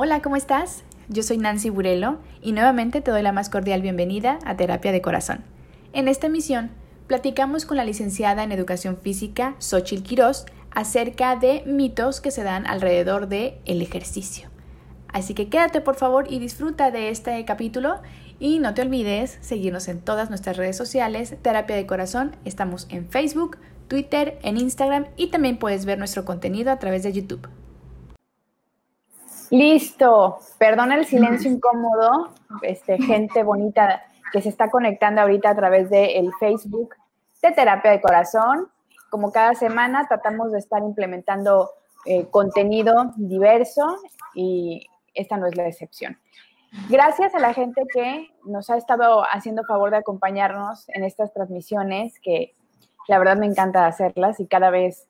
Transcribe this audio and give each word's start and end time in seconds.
Hola, 0.00 0.22
¿cómo 0.22 0.36
estás? 0.36 0.84
Yo 1.08 1.24
soy 1.24 1.38
Nancy 1.38 1.70
Burelo 1.70 2.18
y 2.40 2.52
nuevamente 2.52 3.00
te 3.00 3.10
doy 3.10 3.20
la 3.20 3.32
más 3.32 3.50
cordial 3.50 3.82
bienvenida 3.82 4.38
a 4.44 4.56
Terapia 4.56 4.92
de 4.92 5.02
Corazón. 5.02 5.42
En 5.92 6.06
esta 6.06 6.28
emisión 6.28 6.70
platicamos 7.08 7.66
con 7.66 7.78
la 7.78 7.84
licenciada 7.84 8.44
en 8.44 8.52
Educación 8.52 8.96
Física, 8.96 9.56
Xochil 9.58 10.04
Quirós, 10.04 10.46
acerca 10.70 11.34
de 11.34 11.64
mitos 11.66 12.20
que 12.20 12.30
se 12.30 12.44
dan 12.44 12.64
alrededor 12.68 13.26
de 13.26 13.58
el 13.64 13.82
ejercicio. 13.82 14.50
Así 15.08 15.34
que 15.34 15.48
quédate 15.48 15.80
por 15.80 15.96
favor 15.96 16.26
y 16.30 16.38
disfruta 16.38 16.92
de 16.92 17.08
este 17.08 17.44
capítulo 17.44 17.96
y 18.38 18.60
no 18.60 18.74
te 18.74 18.82
olvides 18.82 19.38
seguirnos 19.40 19.88
en 19.88 20.00
todas 20.00 20.28
nuestras 20.28 20.56
redes 20.56 20.76
sociales, 20.76 21.34
Terapia 21.42 21.74
de 21.74 21.86
Corazón, 21.86 22.36
estamos 22.44 22.86
en 22.90 23.08
Facebook, 23.08 23.58
Twitter, 23.88 24.38
en 24.44 24.58
Instagram 24.58 25.06
y 25.16 25.32
también 25.32 25.58
puedes 25.58 25.86
ver 25.86 25.98
nuestro 25.98 26.24
contenido 26.24 26.70
a 26.70 26.78
través 26.78 27.02
de 27.02 27.12
YouTube. 27.12 27.48
Listo, 29.50 30.38
perdona 30.58 30.96
el 30.96 31.06
silencio 31.06 31.50
incómodo, 31.50 32.30
este, 32.62 32.98
gente 32.98 33.42
bonita 33.42 34.02
que 34.32 34.42
se 34.42 34.50
está 34.50 34.70
conectando 34.70 35.22
ahorita 35.22 35.50
a 35.50 35.56
través 35.56 35.88
del 35.88 36.30
Facebook 36.38 36.94
de 37.42 37.52
Terapia 37.52 37.90
de 37.90 38.00
Corazón. 38.00 38.68
Como 39.10 39.32
cada 39.32 39.54
semana 39.54 40.06
tratamos 40.06 40.52
de 40.52 40.58
estar 40.58 40.82
implementando 40.82 41.70
eh, 42.04 42.26
contenido 42.30 43.12
diverso 43.16 43.98
y 44.34 44.86
esta 45.14 45.36
no 45.36 45.46
es 45.46 45.56
la 45.56 45.66
excepción. 45.66 46.18
Gracias 46.90 47.34
a 47.34 47.38
la 47.38 47.54
gente 47.54 47.82
que 47.92 48.28
nos 48.44 48.68
ha 48.68 48.76
estado 48.76 49.24
haciendo 49.24 49.64
favor 49.64 49.90
de 49.90 49.96
acompañarnos 49.96 50.88
en 50.90 51.04
estas 51.04 51.32
transmisiones, 51.32 52.20
que 52.20 52.52
la 53.08 53.18
verdad 53.18 53.38
me 53.38 53.46
encanta 53.46 53.86
hacerlas 53.86 54.38
y 54.40 54.46
cada 54.46 54.68
vez 54.68 55.08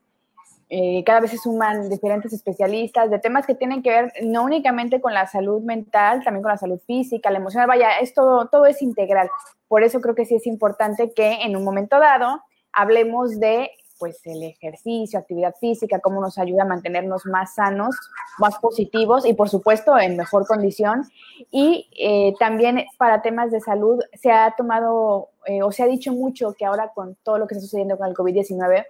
eh, 0.70 1.02
cada 1.04 1.20
vez 1.20 1.30
se 1.30 1.38
suman 1.38 1.88
diferentes 1.88 2.32
especialistas 2.32 3.10
de 3.10 3.18
temas 3.18 3.46
que 3.46 3.54
tienen 3.54 3.82
que 3.82 3.90
ver 3.90 4.12
no 4.22 4.45
únicamente 4.45 5.00
con 5.00 5.14
la 5.14 5.27
salud 5.27 5.62
mental, 5.62 6.22
también 6.22 6.42
con 6.42 6.52
la 6.52 6.58
salud 6.58 6.78
física, 6.86 7.30
la 7.30 7.38
emocional, 7.38 7.69
vaya, 7.69 7.98
esto 8.00 8.48
todo 8.52 8.66
es 8.66 8.83
integral. 8.83 9.30
Por 9.66 9.83
eso 9.83 10.00
creo 10.00 10.14
que 10.14 10.27
sí 10.27 10.34
es 10.34 10.46
importante 10.46 11.12
que 11.14 11.42
en 11.42 11.56
un 11.56 11.64
momento 11.64 11.98
dado 11.98 12.42
hablemos 12.72 13.41
de 13.41 13.70
pues 13.98 14.20
el 14.24 14.42
ejercicio, 14.44 15.19
actividad 15.19 15.55
física, 15.61 15.98
cómo 15.98 16.20
nos 16.20 16.39
ayuda 16.39 16.62
a 16.62 16.66
mantenernos 16.66 17.27
más 17.27 17.55
sanos, 17.55 17.96
más 18.39 18.56
positivos 18.58 19.27
y 19.27 19.34
por 19.34 19.48
supuesto 19.48 19.98
en 19.98 20.16
mejor 20.16 20.46
condición. 20.46 21.02
Y 21.50 21.89
eh, 21.98 22.33
también 22.39 22.86
para 22.96 23.22
temas 23.22 23.50
de 23.50 23.61
salud 23.61 24.00
se 24.14 24.30
ha 24.30 24.55
tomado 24.56 25.30
eh, 25.46 25.62
o 25.62 25.72
se 25.72 25.83
ha 25.83 25.86
dicho 25.86 26.12
mucho 26.12 26.55
que 26.56 26.64
ahora 26.64 26.92
con 26.94 27.16
todo 27.22 27.39
lo 27.39 27.46
que 27.46 27.55
está 27.55 27.64
sucediendo 27.64 27.98
con 27.98 28.08
el 28.08 28.14
COVID-19, 28.14 28.84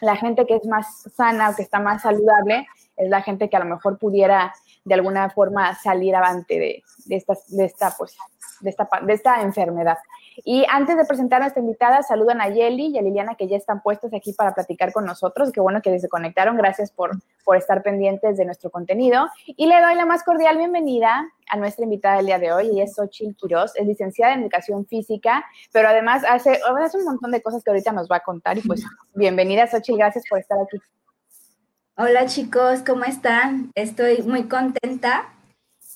la 0.00 0.16
gente 0.16 0.46
que 0.46 0.56
es 0.56 0.66
más 0.66 1.04
sana 1.14 1.50
o 1.50 1.56
que 1.56 1.62
está 1.62 1.80
más 1.80 2.02
saludable 2.02 2.66
es 2.96 3.08
la 3.08 3.22
gente 3.22 3.48
que 3.48 3.56
a 3.56 3.60
lo 3.60 3.66
mejor 3.66 3.98
pudiera 3.98 4.54
de 4.84 4.94
alguna 4.94 5.30
forma 5.30 5.74
salir 5.74 6.14
avante 6.14 6.58
de, 6.58 7.16
esta, 7.16 7.34
de, 7.48 7.64
esta, 7.64 7.94
pues, 7.96 8.16
de, 8.60 8.70
esta, 8.70 8.88
de 9.02 9.12
esta 9.12 9.42
enfermedad. 9.42 9.98
Y 10.44 10.64
antes 10.70 10.96
de 10.96 11.04
presentar 11.04 11.40
a 11.40 11.44
nuestra 11.44 11.60
invitada, 11.60 12.02
saludan 12.02 12.40
a 12.40 12.48
Yeli 12.48 12.88
y 12.88 12.98
a 12.98 13.02
Liliana 13.02 13.34
que 13.34 13.48
ya 13.48 13.56
están 13.56 13.82
puestos 13.82 14.12
aquí 14.14 14.32
para 14.32 14.54
platicar 14.54 14.92
con 14.92 15.04
nosotros. 15.04 15.52
Qué 15.52 15.60
bueno 15.60 15.82
que 15.82 15.98
se 15.98 16.08
conectaron. 16.08 16.56
Gracias 16.56 16.90
por, 16.90 17.10
por 17.44 17.56
estar 17.56 17.82
pendientes 17.82 18.36
de 18.36 18.44
nuestro 18.44 18.70
contenido. 18.70 19.28
Y 19.46 19.66
le 19.66 19.80
doy 19.80 19.94
la 19.94 20.06
más 20.06 20.22
cordial 20.22 20.56
bienvenida 20.56 21.28
a 21.50 21.56
nuestra 21.56 21.84
invitada 21.84 22.18
del 22.18 22.26
día 22.26 22.38
de 22.38 22.52
hoy. 22.52 22.68
Ella 22.68 22.84
es 22.84 22.94
Xochitl 22.94 23.34
Quiroz, 23.36 23.74
es 23.76 23.86
licenciada 23.86 24.34
en 24.34 24.42
Educación 24.42 24.86
Física, 24.86 25.44
pero 25.72 25.88
además 25.88 26.22
hace, 26.28 26.60
hace 26.82 26.98
un 26.98 27.04
montón 27.04 27.30
de 27.30 27.42
cosas 27.42 27.64
que 27.64 27.70
ahorita 27.70 27.92
nos 27.92 28.08
va 28.08 28.16
a 28.16 28.20
contar. 28.20 28.58
Y 28.58 28.62
pues, 28.62 28.84
bienvenida, 29.14 29.66
Xochitl. 29.66 29.98
Gracias 29.98 30.24
por 30.28 30.38
estar 30.38 30.58
aquí. 30.60 30.78
Hola 31.96 32.26
chicos, 32.26 32.82
¿cómo 32.86 33.02
están? 33.02 33.72
Estoy 33.74 34.22
muy 34.22 34.44
contenta. 34.46 35.34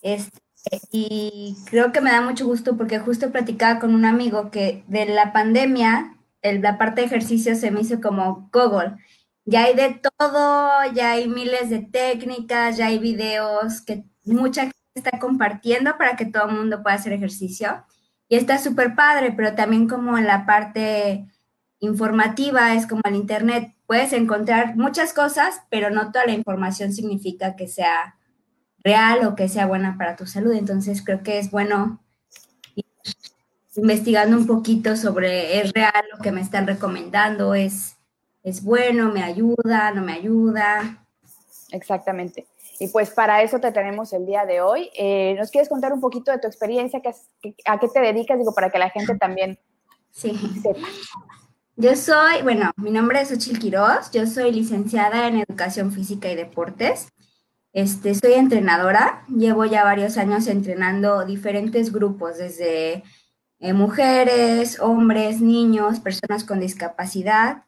Este, 0.03 0.42
y 0.91 1.57
creo 1.67 1.93
que 1.93 2.01
me 2.01 2.11
da 2.11 2.21
mucho 2.21 2.47
gusto 2.47 2.77
porque 2.77 2.99
justo 2.99 3.33
platicaba 3.33 3.81
con 3.81 3.95
un 3.95 4.05
amigo 4.05 4.51
que 4.51 4.85
de 4.87 5.07
la 5.07 5.33
pandemia, 5.33 6.17
la 6.43 6.79
parte 6.79 7.01
de 7.01 7.07
ejercicio 7.09 7.55
se 7.57 7.71
me 7.71 7.81
hizo 7.81 8.01
como 8.01 8.49
Google. 8.53 8.97
Ya 9.45 9.65
hay 9.65 9.75
de 9.75 10.01
todo, 10.19 10.71
ya 10.95 11.13
hay 11.13 11.29
miles 11.29 11.71
de 11.71 11.81
técnicas, 11.81 12.77
ya 12.77 12.87
hay 12.87 12.99
videos 12.99 13.83
que 13.83 14.05
mucha 14.25 14.63
gente 14.63 14.77
está 14.95 15.19
compartiendo 15.19 15.97
para 15.99 16.17
que 16.17 16.27
todo 16.27 16.49
el 16.49 16.55
mundo 16.57 16.83
pueda 16.83 16.97
hacer 16.97 17.13
ejercicio. 17.13 17.85
Y 18.29 18.37
está 18.37 18.59
súper 18.59 18.95
padre, 18.95 19.33
pero 19.33 19.55
también 19.55 19.89
como 19.89 20.17
en 20.17 20.27
la 20.27 20.47
parte 20.47 21.27
informativa 21.81 22.75
es 22.75 22.87
como 22.87 23.03
el 23.05 23.17
Internet. 23.17 23.75
Puedes 23.87 24.13
encontrar 24.13 24.77
muchas 24.77 25.13
cosas, 25.13 25.63
pero 25.71 25.91
no 25.91 26.13
toda 26.13 26.27
la 26.27 26.33
información 26.33 26.93
significa 26.93 27.57
que 27.57 27.67
sea 27.67 28.17
real 28.85 29.27
o 29.27 29.35
que 29.35 29.49
sea 29.49 29.67
buena 29.67 29.97
para 29.99 30.17
tu 30.17 30.27
salud. 30.27 30.53
Entonces 30.53 31.03
creo 31.05 31.23
que 31.23 31.39
es 31.39 31.51
bueno 31.51 32.01
ir 32.75 32.85
investigando 33.77 34.37
un 34.37 34.47
poquito 34.47 34.97
sobre 34.97 35.61
es 35.61 35.73
real 35.73 36.05
lo 36.13 36.23
que 36.23 36.33
me 36.33 36.41
están 36.41 36.67
recomendando, 36.67 37.55
es, 37.55 37.97
es 38.43 38.63
bueno, 38.63 39.11
me 39.11 39.23
ayuda, 39.23 39.93
no 39.93 40.03
me 40.03 40.13
ayuda. 40.13 41.05
Exactamente. 41.71 42.47
Y 42.79 42.89
pues 42.89 43.11
para 43.11 43.43
eso 43.43 43.61
te 43.61 43.71
tenemos 43.71 44.13
el 44.13 44.27
día 44.27 44.45
de 44.45 44.61
hoy. 44.61 44.91
Eh, 44.97 45.35
¿Nos 45.39 45.51
quieres 45.51 45.69
contar 45.69 45.93
un 45.93 46.01
poquito 46.01 46.33
de 46.33 46.39
tu 46.39 46.49
experiencia? 46.49 47.01
¿A 47.67 47.79
qué 47.79 47.89
te 47.89 48.01
dedicas? 48.01 48.39
Digo, 48.39 48.53
para 48.55 48.71
que 48.71 48.79
la 48.79 48.91
gente 48.91 49.17
también 49.17 49.59
sí. 50.11 50.33
sepa. 50.63 50.89
Yo 51.77 51.97
soy, 51.97 52.43
bueno, 52.43 52.71
mi 52.77 52.91
nombre 52.91 53.21
es 53.21 53.33
Ochil 53.33 53.59
Quiroz, 53.59 54.11
yo 54.11 54.27
soy 54.27 54.53
licenciada 54.53 55.27
en 55.27 55.39
Educación 55.39 55.91
Física 55.91 56.31
y 56.31 56.35
Deportes. 56.35 57.09
Este, 57.73 58.15
soy 58.15 58.35
entrenadora, 58.35 59.25
llevo 59.29 59.65
ya 59.65 59.83
varios 59.83 60.19
años 60.19 60.47
entrenando 60.47 61.25
diferentes 61.25 61.91
grupos, 61.91 62.37
desde 62.37 63.03
eh, 63.61 63.73
mujeres, 63.73 64.79
hombres, 64.81 65.41
niños, 65.41 66.01
personas 66.01 66.45
con 66.45 66.61
discapacidad. 66.61 67.65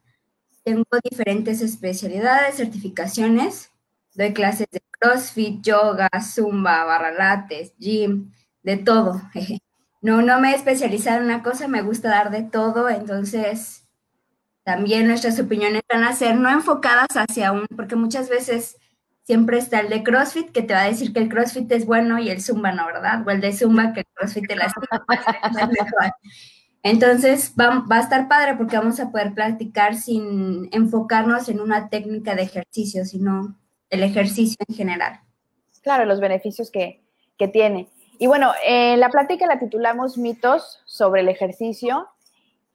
Tengo 0.63 0.85
diferentes 1.03 1.61
especialidades, 1.61 2.55
certificaciones, 2.57 3.71
doy 4.13 4.33
clases 4.33 4.67
de 4.71 4.81
CrossFit, 4.99 5.61
yoga, 5.63 6.09
zumba, 6.21 6.83
barralates, 6.85 7.73
gym, 7.77 8.31
de 8.63 8.77
todo. 8.77 9.21
No, 10.01 10.21
no 10.21 10.39
me 10.39 10.51
he 10.51 10.55
especializado 10.55 11.17
en 11.17 11.23
una 11.23 11.41
cosa, 11.41 11.67
me 11.67 11.81
gusta 11.81 12.09
dar 12.09 12.29
de 12.29 12.43
todo, 12.43 12.89
entonces 12.89 13.87
también 14.63 15.07
nuestras 15.07 15.39
opiniones 15.39 15.81
van 15.91 16.03
a 16.03 16.13
ser 16.13 16.35
no 16.35 16.47
enfocadas 16.47 17.07
hacia 17.15 17.51
un, 17.51 17.65
porque 17.75 17.95
muchas 17.95 18.29
veces 18.29 18.77
siempre 19.25 19.57
está 19.57 19.79
el 19.79 19.89
de 19.89 20.03
CrossFit 20.03 20.51
que 20.51 20.61
te 20.61 20.73
va 20.73 20.83
a 20.83 20.87
decir 20.87 21.11
que 21.11 21.19
el 21.19 21.29
CrossFit 21.29 21.71
es 21.71 21.85
bueno 21.85 22.19
y 22.19 22.29
el 22.29 22.41
Zumba 22.41 22.71
no, 22.71 22.85
¿verdad? 22.85 23.27
O 23.27 23.31
el 23.31 23.41
de 23.41 23.51
Zumba 23.51 23.91
que 23.91 24.01
el 24.01 24.05
CrossFit 24.13 24.47
te 24.47 24.55
lastima. 24.55 25.05
Entonces 26.83 27.53
va, 27.59 27.83
va, 27.91 27.97
a 27.97 28.01
estar 28.01 28.27
padre 28.27 28.53
porque 28.55 28.77
vamos 28.77 28.99
a 28.99 29.09
poder 29.09 29.33
practicar 29.33 29.95
sin 29.95 30.69
enfocarnos 30.71 31.49
en 31.49 31.59
una 31.59 31.89
técnica 31.89 32.35
de 32.35 32.43
ejercicio, 32.43 33.05
sino 33.05 33.57
el 33.89 34.03
ejercicio 34.03 34.57
en 34.67 34.75
general. 34.75 35.19
Claro, 35.81 36.05
los 36.05 36.19
beneficios 36.19 36.69
que, 36.69 37.03
que 37.37 37.47
tiene. 37.47 37.89
Y 38.19 38.27
bueno, 38.27 38.53
eh, 38.65 38.97
la 38.97 39.09
plática 39.09 39.47
la 39.47 39.59
titulamos 39.59 40.17
mitos 40.17 40.81
sobre 40.85 41.21
el 41.21 41.29
ejercicio 41.29 42.07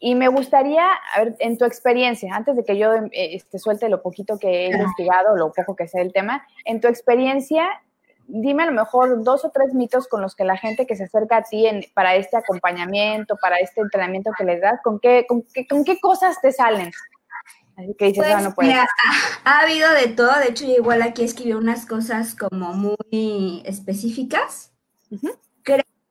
y 0.02 0.14
me 0.14 0.28
gustaría, 0.28 0.86
a 1.14 1.20
ver, 1.20 1.36
en 1.40 1.58
tu 1.58 1.66
experiencia, 1.66 2.34
antes 2.34 2.56
de 2.56 2.64
que 2.64 2.78
yo 2.78 2.94
eh, 2.94 3.10
este, 3.12 3.58
suelte 3.58 3.90
lo 3.90 4.00
poquito 4.00 4.38
que 4.38 4.66
he 4.66 4.70
investigado, 4.72 5.36
lo 5.36 5.52
poco 5.52 5.76
que 5.76 5.86
sé 5.86 5.98
del 5.98 6.14
tema, 6.14 6.42
en 6.64 6.80
tu 6.80 6.88
experiencia, 6.88 7.68
dime 8.26 8.62
a 8.62 8.66
lo 8.66 8.72
mejor 8.72 9.22
dos 9.22 9.44
o 9.44 9.50
tres 9.50 9.74
mitos 9.74 10.08
con 10.08 10.22
los 10.22 10.34
que 10.34 10.44
la 10.44 10.56
gente 10.56 10.86
que 10.86 10.96
se 10.96 11.04
acerca 11.04 11.36
a 11.36 11.42
ti 11.42 11.66
para 11.92 12.16
este 12.16 12.38
acompañamiento, 12.38 13.36
para 13.42 13.58
este 13.58 13.82
entrenamiento 13.82 14.30
que 14.36 14.44
les 14.44 14.62
das, 14.62 14.80
¿con 14.82 15.00
qué, 15.00 15.26
con 15.28 15.42
qué, 15.52 15.66
con 15.66 15.84
qué 15.84 16.00
cosas 16.00 16.40
te 16.40 16.50
salen? 16.50 16.90
Así 17.76 17.94
que 17.94 18.06
dices, 18.06 18.24
pues, 18.26 18.42
no. 18.42 18.54
Mira, 18.58 18.86
ha, 19.44 19.50
ha, 19.50 19.60
habido 19.60 19.90
de 19.92 20.08
todo, 20.08 20.32
de 20.38 20.48
hecho, 20.48 20.64
yo 20.64 20.76
igual 20.76 21.02
aquí 21.02 21.24
escribí 21.24 21.52
unas 21.52 21.84
cosas 21.84 22.34
como 22.34 22.72
muy 22.72 23.62
específicas. 23.66 24.72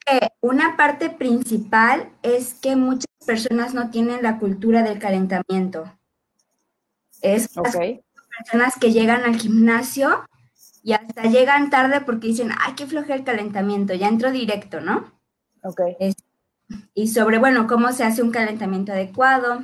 Que 0.09 0.31
una 0.41 0.77
parte 0.77 1.09
principal 1.09 2.09
es 2.23 2.53
que 2.53 2.75
muchas 2.75 3.05
personas 3.25 3.73
no 3.73 3.89
tienen 3.89 4.23
la 4.23 4.39
cultura 4.39 4.83
del 4.83 4.99
calentamiento. 4.99 5.91
Es 7.21 7.49
personas 7.49 8.75
que 8.79 8.91
llegan 8.91 9.23
al 9.23 9.35
gimnasio 9.35 10.25
y 10.81 10.93
hasta 10.93 11.23
llegan 11.23 11.69
tarde 11.69 12.01
porque 12.01 12.27
dicen, 12.27 12.51
ay, 12.57 12.73
qué 12.75 12.87
floje 12.87 13.13
el 13.13 13.23
calentamiento, 13.23 13.93
ya 13.93 14.07
entro 14.07 14.31
directo, 14.31 14.79
¿no? 14.81 15.11
Ok. 15.63 15.81
y 16.93 17.07
sobre, 17.07 17.37
bueno, 17.37 17.67
cómo 17.67 17.91
se 17.91 18.03
hace 18.03 18.23
un 18.23 18.31
calentamiento 18.31 18.93
adecuado. 18.93 19.63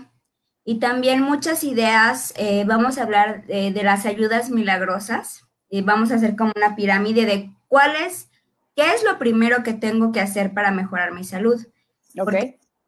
Y 0.66 0.80
también 0.80 1.22
muchas 1.22 1.64
ideas, 1.64 2.34
eh, 2.38 2.66
vamos 2.66 2.98
a 2.98 3.04
hablar 3.04 3.46
de, 3.46 3.72
de 3.72 3.84
las 3.84 4.06
ayudas 4.06 4.50
milagrosas 4.50 5.46
y 5.70 5.84
vamos 5.84 6.12
a 6.12 6.16
hacer 6.16 6.36
como 6.36 6.52
una 6.56 6.76
pirámide 6.76 7.26
de 7.26 7.52
cuáles, 7.68 8.30
qué 8.76 8.94
es 8.94 9.04
lo 9.04 9.18
primero 9.18 9.64
que 9.64 9.74
tengo 9.74 10.12
que 10.12 10.22
hacer 10.22 10.54
para 10.54 10.72
mejorar 10.72 11.14
mi 11.14 11.24
salud. 11.24 11.66
Ok 12.20 12.34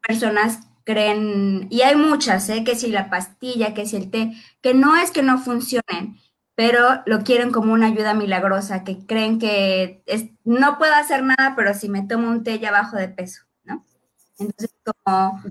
personas 0.08 0.60
creen, 0.86 1.68
y 1.70 1.82
hay 1.82 1.96
muchas, 1.96 2.48
¿eh? 2.50 2.64
que 2.64 2.76
si 2.76 2.88
la 2.88 3.10
pastilla, 3.10 3.74
que 3.74 3.86
si 3.86 3.98
el 3.98 4.10
té, 4.10 4.32
que 4.62 4.74
no 4.74 4.96
es 4.96 5.12
que 5.12 5.22
no 5.22 5.38
funcionen, 5.38 6.18
pero 6.56 7.02
lo 7.06 7.24
quieren 7.24 7.52
como 7.52 7.74
una 7.74 7.88
ayuda 7.88 8.14
milagrosa, 8.14 8.86
que 8.86 9.06
creen 9.06 9.38
que 9.38 10.02
no 10.46 10.78
puedo 10.78 10.94
hacer 10.96 11.24
nada, 11.24 11.54
pero 11.56 11.74
si 11.74 11.90
me 11.90 12.04
tomo 12.04 12.30
un 12.30 12.44
té 12.44 12.58
ya 12.60 12.72
bajo 12.72 12.96
de 12.96 13.10
peso, 13.10 13.44
¿no? 13.64 13.86
Entonces, 14.40 14.74
como... 14.84 15.44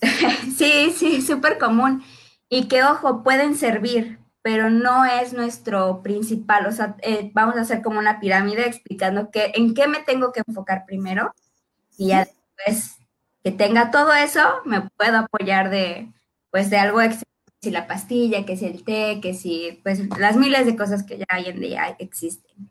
sí, 0.56 0.94
sí, 0.96 1.20
súper 1.20 1.58
común. 1.58 2.02
Y 2.48 2.68
que, 2.68 2.84
ojo, 2.84 3.22
pueden 3.22 3.56
servir, 3.56 4.19
pero 4.42 4.70
no 4.70 5.04
es 5.04 5.32
nuestro 5.32 6.02
principal. 6.02 6.66
O 6.66 6.72
sea, 6.72 6.96
eh, 7.02 7.30
vamos 7.34 7.56
a 7.56 7.62
hacer 7.62 7.82
como 7.82 7.98
una 7.98 8.20
pirámide 8.20 8.66
explicando 8.66 9.30
que, 9.30 9.52
en 9.54 9.74
qué 9.74 9.88
me 9.88 10.00
tengo 10.00 10.32
que 10.32 10.42
enfocar 10.46 10.84
primero 10.86 11.32
y 11.96 12.08
ya 12.08 12.26
después 12.66 12.96
que 13.44 13.52
tenga 13.52 13.90
todo 13.90 14.12
eso, 14.14 14.40
me 14.64 14.82
puedo 14.96 15.18
apoyar 15.18 15.70
de, 15.70 16.12
pues, 16.50 16.70
de 16.70 16.78
algo 16.78 17.00
extra 17.00 17.26
si 17.62 17.70
la 17.70 17.86
pastilla, 17.86 18.46
que 18.46 18.56
si 18.56 18.66
el 18.66 18.84
té, 18.84 19.20
que 19.20 19.34
si, 19.34 19.80
pues 19.82 20.00
las 20.18 20.36
miles 20.36 20.66
de 20.66 20.76
cosas 20.76 21.02
que 21.02 21.18
ya 21.18 21.26
hoy 21.36 21.46
en 21.46 21.60
día 21.60 21.96
existen. 21.98 22.69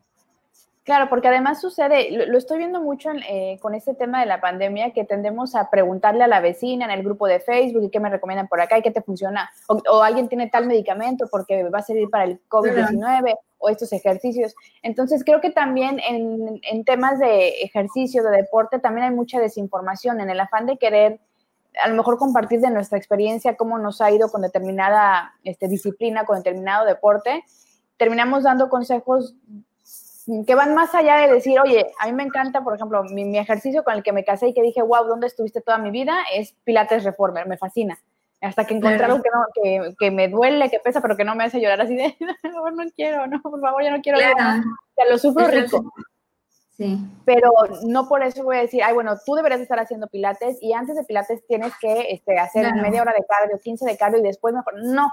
Claro, 0.82 1.10
porque 1.10 1.28
además 1.28 1.60
sucede, 1.60 2.10
lo, 2.10 2.38
estoy 2.38 2.56
viendo 2.56 2.80
mucho 2.80 3.10
eh, 3.28 3.58
con 3.60 3.74
este 3.74 3.94
tema 3.94 4.20
de 4.20 4.26
la 4.26 4.40
pandemia, 4.40 4.92
que 4.92 5.04
tendemos 5.04 5.54
a 5.54 5.68
preguntarle 5.68 6.24
a 6.24 6.26
la 6.26 6.40
vecina 6.40 6.86
en 6.86 6.90
el 6.90 7.02
grupo 7.02 7.26
de 7.26 7.38
Facebook 7.38 7.84
y 7.84 7.90
qué 7.90 8.00
me 8.00 8.08
recomiendan 8.08 8.48
por 8.48 8.62
acá 8.62 8.78
y 8.78 8.82
qué 8.82 8.90
te 8.90 9.02
funciona, 9.02 9.50
o, 9.68 10.02
alguien 10.02 10.28
tiene 10.28 10.48
tal 10.48 10.66
medicamento 10.66 11.26
porque 11.30 11.64
va 11.64 11.80
a 11.80 11.82
servir 11.82 12.08
para 12.08 12.24
el 12.24 12.40
COVID-19 12.48 13.36
o 13.58 13.68
estos 13.68 13.92
ejercicios. 13.92 14.54
Entonces, 14.82 15.22
creo 15.22 15.42
que 15.42 15.50
también 15.50 16.00
en, 16.00 16.84
temas 16.84 17.18
de 17.18 17.62
ejercicio, 17.62 18.22
de 18.22 18.38
deporte, 18.38 18.78
también 18.78 19.08
hay 19.08 19.14
mucha 19.14 19.38
desinformación 19.38 20.20
en 20.20 20.30
el 20.30 20.40
afán 20.40 20.64
de 20.64 20.78
querer 20.78 21.20
a 21.84 21.88
lo 21.88 21.94
mejor 21.94 22.18
compartir 22.18 22.60
de 22.60 22.70
nuestra 22.70 22.98
experiencia 22.98 23.56
cómo 23.56 23.78
nos 23.78 24.00
ha 24.00 24.10
ido 24.10 24.28
con 24.28 24.42
determinada 24.42 25.34
este, 25.44 25.68
disciplina, 25.68 26.24
con 26.24 26.38
determinado 26.38 26.84
deporte, 26.84 27.44
terminamos 27.96 28.42
dando 28.42 28.68
consejos 28.68 29.36
que 30.46 30.54
van 30.54 30.74
más 30.74 30.94
allá 30.94 31.16
de 31.16 31.32
decir, 31.32 31.58
oye, 31.60 31.92
a 31.98 32.06
mí 32.06 32.12
me 32.12 32.22
encanta, 32.22 32.62
por 32.62 32.74
ejemplo, 32.74 33.02
mi, 33.04 33.38
ejercicio 33.38 33.84
con 33.84 33.94
el 33.94 34.02
que 34.02 34.12
me 34.12 34.24
casé 34.24 34.48
y 34.48 34.54
que 34.54 34.62
dije, 34.62 34.82
wow, 34.82 35.06
¿dónde 35.06 35.26
estuviste 35.26 35.60
toda 35.60 35.78
mi 35.78 35.90
vida? 35.90 36.16
Es 36.34 36.54
Pilates 36.64 37.04
Reformer, 37.04 37.46
me 37.46 37.56
fascina. 37.56 37.98
Hasta 38.40 38.64
que 38.64 38.74
encontré 38.74 39.04
algo 39.04 39.20
que, 39.22 39.30
no, 39.78 39.94
que, 39.98 40.10
me 40.10 40.28
duele, 40.28 40.70
que 40.70 40.78
pesa, 40.78 41.02
pero 41.02 41.16
que 41.16 41.24
no 41.24 41.34
me 41.34 41.44
hace 41.44 41.60
llorar 41.60 41.82
así 41.82 41.94
de, 41.94 42.16
no, 42.20 42.70
no 42.70 42.90
quiero, 42.96 43.26
no, 43.26 43.40
por 43.42 43.60
favor, 43.60 43.82
ya 43.82 43.90
no 43.90 44.00
quiero. 44.00 44.18
Claro. 44.18 44.62
O 44.96 45.10
lo 45.10 45.18
sufro 45.18 45.46
rico. 45.48 45.92
Pero 47.26 47.52
no 47.86 48.08
por 48.08 48.22
eso 48.22 48.42
voy 48.42 48.56
a 48.56 48.60
decir, 48.60 48.82
ay, 48.82 48.94
bueno, 48.94 49.14
tú 49.24 49.34
deberías 49.34 49.60
estar 49.60 49.78
haciendo 49.78 50.08
pilates 50.08 50.58
y 50.62 50.72
antes 50.72 50.96
de 50.96 51.04
pilates 51.04 51.46
tienes 51.46 51.72
que 51.78 52.10
este, 52.10 52.38
hacer 52.38 52.74
media 52.76 53.02
hora 53.02 53.12
de 53.12 53.24
cardio, 53.26 53.58
15 53.58 53.84
de 53.84 53.96
cardio 53.98 54.20
y 54.20 54.22
después 54.22 54.54
mejor. 54.54 54.74
No, 54.82 55.10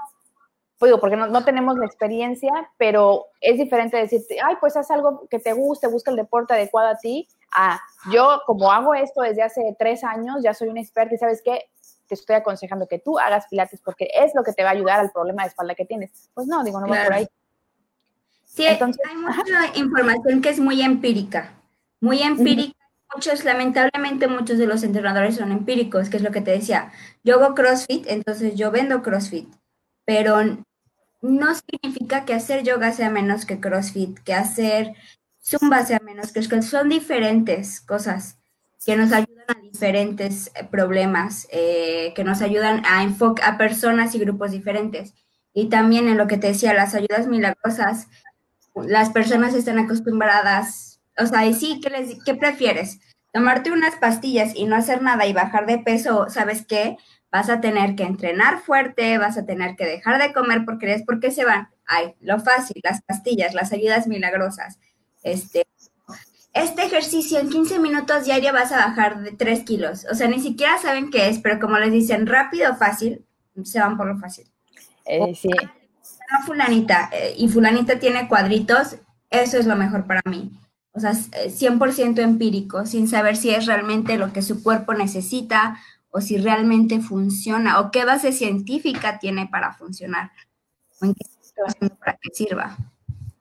pues 0.78 0.90
digo, 0.90 1.00
porque 1.00 1.16
no, 1.16 1.26
no, 1.26 1.44
tenemos 1.44 1.76
la 1.76 1.86
experiencia, 1.86 2.52
pero 2.76 3.26
es 3.40 3.58
diferente 3.58 3.96
decirte, 3.96 4.38
ay, 4.42 4.56
pues 4.60 4.76
haz 4.76 4.90
algo 4.90 5.26
que 5.28 5.38
te 5.38 5.52
guste, 5.52 5.88
busca 5.88 6.10
el 6.10 6.16
deporte 6.16 6.54
adecuado 6.54 6.88
a 6.88 6.98
ti. 6.98 7.28
Ah, 7.52 7.80
yo 8.12 8.42
como 8.46 8.70
hago 8.70 8.94
esto 8.94 9.22
desde 9.22 9.42
hace 9.42 9.76
tres 9.78 10.04
años, 10.04 10.36
ya 10.42 10.54
soy 10.54 10.68
una 10.68 10.80
experta 10.80 11.14
y 11.14 11.18
sabes 11.18 11.42
qué, 11.44 11.64
te 12.06 12.14
estoy 12.14 12.36
aconsejando 12.36 12.86
que 12.86 12.98
tú 12.98 13.18
hagas 13.18 13.46
pilates 13.50 13.80
porque 13.84 14.08
es 14.14 14.34
lo 14.34 14.42
que 14.42 14.52
te 14.52 14.62
va 14.62 14.70
a 14.70 14.72
ayudar 14.72 15.00
al 15.00 15.10
problema 15.10 15.42
de 15.42 15.48
espalda 15.48 15.74
que 15.74 15.84
tienes. 15.84 16.30
Pues 16.32 16.46
no, 16.46 16.64
digo, 16.64 16.80
no 16.80 16.86
va 16.86 17.04
por 17.04 17.12
ahí. 17.12 17.28
Sí, 18.44 18.66
Entonces, 18.66 19.02
hay 19.06 19.16
mucha 19.16 19.78
información 19.78 20.40
que 20.40 20.48
es 20.48 20.58
muy 20.58 20.80
empírica 20.80 21.52
muy 22.00 22.22
empírica. 22.22 22.74
Muchos, 23.14 23.44
lamentablemente, 23.44 24.28
muchos 24.28 24.58
de 24.58 24.66
los 24.66 24.82
entrenadores 24.82 25.36
son 25.36 25.50
empíricos, 25.50 26.10
que 26.10 26.18
es 26.18 26.22
lo 26.22 26.30
que 26.30 26.42
te 26.42 26.50
decía. 26.50 26.92
Yo 27.24 27.36
hago 27.36 27.54
CrossFit, 27.54 28.06
entonces 28.06 28.54
yo 28.54 28.70
vendo 28.70 29.02
CrossFit, 29.02 29.48
pero 30.04 30.40
no 31.20 31.48
significa 31.54 32.24
que 32.24 32.34
hacer 32.34 32.62
yoga 32.62 32.92
sea 32.92 33.10
menos 33.10 33.46
que 33.46 33.60
CrossFit, 33.60 34.18
que 34.20 34.34
hacer 34.34 34.94
Zumba 35.42 35.84
sea 35.84 36.00
menos 36.00 36.32
que 36.32 36.42
son 36.42 36.88
diferentes 36.88 37.80
cosas 37.80 38.38
que 38.84 38.96
nos 38.96 39.12
ayudan 39.12 39.44
a 39.48 39.60
diferentes 39.60 40.50
eh, 40.54 40.64
problemas, 40.70 41.48
eh, 41.50 42.12
que 42.14 42.24
nos 42.24 42.40
ayudan 42.42 42.82
a 42.86 43.02
enfocar 43.02 43.54
a 43.54 43.58
personas 43.58 44.14
y 44.14 44.18
grupos 44.18 44.52
diferentes. 44.52 45.14
Y 45.52 45.68
también 45.68 46.08
en 46.08 46.16
lo 46.16 46.26
que 46.26 46.38
te 46.38 46.48
decía, 46.48 46.72
las 46.74 46.94
ayudas 46.94 47.26
milagrosas, 47.26 48.06
las 48.74 49.10
personas 49.10 49.54
están 49.54 49.78
acostumbradas 49.78 50.88
o 51.18 51.26
sea, 51.26 51.44
y 51.46 51.54
sí, 51.54 51.80
¿qué, 51.82 51.90
les, 51.90 52.22
¿qué 52.24 52.34
prefieres? 52.34 53.00
Tomarte 53.32 53.72
unas 53.72 53.96
pastillas 53.96 54.54
y 54.54 54.64
no 54.64 54.76
hacer 54.76 55.02
nada 55.02 55.26
y 55.26 55.32
bajar 55.32 55.66
de 55.66 55.78
peso, 55.78 56.28
¿sabes 56.30 56.64
qué? 56.64 56.96
Vas 57.30 57.50
a 57.50 57.60
tener 57.60 57.94
que 57.94 58.04
entrenar 58.04 58.60
fuerte, 58.60 59.18
vas 59.18 59.36
a 59.36 59.44
tener 59.44 59.76
que 59.76 59.84
dejar 59.84 60.20
de 60.20 60.32
comer 60.32 60.64
porque 60.64 60.92
es 60.94 61.02
porque 61.02 61.30
se 61.30 61.44
van. 61.44 61.68
Ay, 61.86 62.14
lo 62.20 62.40
fácil, 62.40 62.80
las 62.82 63.02
pastillas, 63.02 63.54
las 63.54 63.72
ayudas 63.72 64.06
milagrosas. 64.06 64.78
Este, 65.22 65.66
este 66.54 66.84
ejercicio 66.84 67.38
en 67.38 67.50
15 67.50 67.78
minutos 67.80 68.24
diario 68.24 68.52
vas 68.52 68.72
a 68.72 68.86
bajar 68.86 69.20
de 69.20 69.32
3 69.32 69.64
kilos. 69.64 70.06
O 70.10 70.14
sea, 70.14 70.28
ni 70.28 70.40
siquiera 70.40 70.78
saben 70.78 71.10
qué 71.10 71.28
es, 71.28 71.38
pero 71.38 71.60
como 71.60 71.78
les 71.78 71.92
dicen 71.92 72.26
rápido, 72.26 72.74
fácil, 72.76 73.24
se 73.64 73.80
van 73.80 73.96
por 73.96 74.06
lo 74.06 74.18
fácil. 74.18 74.46
Eh, 75.04 75.34
sí. 75.34 75.50
fulanita, 76.46 77.10
eh, 77.12 77.34
y 77.36 77.48
fulanita 77.48 77.98
tiene 77.98 78.28
cuadritos, 78.28 78.96
eso 79.30 79.58
es 79.58 79.66
lo 79.66 79.76
mejor 79.76 80.06
para 80.06 80.22
mí 80.24 80.50
o 80.98 81.00
sea, 81.00 81.12
100% 81.12 82.18
empírico, 82.18 82.84
sin 82.84 83.08
saber 83.08 83.36
si 83.36 83.50
es 83.50 83.66
realmente 83.66 84.18
lo 84.18 84.32
que 84.32 84.42
su 84.42 84.62
cuerpo 84.62 84.94
necesita 84.94 85.78
o 86.10 86.20
si 86.20 86.38
realmente 86.38 87.00
funciona 87.00 87.80
o 87.80 87.90
qué 87.90 88.04
base 88.04 88.32
científica 88.32 89.18
tiene 89.18 89.46
para 89.46 89.74
funcionar 89.74 90.30
o 91.00 91.04
en 91.04 91.14
qué 91.14 91.24
para 91.98 92.18
que 92.20 92.34
sirva. 92.34 92.76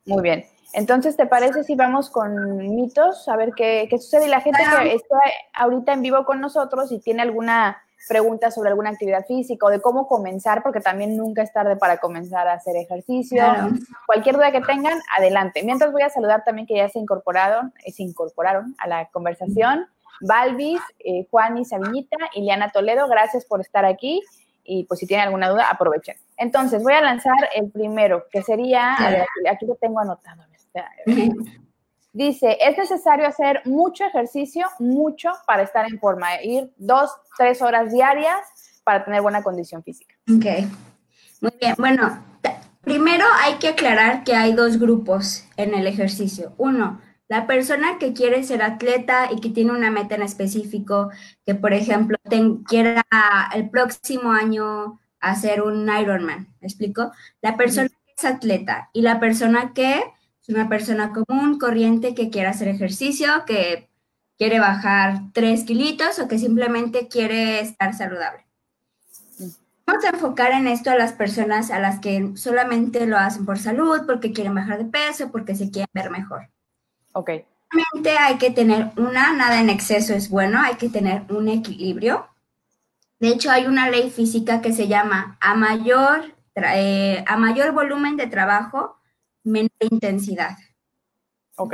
Muy 0.06 0.22
bien. 0.22 0.46
Entonces, 0.74 1.16
¿te 1.16 1.26
parece 1.26 1.64
si 1.64 1.76
vamos 1.76 2.10
con 2.10 2.58
mitos? 2.76 3.28
A 3.30 3.36
ver 3.36 3.54
qué, 3.56 3.88
qué 3.90 3.98
sucede. 3.98 4.28
Y 4.28 4.30
la 4.30 4.42
gente 4.42 4.60
que 4.82 4.96
está 4.96 5.18
ahorita 5.54 5.94
en 5.94 6.02
vivo 6.02 6.26
con 6.26 6.42
nosotros 6.42 6.92
y 6.92 7.00
tiene 7.00 7.22
alguna 7.22 7.78
preguntas 8.08 8.56
sobre 8.56 8.70
alguna 8.70 8.92
actividad 8.92 9.26
física 9.26 9.66
o 9.66 9.70
de 9.70 9.82
cómo 9.82 10.08
comenzar, 10.08 10.64
porque 10.64 10.80
también 10.80 11.18
nunca 11.18 11.42
es 11.42 11.52
tarde 11.52 11.76
para 11.76 11.98
comenzar 11.98 12.48
a 12.48 12.54
hacer 12.54 12.76
ejercicio. 12.76 13.44
Cualquier 14.06 14.36
duda 14.36 14.52
que 14.52 14.62
tengan, 14.62 15.00
adelante. 15.18 15.64
Mientras 15.64 15.92
voy 15.92 16.02
a 16.02 16.10
saludar 16.10 16.44
también 16.44 16.68
que 16.68 16.78
ya 16.78 16.90
se 16.90 17.00
incorporaron, 17.00 17.74
eh, 17.84 17.92
se 17.92 18.04
incorporaron 18.04 18.76
a 18.78 18.88
la 18.88 19.10
conversación. 19.10 19.88
Balvis, 20.22 20.82
eh, 21.00 21.28
Juan 21.30 21.58
y 21.58 21.66
Sabiñita, 21.66 22.18
Ileana 22.34 22.70
Toledo, 22.70 23.08
gracias 23.08 23.46
por 23.46 23.62
estar 23.62 23.86
aquí. 23.86 24.22
Y 24.64 24.84
pues 24.84 25.00
si 25.00 25.08
tienen 25.08 25.28
alguna 25.28 25.50
duda, 25.50 25.70
aprovechen. 25.70 26.18
Entonces, 26.36 26.84
voy 26.84 26.94
a 26.94 27.02
lanzar 27.02 27.38
el 27.56 27.72
primero, 27.72 28.26
que 28.30 28.44
sería, 28.44 28.96
aquí, 29.50 29.66
lo 29.66 29.76
tengo 29.76 30.00
anotado. 30.00 30.44
Dice, 32.12 32.58
es 32.60 32.78
necesario 32.78 33.28
hacer 33.28 33.62
mucho 33.66 34.04
ejercicio, 34.04 34.68
mucho 34.80 35.32
para 35.46 35.64
estar 35.64 35.86
en 35.90 36.00
forma, 36.00 36.42
ir 36.42 36.74
dos, 36.78 37.12
tres 37.38 37.62
horas 37.62 37.92
diarias 37.94 38.82
para 38.84 39.06
tener 39.06 39.22
buena 39.22 39.44
condición 39.44 39.84
física. 39.84 40.16
Ok, 40.34 40.46
muy 41.42 41.52
bien. 41.62 41.76
Bueno, 41.78 42.24
primero 42.82 43.26
hay 43.42 43.56
que 43.56 43.68
aclarar 43.68 44.24
que 44.24 44.34
hay 44.34 44.54
dos 44.54 44.80
grupos 44.80 45.46
en 45.58 45.76
el 45.76 45.86
ejercicio. 45.86 46.54
Uno, 46.58 47.00
la 47.30 47.48
persona 47.48 47.98
que 48.00 48.14
quiere 48.14 48.44
ser 48.44 48.62
atleta 48.62 49.30
y 49.32 49.42
que 49.42 49.50
tiene 49.50 49.72
una 49.72 49.92
meta 49.92 50.16
en 50.16 50.22
específico, 50.22 51.10
que 51.46 51.56
por 51.56 51.74
ejemplo 51.74 52.18
quiera 52.66 53.06
el 53.54 53.70
próximo 53.70 54.32
año 54.32 55.00
hacer 55.20 55.62
un 55.62 55.90
Ironman, 55.90 56.48
¿me 56.62 56.68
explico? 56.68 57.12
La 57.42 57.58
persona 57.58 57.90
que 57.90 58.14
es 58.18 58.26
atleta 58.26 58.90
y 58.94 59.02
la 59.02 59.20
persona 59.20 59.74
que 59.74 60.04
una 60.48 60.70
persona 60.70 61.12
común, 61.12 61.60
corriente, 61.60 62.16
que 62.16 62.30
quiere 62.30 62.48
hacer 62.48 62.70
ejercicio, 62.70 63.28
que 63.46 63.90
quiere 64.38 64.60
bajar 64.60 65.20
tres 65.34 65.64
kilitos 65.64 66.20
o 66.20 66.28
que 66.28 66.40
simplemente 66.40 67.08
quiere 67.08 67.60
estar 67.60 67.94
saludable. 67.94 68.46
Vamos 69.86 70.06
a 70.06 70.10
enfocar 70.10 70.52
en 70.52 70.68
esto 70.68 70.92
a 70.92 70.96
las 70.96 71.14
personas 71.14 71.72
a 71.72 71.80
las 71.80 72.00
que 72.00 72.32
solamente 72.36 73.06
lo 73.08 73.18
hacen 73.18 73.46
por 73.46 73.58
salud, 73.58 74.02
porque 74.06 74.34
quieren 74.34 74.56
bajar 74.56 74.78
de 74.78 74.86
peso, 74.86 75.32
porque 75.32 75.56
se 75.56 75.72
quieren 75.72 75.90
ver 75.94 76.10
mejor. 76.12 76.50
Ok. 77.18 77.32
Realmente 77.72 78.12
hay 78.20 78.38
que 78.38 78.52
tener 78.52 78.92
una, 78.96 79.34
nada 79.34 79.60
en 79.60 79.72
exceso 79.72 80.14
es 80.14 80.30
bueno, 80.30 80.62
hay 80.62 80.76
que 80.76 80.88
tener 80.88 81.24
un 81.30 81.48
equilibrio. 81.48 82.28
De 83.20 83.30
hecho, 83.30 83.50
hay 83.50 83.66
una 83.66 83.90
ley 83.90 84.12
física 84.12 84.62
que 84.62 84.72
se 84.72 84.88
llama 84.88 85.36
a 85.42 85.56
mayor, 85.56 86.36
eh, 86.56 87.24
a 87.26 87.38
mayor 87.38 87.72
volumen 87.72 88.18
de 88.18 88.28
trabajo, 88.28 89.00
menor 89.44 89.72
intensidad. 89.80 90.58
Ok. 91.56 91.74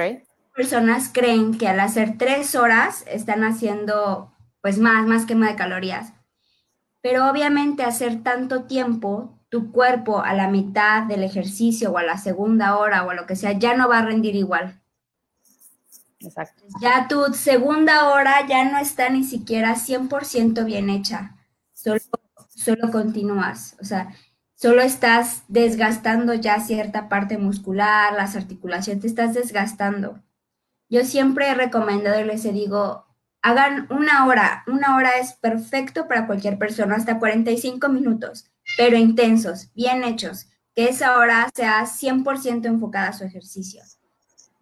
Personas 0.56 1.12
creen 1.14 1.58
que 1.58 1.68
al 1.68 1.82
hacer 1.82 2.18
tres 2.18 2.56
horas 2.56 3.04
están 3.08 3.44
haciendo 3.44 4.32
pues 4.62 4.80
más, 4.80 5.06
más 5.06 5.26
quema 5.26 5.50
de 5.50 5.58
calorías. 5.58 6.14
Pero 7.02 7.30
obviamente 7.30 7.84
hacer 7.84 8.24
tanto 8.24 8.64
tiempo, 8.64 9.38
tu 9.50 9.74
cuerpo 9.74 10.22
a 10.22 10.34
la 10.34 10.48
mitad 10.48 11.04
del 11.04 11.22
ejercicio 11.22 11.92
o 11.92 11.98
a 11.98 12.04
la 12.04 12.18
segunda 12.18 12.78
hora 12.78 13.04
o 13.04 13.10
a 13.10 13.14
lo 13.14 13.26
que 13.26 13.36
sea, 13.36 13.52
ya 13.52 13.76
no 13.76 13.90
va 13.90 13.98
a 13.98 14.06
rendir 14.06 14.38
igual. 14.38 14.80
Ya 16.82 17.08
tu 17.08 17.34
segunda 17.34 18.10
hora 18.10 18.46
ya 18.48 18.66
no 18.72 18.78
está 18.78 19.10
ni 19.10 19.24
siquiera 19.24 19.76
100% 19.76 20.66
bien 20.66 20.90
hecha. 20.90 21.36
Solo, 21.74 22.00
solo 22.50 22.92
continúas. 22.92 23.76
O 23.82 23.86
sea, 23.86 24.14
solo 24.56 24.82
estás 24.82 25.44
desgastando 25.48 26.34
ya 26.34 26.60
cierta 26.60 27.10
parte 27.10 27.38
muscular, 27.38 28.14
las 28.14 28.36
articulaciones, 28.36 29.02
te 29.02 29.08
estás 29.08 29.34
desgastando. 29.34 30.24
Yo 30.90 31.04
siempre 31.04 31.50
he 31.50 31.54
recomendado 31.56 32.20
y 32.20 32.26
les 32.26 32.44
digo, 32.44 33.06
hagan 33.42 33.88
una 33.90 34.26
hora, 34.26 34.64
una 34.68 34.96
hora 34.96 35.18
es 35.20 35.34
perfecto 35.34 36.08
para 36.08 36.28
cualquier 36.28 36.58
persona, 36.58 36.96
hasta 36.96 37.20
45 37.20 37.90
minutos, 37.90 38.52
pero 38.78 38.98
intensos, 38.98 39.74
bien 39.74 40.04
hechos, 40.04 40.48
que 40.76 40.90
esa 40.90 41.18
hora 41.18 41.50
sea 41.54 41.86
100% 41.86 42.66
enfocada 42.66 43.10
a 43.10 43.14
su 43.14 43.24
ejercicio. 43.24 43.82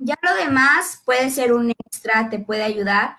Ya 0.03 0.15
lo 0.23 0.35
demás 0.43 0.99
puede 1.05 1.29
ser 1.29 1.53
un 1.53 1.69
extra, 1.69 2.29
te 2.31 2.39
puede 2.39 2.63
ayudar, 2.63 3.17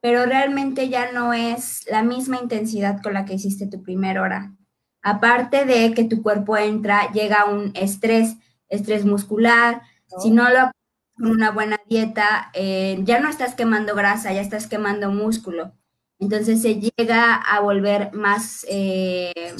pero 0.00 0.24
realmente 0.24 0.88
ya 0.88 1.12
no 1.12 1.34
es 1.34 1.86
la 1.90 2.02
misma 2.02 2.38
intensidad 2.38 3.02
con 3.02 3.12
la 3.12 3.26
que 3.26 3.34
hiciste 3.34 3.66
tu 3.66 3.82
primera 3.82 4.22
hora. 4.22 4.56
Aparte 5.02 5.66
de 5.66 5.92
que 5.92 6.04
tu 6.04 6.22
cuerpo 6.22 6.56
entra, 6.56 7.12
llega 7.12 7.44
un 7.44 7.72
estrés, 7.74 8.36
estrés 8.70 9.04
muscular, 9.04 9.82
si 10.22 10.30
no 10.30 10.48
lo 10.48 10.70
con 11.14 11.26
una 11.30 11.50
buena 11.50 11.78
dieta, 11.86 12.50
eh, 12.54 12.98
ya 13.02 13.20
no 13.20 13.28
estás 13.28 13.54
quemando 13.54 13.94
grasa, 13.94 14.32
ya 14.32 14.40
estás 14.40 14.66
quemando 14.66 15.10
músculo. 15.10 15.72
Entonces 16.18 16.62
se 16.62 16.80
llega 16.80 17.34
a 17.34 17.60
volver 17.60 18.14
más, 18.14 18.64
eh, 18.70 19.54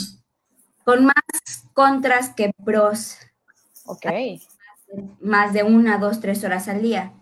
con 0.84 1.04
más 1.04 1.14
contras 1.74 2.30
que 2.30 2.50
pros. 2.64 3.18
Ok. 3.84 4.06
Más 5.20 5.52
de 5.52 5.62
una, 5.62 5.98
dos, 5.98 6.20
tres 6.20 6.44
horas 6.44 6.68
al 6.68 6.82
día. 6.82 7.12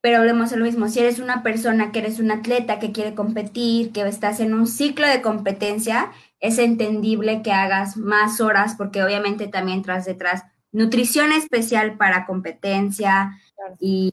Pero 0.00 0.18
hablemos 0.18 0.50
de 0.50 0.56
lo 0.56 0.64
mismo, 0.64 0.88
si 0.88 1.00
eres 1.00 1.18
una 1.18 1.42
persona 1.42 1.90
que 1.90 1.98
eres 1.98 2.20
un 2.20 2.30
atleta 2.30 2.78
que 2.78 2.92
quiere 2.92 3.14
competir, 3.14 3.92
que 3.92 4.02
estás 4.06 4.38
en 4.38 4.54
un 4.54 4.68
ciclo 4.68 5.08
de 5.08 5.22
competencia, 5.22 6.12
es 6.38 6.58
entendible 6.58 7.42
que 7.42 7.52
hagas 7.52 7.96
más 7.96 8.40
horas 8.40 8.76
porque 8.76 9.02
obviamente 9.02 9.48
también 9.48 9.82
tras 9.82 10.04
detrás 10.04 10.44
nutrición 10.70 11.32
especial 11.32 11.96
para 11.96 12.26
competencia 12.26 13.32
y, 13.80 14.12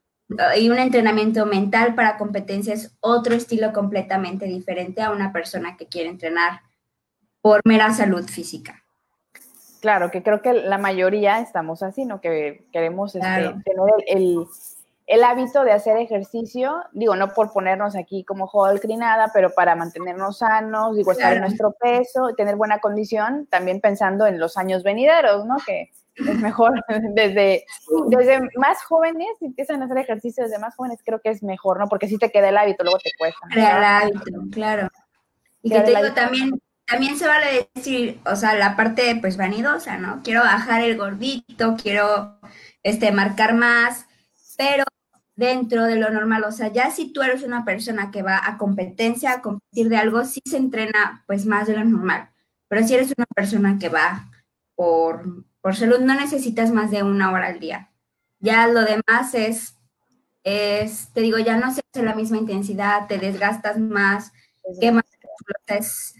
y, 0.58 0.70
un 0.70 0.80
entrenamiento 0.80 1.46
mental 1.46 1.94
para 1.94 2.18
competencia 2.18 2.74
es 2.74 2.96
otro 3.00 3.36
estilo 3.36 3.72
completamente 3.72 4.46
diferente 4.46 5.04
a 5.04 5.12
una 5.12 5.32
persona 5.32 5.78
que 5.78 5.88
quiere 5.88 6.10
entrenar 6.10 6.62
por 7.42 7.62
mera 7.64 7.94
salud 7.94 8.26
física. 8.28 8.85
Claro, 9.86 10.10
que 10.10 10.24
creo 10.24 10.42
que 10.42 10.51
la 10.51 10.80
mayoría 10.80 11.39
estamos 11.39 11.84
así, 11.84 12.06
¿no? 12.06 12.20
Que 12.20 12.65
queremos 12.72 13.13
este, 13.13 13.27
tener 13.27 13.94
el 14.08 14.48
el 15.08 15.24
hábito 15.24 15.63
de 15.63 15.72
hacer 15.72 15.98
ejercicio, 15.98 16.84
digo, 16.92 17.15
no 17.15 17.34
por 17.34 17.54
ponernos 17.54 17.96
aquí 17.96 18.24
como 18.24 18.50
Hulk 18.51 18.86
ni 18.86 18.98
nada, 18.98 19.30
pero 19.34 19.51
para 19.51 19.75
mantenernos 19.75 20.39
sanos, 20.39 20.96
digo, 20.96 21.12
estar 21.12 21.34
en 21.34 21.42
nuestro 21.42 21.74
peso, 21.80 22.34
tener 22.36 22.56
buena 22.56 22.80
condición, 22.80 23.46
también 23.51 23.82
pensando 23.82 24.25
en 24.25 24.39
los 24.39 24.58
años 24.58 24.82
venideros, 24.82 25.46
¿no? 25.46 25.58
Que 25.63 25.92
es 26.15 26.39
mejor 26.39 26.84
desde, 27.13 27.65
desde 28.08 28.50
más 28.56 28.84
jóvenes, 28.86 29.27
si 29.38 29.46
empiezan 29.46 29.84
a 29.84 29.86
hacer 29.86 30.00
ejercicio 30.00 30.44
desde 30.44 30.58
más 30.58 30.75
jóvenes, 30.75 31.00
creo 31.06 31.22
que 31.22 31.30
es 31.30 31.44
mejor, 31.44 31.77
¿no? 31.77 31.88
Porque 31.88 32.08
si 32.08 32.18
te 32.18 32.32
queda 32.32 32.50
el 32.50 32.58
hábito, 32.58 32.84
luego 32.84 32.98
te 32.98 33.12
cuesta. 33.15 33.48
Crear 33.51 33.77
el 33.77 33.84
hábito, 33.84 34.42
claro. 34.51 34.89
Y 35.62 35.70
que 35.70 35.82
te 35.82 35.96
digo, 35.96 36.13
también, 36.15 36.60
también 36.88 37.18
se 37.18 37.27
vale 37.27 37.70
decir, 37.74 38.20
o 38.25 38.36
sea, 38.36 38.56
la 38.56 38.75
parte, 38.75 39.18
pues, 39.22 39.38
vanidosa, 39.38 39.98
¿no? 39.98 40.22
Quiero 40.24 40.42
bajar 40.42 40.82
el 40.82 40.98
gordito, 40.98 41.75
quiero, 41.82 42.39
este, 42.84 43.12
marcar 43.12 43.56
más, 43.56 44.06
pero 44.58 44.86
dentro 45.36 45.84
de 45.86 45.96
lo 45.98 46.10
normal. 46.10 46.44
O 46.46 46.51
sea, 46.51 46.70
ya 46.72 46.92
si 46.92 47.12
tú 47.12 47.22
eres 47.22 47.44
una 47.44 47.65
persona 47.65 48.12
que 48.12 48.24
va 48.24 48.42
a 48.44 48.58
competencia, 48.58 49.34
a 49.34 49.42
competir 49.42 49.89
de 49.89 49.98
algo, 49.98 50.24
sí 50.25 50.42
se 50.46 50.58
entrena 50.58 51.24
pues 51.27 51.46
más 51.46 51.68
de 51.68 51.75
lo 51.77 51.84
normal. 51.84 52.30
Pero 52.68 52.88
si 52.88 52.96
eres 52.96 53.13
una 53.18 53.27
persona 53.36 53.77
que 53.80 53.89
va 53.89 54.32
por, 54.75 55.46
por 55.62 55.75
salud, 55.75 56.00
no 56.00 56.15
necesitas 56.15 56.72
más 56.72 56.92
de 56.92 57.04
una 57.04 57.32
hora 57.32 57.48
al 57.48 57.60
día. 57.60 57.92
Ya 58.39 58.68
lo 58.68 58.82
demás 58.84 59.34
es, 59.34 59.77
es 60.44 61.10
te 61.13 61.22
digo, 61.22 61.39
ya 61.39 61.58
no 61.58 61.74
se 61.74 61.82
hace 61.92 62.06
la 62.06 62.15
misma 62.15 62.38
intensidad, 62.38 63.08
te 63.08 63.18
desgastas 63.18 63.80
más, 63.80 64.32
quemas, 64.80 65.06
es, 65.68 66.15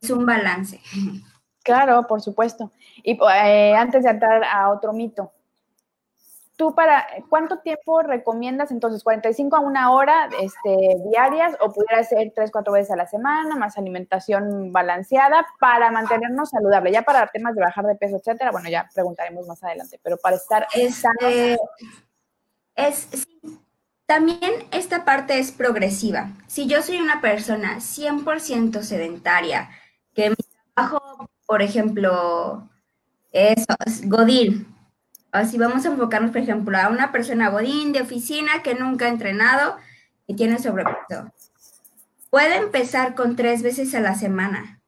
es 0.00 0.10
un 0.10 0.26
balance. 0.26 0.80
Claro, 1.62 2.06
por 2.06 2.20
supuesto. 2.20 2.72
Y 3.02 3.18
eh, 3.20 3.74
antes 3.74 4.04
de 4.04 4.10
entrar 4.10 4.44
a 4.44 4.70
otro 4.70 4.92
mito, 4.92 5.32
¿Tú 6.56 6.74
para 6.74 7.06
cuánto 7.28 7.58
tiempo 7.58 8.00
recomiendas 8.00 8.70
entonces? 8.70 9.04
¿45 9.04 9.58
a 9.58 9.60
una 9.60 9.92
hora 9.92 10.30
este, 10.40 10.96
diarias 11.10 11.54
o 11.60 11.70
pudiera 11.70 12.02
ser 12.02 12.32
3, 12.34 12.50
4 12.50 12.72
veces 12.72 12.90
a 12.92 12.96
la 12.96 13.06
semana, 13.06 13.56
más 13.56 13.76
alimentación 13.76 14.72
balanceada 14.72 15.46
para 15.60 15.90
mantenernos 15.90 16.48
saludables? 16.48 16.94
Ya 16.94 17.02
para 17.02 17.26
temas 17.26 17.54
de 17.54 17.60
bajar 17.60 17.84
de 17.84 17.94
peso, 17.94 18.16
etcétera, 18.16 18.52
bueno, 18.52 18.70
ya 18.70 18.88
preguntaremos 18.94 19.46
más 19.46 19.62
adelante, 19.62 20.00
pero 20.02 20.16
para 20.16 20.36
estar 20.36 20.66
este, 20.72 21.58
es 22.74 23.26
también 24.06 24.52
esta 24.72 25.04
parte 25.04 25.38
es 25.38 25.52
progresiva. 25.52 26.30
Si 26.46 26.66
yo 26.66 26.80
soy 26.80 27.02
una 27.02 27.20
persona 27.20 27.80
100% 27.80 28.80
sedentaria, 28.80 29.68
que 30.16 30.30
mi 30.30 30.36
trabajo, 30.74 31.30
por 31.46 31.62
ejemplo, 31.62 32.68
es 33.30 33.66
Godín, 34.08 34.66
Así 35.36 35.58
vamos 35.58 35.84
a 35.84 35.88
enfocarnos, 35.88 36.30
por 36.30 36.40
ejemplo, 36.40 36.78
a 36.78 36.88
una 36.88 37.12
persona 37.12 37.50
godín 37.50 37.92
de 37.92 38.00
oficina 38.00 38.62
que 38.62 38.74
nunca 38.74 39.04
ha 39.04 39.08
entrenado 39.08 39.76
y 40.26 40.34
tiene 40.34 40.58
sobrepeso. 40.58 41.30
Puede 42.30 42.56
empezar 42.56 43.14
con 43.14 43.36
tres 43.36 43.62
veces 43.62 43.94
a 43.94 44.00
la 44.00 44.14
semana, 44.14 44.80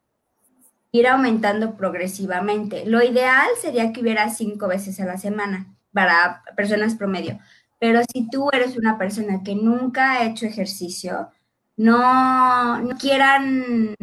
ir 0.91 1.07
aumentando 1.07 1.77
progresivamente. 1.77 2.87
Lo 2.87 3.03
ideal 3.03 3.47
sería 3.61 3.93
que 3.93 4.01
hubiera 4.01 4.31
cinco 4.31 4.69
veces 4.69 4.99
a 5.01 5.05
la 5.05 5.19
semana 5.19 5.67
para 5.93 6.43
personas 6.57 6.95
promedio. 6.95 7.39
Pero 7.79 8.01
si 8.11 8.31
tú 8.31 8.49
eres 8.51 8.79
una 8.79 8.97
persona 8.97 9.43
que 9.45 9.55
nunca 9.55 10.13
ha 10.13 10.25
hecho 10.25 10.47
ejercicio, 10.47 11.29
no, 11.77 12.81
no 12.81 12.97
quieran 12.97 13.95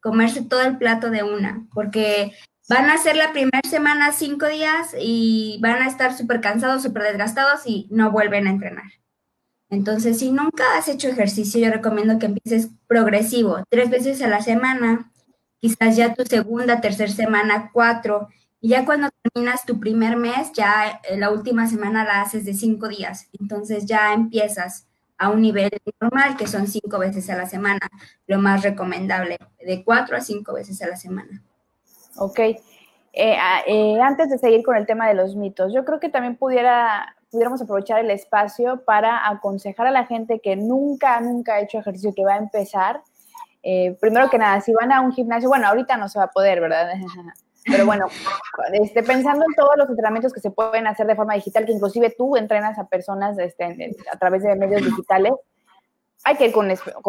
comerse 0.00 0.42
todo 0.42 0.62
el 0.62 0.78
plato 0.78 1.10
de 1.10 1.22
una, 1.22 1.66
porque 1.72 2.32
van 2.68 2.90
a 2.90 2.94
hacer 2.94 3.16
la 3.16 3.32
primera 3.32 3.68
semana 3.68 4.12
cinco 4.12 4.46
días 4.46 4.94
y 4.98 5.58
van 5.60 5.82
a 5.82 5.88
estar 5.88 6.16
súper 6.16 6.40
cansados, 6.40 6.82
súper 6.82 7.02
desgastados 7.02 7.62
y 7.66 7.88
no 7.90 8.10
vuelven 8.10 8.46
a 8.46 8.50
entrenar. 8.50 8.90
Entonces, 9.70 10.18
si 10.18 10.32
nunca 10.32 10.76
has 10.76 10.88
hecho 10.88 11.08
ejercicio, 11.08 11.60
yo 11.60 11.70
recomiendo 11.70 12.18
que 12.18 12.26
empieces 12.26 12.70
progresivo, 12.88 13.62
tres 13.68 13.88
veces 13.88 14.20
a 14.22 14.28
la 14.28 14.40
semana, 14.40 15.12
quizás 15.60 15.96
ya 15.96 16.14
tu 16.14 16.24
segunda, 16.24 16.80
tercera 16.80 17.10
semana, 17.10 17.70
cuatro, 17.72 18.28
y 18.60 18.70
ya 18.70 18.84
cuando 18.84 19.08
terminas 19.22 19.64
tu 19.64 19.80
primer 19.80 20.16
mes, 20.16 20.52
ya 20.52 21.00
eh, 21.08 21.16
la 21.16 21.30
última 21.30 21.66
semana 21.66 22.04
la 22.04 22.20
haces 22.22 22.44
de 22.44 22.54
cinco 22.54 22.88
días. 22.88 23.28
Entonces 23.38 23.86
ya 23.86 24.12
empiezas 24.12 24.86
a 25.20 25.28
un 25.28 25.42
nivel 25.42 25.70
normal, 26.00 26.34
que 26.34 26.46
son 26.46 26.66
cinco 26.66 26.98
veces 26.98 27.28
a 27.28 27.36
la 27.36 27.44
semana, 27.44 27.90
lo 28.26 28.38
más 28.38 28.62
recomendable, 28.62 29.36
de 29.60 29.84
cuatro 29.84 30.16
a 30.16 30.20
cinco 30.22 30.54
veces 30.54 30.80
a 30.80 30.88
la 30.88 30.96
semana. 30.96 31.42
Ok. 32.16 32.38
Eh, 32.38 32.56
eh, 33.12 34.00
antes 34.00 34.30
de 34.30 34.38
seguir 34.38 34.64
con 34.64 34.76
el 34.76 34.86
tema 34.86 35.06
de 35.08 35.14
los 35.14 35.36
mitos, 35.36 35.74
yo 35.74 35.84
creo 35.84 36.00
que 36.00 36.08
también 36.08 36.36
pudiera, 36.36 37.16
pudiéramos 37.30 37.60
aprovechar 37.60 38.00
el 38.00 38.10
espacio 38.10 38.82
para 38.86 39.28
aconsejar 39.28 39.86
a 39.88 39.90
la 39.90 40.06
gente 40.06 40.40
que 40.40 40.56
nunca, 40.56 41.20
nunca 41.20 41.56
ha 41.56 41.60
hecho 41.60 41.78
ejercicio, 41.78 42.14
que 42.14 42.24
va 42.24 42.34
a 42.34 42.38
empezar. 42.38 43.02
Eh, 43.62 43.98
primero 44.00 44.30
que 44.30 44.38
nada, 44.38 44.62
si 44.62 44.72
van 44.72 44.90
a 44.90 45.02
un 45.02 45.12
gimnasio, 45.12 45.50
bueno, 45.50 45.68
ahorita 45.68 45.98
no 45.98 46.08
se 46.08 46.18
va 46.18 46.26
a 46.26 46.30
poder, 46.30 46.62
¿verdad? 46.62 46.88
Pero 47.70 47.86
bueno, 47.86 48.06
este, 48.72 49.02
pensando 49.02 49.44
en 49.48 49.54
todos 49.54 49.76
los 49.76 49.88
entrenamientos 49.88 50.32
que 50.32 50.40
se 50.40 50.50
pueden 50.50 50.86
hacer 50.86 51.06
de 51.06 51.16
forma 51.16 51.34
digital, 51.34 51.66
que 51.66 51.72
inclusive 51.72 52.14
tú 52.16 52.36
entrenas 52.36 52.78
a 52.78 52.88
personas 52.88 53.38
este, 53.38 53.92
a 54.12 54.18
través 54.18 54.42
de 54.42 54.56
medios 54.56 54.82
digitales, 54.82 55.32
hay 56.22 56.36
que 56.36 56.46
ir 56.46 56.52
con, 56.52 56.66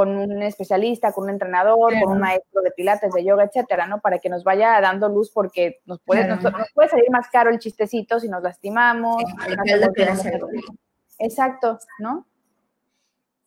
un 0.10 0.42
especialista, 0.42 1.12
con 1.12 1.26
un 1.26 1.32
entrenador, 1.32 1.94
con 2.02 2.14
un 2.14 2.20
maestro 2.20 2.62
de 2.62 2.72
pilates, 2.72 3.12
de 3.14 3.26
yoga, 3.26 3.44
etcétera, 3.44 3.86
¿no? 3.86 4.00
Para 4.00 4.20
que 4.20 4.30
nos 4.30 4.44
vaya 4.44 4.80
dando 4.80 5.10
luz 5.10 5.30
porque 5.32 5.82
nos 5.86 6.00
puede, 6.00 6.28
nos, 6.28 6.40
puede 6.74 6.90
salir 6.90 7.10
más 7.12 7.28
caro 7.30 7.50
el 7.50 7.60
chistecito 7.60 8.20
si 8.20 8.30
nos 8.30 8.42
lastimamos. 8.42 9.22
Exacto, 11.20 11.78
¿no? 12.00 12.26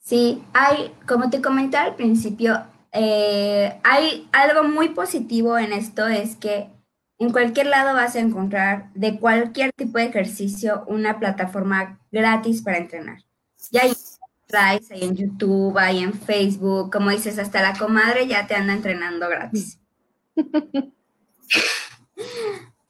Sí, 0.01 0.45
hay, 0.53 0.95
como 1.09 1.31
te 1.31 1.41
comenté 1.41 1.79
al 1.79 1.95
principio, 1.95 2.63
eh, 2.93 3.81
hay 3.83 4.29
algo 4.33 4.65
muy 4.65 4.91
positivo 4.91 5.57
en 5.57 5.73
esto, 5.73 6.07
es 6.07 6.37
que 6.37 6.71
en 7.19 7.31
cualquier 7.31 7.67
lado 7.67 7.95
vas 7.95 8.17
a 8.17 8.21
encontrar 8.21 8.91
de 8.95 9.19
cualquier 9.19 9.73
tipo 9.73 9.99
de 9.99 10.05
ejercicio 10.05 10.85
una 10.87 11.19
plataforma 11.19 12.01
gratis 12.11 12.63
para 12.63 12.79
entrenar. 12.79 13.19
Ya 13.71 13.83
hay 13.83 13.95
ahí 14.57 14.81
en 15.03 15.17
YouTube, 15.17 15.77
ahí 15.79 16.01
en 16.01 16.13
Facebook, 16.13 16.93
como 16.93 17.11
dices, 17.11 17.39
hasta 17.39 17.63
la 17.63 17.77
comadre 17.77 18.27
ya 18.27 18.47
te 18.47 18.55
anda 18.55 18.73
entrenando 18.73 19.29
gratis. 19.29 19.79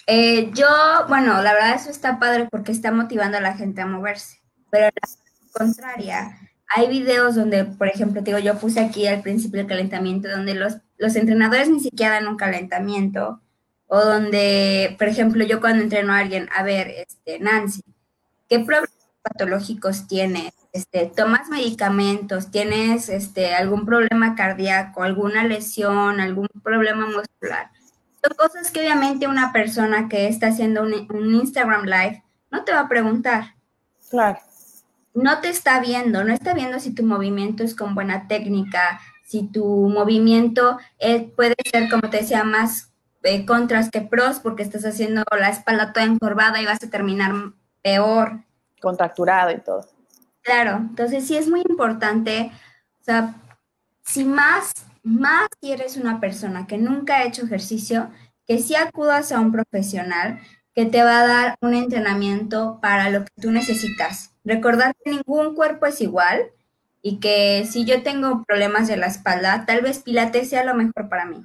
Eh, 0.07 0.51
yo, 0.53 0.67
bueno, 1.09 1.41
la 1.41 1.55
verdad 1.55 1.77
eso 1.77 1.89
está 1.89 2.19
padre 2.19 2.47
porque 2.51 2.73
está 2.73 2.93
motivando 2.93 3.39
a 3.39 3.41
la 3.41 3.57
gente 3.57 3.81
a 3.81 3.87
moverse, 3.87 4.43
pero 4.71 4.85
la 4.85 5.09
contraria, 5.51 6.39
hay 6.69 6.89
videos 6.89 7.37
donde, 7.37 7.65
por 7.65 7.89
ejemplo, 7.89 8.21
digo, 8.21 8.39
yo 8.39 8.59
puse 8.59 8.81
aquí 8.81 9.07
al 9.07 9.23
principio 9.23 9.63
el 9.63 9.67
calentamiento, 9.67 10.29
donde 10.29 10.55
los, 10.55 10.77
los 10.99 11.17
entrenadores 11.17 11.71
ni 11.71 11.81
siquiera 11.81 12.17
dan 12.17 12.29
un 12.29 12.37
calentamiento, 12.37 13.41
o 13.87 14.01
donde, 14.01 14.97
por 14.99 15.09
ejemplo, 15.09 15.45
yo 15.45 15.61
cuando 15.61 15.83
entreno 15.83 16.13
a 16.13 16.19
alguien, 16.19 16.49
a 16.55 16.63
ver, 16.63 16.89
este, 16.89 17.39
Nancy, 17.39 17.83
¿qué 18.49 18.61
problemas 18.61 18.91
patológicos 19.23 20.07
tienes? 20.07 20.53
Este, 20.73 21.07
¿Tomas 21.15 21.49
medicamentos? 21.49 22.51
¿Tienes 22.51 23.09
este, 23.09 23.55
algún 23.55 23.87
problema 23.87 24.35
cardíaco, 24.35 25.03
alguna 25.03 25.45
lesión, 25.45 26.21
algún 26.21 26.49
problema 26.63 27.07
muscular? 27.07 27.71
Son 28.23 28.37
cosas 28.37 28.71
que 28.71 28.81
obviamente 28.81 29.29
una 29.29 29.53
persona 29.53 30.09
que 30.09 30.29
está 30.29 30.49
haciendo 30.49 30.83
un, 30.83 31.07
un 31.13 31.35
Instagram 31.35 31.85
Live 31.85 32.25
no 32.51 32.65
te 32.65 32.73
va 32.73 32.81
a 32.81 32.89
preguntar. 32.89 33.55
Claro. 34.11 34.39
No 35.13 35.41
te 35.41 35.49
está 35.49 35.79
viendo, 35.81 36.25
no 36.25 36.33
está 36.33 36.55
viendo 36.55 36.81
si 36.81 36.95
tu 36.95 37.05
movimiento 37.05 37.63
es 37.63 37.75
con 37.75 37.95
buena 37.95 38.27
técnica, 38.27 39.01
si 39.25 39.45
tu 39.45 39.65
movimiento 39.89 40.79
eh, 40.99 41.33
puede 41.37 41.55
ser, 41.71 41.89
como 41.89 42.11
te 42.11 42.19
decía, 42.19 42.45
más 42.45 42.94
eh, 43.25 43.45
contras 43.45 43.91
que 43.91 44.03
pros, 44.03 44.39
porque 44.39 44.63
estás 44.63 44.85
haciendo 44.85 45.25
la 45.37 45.49
espalda 45.49 45.93
toda 45.93 46.07
encorvada 46.07 46.63
y 46.63 46.67
vas 46.67 46.83
a 46.83 46.91
terminar 46.91 47.33
peor. 47.83 48.45
Contracturado 48.81 49.51
y 49.51 49.61
todo. 49.61 49.87
Claro, 50.43 50.77
entonces 50.77 51.27
sí 51.27 51.37
es 51.37 51.49
muy 51.49 51.63
importante, 51.69 52.53
o 53.01 53.05
sea, 53.05 53.35
si 54.05 54.25
más, 54.25 54.73
más 55.03 55.49
si 55.61 55.73
eres 55.73 55.97
una 55.97 56.21
persona 56.21 56.67
que 56.67 56.77
nunca 56.77 57.17
ha 57.17 57.25
hecho 57.25 57.45
ejercicio, 57.45 58.11
que 58.47 58.59
sí 58.59 58.75
acudas 58.75 59.33
a 59.33 59.41
un 59.41 59.53
profesional 59.53 60.41
que 60.75 60.85
te 60.85 61.03
va 61.03 61.21
a 61.21 61.27
dar 61.27 61.57
un 61.63 61.73
entrenamiento 61.73 62.79
para 62.83 63.09
lo 63.09 63.25
que 63.25 63.31
tú 63.41 63.53
necesitas. 63.53 64.33
Recordar 64.45 64.95
que 65.03 65.13
ningún 65.13 65.55
cuerpo 65.55 65.87
es 65.87 66.03
igual 66.03 66.51
y 67.01 67.21
que 67.21 67.67
si 67.71 67.87
yo 67.87 68.03
tengo 68.03 68.45
problemas 68.45 68.89
de 68.89 68.99
la 68.99 69.07
espalda, 69.07 69.65
tal 69.67 69.81
vez 69.81 70.01
Pilates 70.01 70.51
sea 70.51 70.65
lo 70.65 70.75
mejor 70.75 71.09
para 71.09 71.25
mí. 71.25 71.43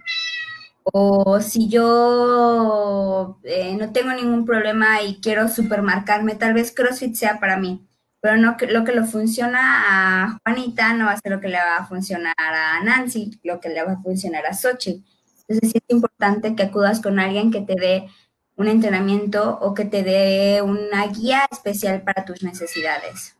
O 0.93 1.39
si 1.41 1.69
yo 1.69 3.39
eh, 3.43 3.75
no 3.75 3.91
tengo 3.91 4.12
ningún 4.13 4.46
problema 4.46 5.01
y 5.01 5.19
quiero 5.22 5.48
supermarcarme, 5.48 6.36
tal 6.36 6.53
vez 6.53 6.72
CrossFit 6.72 7.15
sea 7.15 7.39
para 7.39 7.58
mí. 7.58 7.86
Pero 8.22 8.38
no 8.38 8.58
lo 8.69 8.84
que 8.84 8.91
le 8.91 9.03
funciona 9.05 9.60
a 9.62 10.39
Juanita 10.43 10.93
no 10.93 11.05
va 11.05 11.13
a 11.13 11.19
ser 11.19 11.31
lo 11.31 11.39
que 11.39 11.48
le 11.48 11.58
va 11.58 11.77
a 11.77 11.88
funcionar 11.88 12.36
a 12.38 12.84
Nancy, 12.84 13.39
lo 13.43 13.60
que 13.60 13.69
le 13.69 13.84
va 13.84 13.93
a 13.93 14.01
funcionar 14.01 14.46
a 14.46 14.53
Sochi. 14.53 15.05
Entonces 15.48 15.72
sí 15.72 15.77
es 15.77 15.96
importante 15.96 16.55
que 16.55 16.63
acudas 16.63 17.01
con 17.01 17.19
alguien 17.19 17.51
que 17.51 17.62
te 17.62 17.75
dé 17.75 18.10
un 18.55 18.67
entrenamiento 18.67 19.58
o 19.62 19.74
que 19.74 19.86
te 19.86 20.03
dé 20.03 20.62
una 20.62 21.08
guía 21.08 21.48
especial 21.50 22.01
para 22.01 22.25
tus 22.25 22.43
necesidades. 22.43 23.38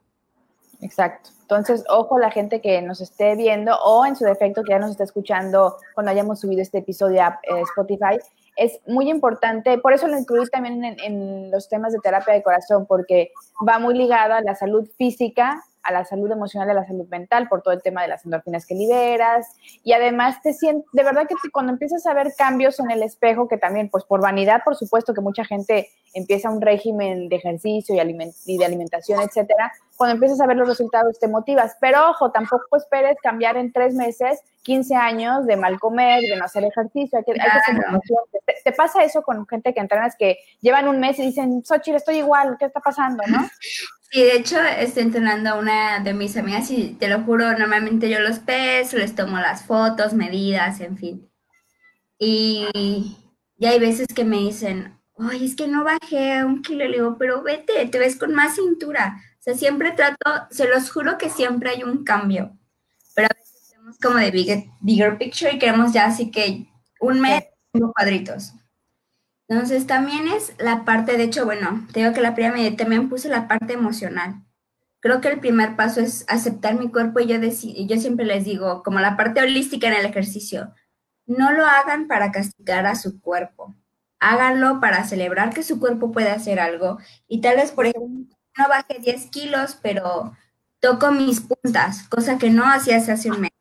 Exacto. 0.82 1.32
Entonces, 1.50 1.84
ojo 1.90 2.20
la 2.20 2.30
gente 2.30 2.62
que 2.62 2.80
nos 2.84 3.02
esté 3.02 3.36
viendo 3.36 3.76
o 3.84 4.06
en 4.06 4.16
su 4.16 4.24
defecto 4.24 4.64
que 4.64 4.70
ya 4.70 4.78
nos 4.78 4.92
está 4.92 5.04
escuchando 5.04 5.78
cuando 5.96 6.12
hayamos 6.12 6.42
subido 6.42 6.62
este 6.62 6.78
episodio 6.78 7.24
a 7.24 7.40
eh, 7.42 7.62
Spotify. 7.62 8.20
Es 8.56 8.80
muy 8.86 9.10
importante, 9.10 9.80
por 9.80 9.94
eso 9.94 10.08
lo 10.08 10.16
incluí 10.16 10.46
también 10.52 10.84
en, 10.86 11.00
en 11.00 11.50
los 11.50 11.68
temas 11.68 11.92
de 11.92 12.00
terapia 12.04 12.36
de 12.36 12.44
corazón, 12.44 12.86
porque 12.86 13.32
va 13.68 13.80
muy 13.80 13.96
ligada 13.96 14.38
a 14.38 14.42
la 14.42 14.54
salud 14.54 14.88
física 14.96 15.64
a 15.84 15.92
la 15.92 16.06
salud 16.06 16.32
emocional 16.32 16.68
y 16.68 16.72
a 16.72 16.76
la 16.76 16.86
salud 16.86 17.08
mental 17.10 17.48
por 17.48 17.62
todo 17.62 17.74
el 17.74 17.82
tema 17.82 18.02
de 18.02 18.08
las 18.08 18.26
endorfinas 18.26 18.66
que 18.66 18.76
liberas. 18.76 19.48
Y 19.84 19.94
además 19.94 20.42
te 20.42 20.54
sientes, 20.54 20.86
de 20.94 21.04
verdad 21.04 21.28
que 21.28 21.36
cuando 21.52 21.72
empiezas 21.72 22.06
a 22.06 22.14
ver 22.14 22.34
cambios 22.38 22.80
en 22.80 22.92
el 22.92 23.04
espejo, 23.04 23.48
que 23.48 23.58
también 23.58 23.90
pues 23.90 24.04
por 24.04 24.22
vanidad, 24.22 24.62
por 24.64 24.76
supuesto 24.76 25.14
que 25.14 25.22
mucha 25.22 25.46
gente 25.46 25.90
empieza 26.14 26.50
un 26.50 26.62
régimen 26.62 27.30
de 27.30 27.36
ejercicio 27.36 27.96
y, 27.96 28.34
y 28.46 28.58
de 28.58 28.66
alimentación, 28.66 29.22
etcétera, 29.22 29.72
cuando 29.96 30.16
empiezas 30.16 30.40
a 30.42 30.48
ver 30.48 30.58
los 30.58 30.68
resultados 30.68 31.20
te 31.20 31.28
motivas, 31.28 31.76
pero 31.82 32.12
ojo, 32.12 32.32
tampoco 32.32 32.78
esperes 32.78 33.18
cambiar 33.22 33.58
en 33.58 33.74
tres 33.74 33.94
meses 33.94 34.42
15 34.64 34.96
años 34.96 35.46
de 35.46 35.58
mal 35.58 35.80
comer, 35.80 36.22
de 36.22 36.36
no 36.38 36.46
hacer 36.46 36.64
ejercicio, 36.64 37.18
hay 37.18 37.26
que, 37.26 37.34
¿Te, 37.34 38.54
¿Te, 38.64 38.72
pasa 38.72 39.04
eso 39.04 39.22
con 39.24 39.46
gente 39.48 39.74
que 39.74 39.80
entrenas 39.80 40.16
que 40.18 40.38
llevan 40.62 40.88
un 40.88 41.00
mes 41.00 41.20
y 41.20 41.24
dicen, 41.24 41.64
Xochitl, 41.66 41.98
estoy 41.98 42.18
igual, 42.18 42.56
¿qué 42.58 42.66
está 42.66 42.80
pasando, 42.80 43.24
no? 43.28 43.40
Sí, 44.12 44.22
de 44.24 44.36
hecho 44.38 44.60
estoy 44.60 45.04
entrenando 45.04 45.52
a 45.52 45.56
una 45.60 46.00
de 46.00 46.14
mis 46.16 46.36
amigas 46.36 46.72
y 46.72 46.96
te 46.96 47.08
lo 47.08 47.22
juro, 47.24 47.52
normalmente 47.58 48.10
yo 48.10 48.20
los 48.20 48.40
peso, 48.40 48.98
les 48.98 49.14
tomo 49.16 49.38
las 49.40 49.66
fotos, 49.66 50.14
medidas, 50.14 50.80
en 50.82 50.98
fin. 50.98 51.30
Y, 52.20 52.68
y 53.58 53.66
hay 53.68 53.80
veces 53.80 54.08
que 54.16 54.26
me 54.26 54.38
dicen, 54.40 55.00
ay, 55.18 55.46
es 55.46 55.56
que 55.56 55.68
no 55.68 55.84
bajé 55.86 56.44
un 56.46 56.62
kilo, 56.64 56.86
le 56.86 56.94
digo, 56.98 57.18
pero 57.20 57.44
vete, 57.44 57.86
te 57.88 58.00
ves 58.00 58.18
con 58.18 58.34
más 58.34 58.56
cintura. 58.56 59.18
O 59.40 59.44
sea, 59.44 59.56
siempre 59.56 59.92
trato, 59.94 60.18
se 60.52 60.68
los 60.70 60.92
juro 60.92 61.18
que 61.18 61.30
siempre 61.30 61.72
hay 61.72 61.84
un 61.84 62.04
cambio, 62.04 62.58
pero 63.16 63.28
a 63.32 63.38
veces 63.38 63.70
tenemos 63.72 63.98
como 64.00 64.18
de 64.20 64.32
bigger, 64.32 64.66
bigger 64.82 65.18
picture 65.20 65.54
y 65.54 65.60
queremos 65.60 65.94
ya 65.94 66.08
así 66.08 66.32
que 66.32 66.68
un 67.02 67.22
mes, 67.22 67.44
cuadritos. 67.96 68.54
Entonces 69.50 69.88
también 69.88 70.28
es 70.28 70.54
la 70.60 70.86
parte, 70.86 71.18
de 71.18 71.24
hecho, 71.24 71.44
bueno, 71.44 71.88
te 71.92 72.02
digo 72.02 72.14
que 72.14 72.22
la 72.22 72.36
primera 72.36 72.76
también 72.78 73.10
puse 73.10 73.30
la 73.30 73.48
parte 73.48 73.74
emocional. 73.74 74.44
Creo 75.00 75.22
que 75.22 75.30
el 75.30 75.40
primer 75.40 75.76
paso 75.76 76.02
es 76.02 76.24
aceptar 76.28 76.76
mi 76.76 76.92
cuerpo 76.92 77.20
y 77.20 77.28
yo, 77.28 77.38
yo 77.38 77.98
siempre 78.00 78.26
les 78.26 78.46
digo, 78.46 78.84
como 78.84 79.00
la 79.00 79.18
parte 79.18 79.42
holística 79.42 79.88
en 79.88 79.96
el 79.96 80.06
ejercicio, 80.06 80.74
no 81.26 81.52
lo 81.52 81.66
hagan 81.66 82.08
para 82.08 82.32
castigar 82.32 82.86
a 82.86 82.96
su 82.96 83.22
cuerpo, 83.22 83.76
háganlo 84.20 84.80
para 84.82 85.04
celebrar 85.06 85.54
que 85.54 85.64
su 85.64 85.80
cuerpo 85.80 86.12
puede 86.12 86.30
hacer 86.32 86.60
algo 86.60 87.00
y 87.28 87.42
tal 87.42 87.58
vez, 87.58 87.72
por 87.72 87.88
ejemplo, 87.88 88.36
no 88.58 88.68
baje 88.70 89.00
10 89.00 89.28
kilos, 89.32 89.80
pero 89.82 90.34
toco 90.80 91.12
mis 91.12 91.42
puntas, 91.42 92.08
cosa 92.10 92.38
que 92.38 92.52
no 92.52 92.66
hacías 92.66 93.10
hace 93.10 93.32
un 93.32 93.42
mes. 93.42 93.52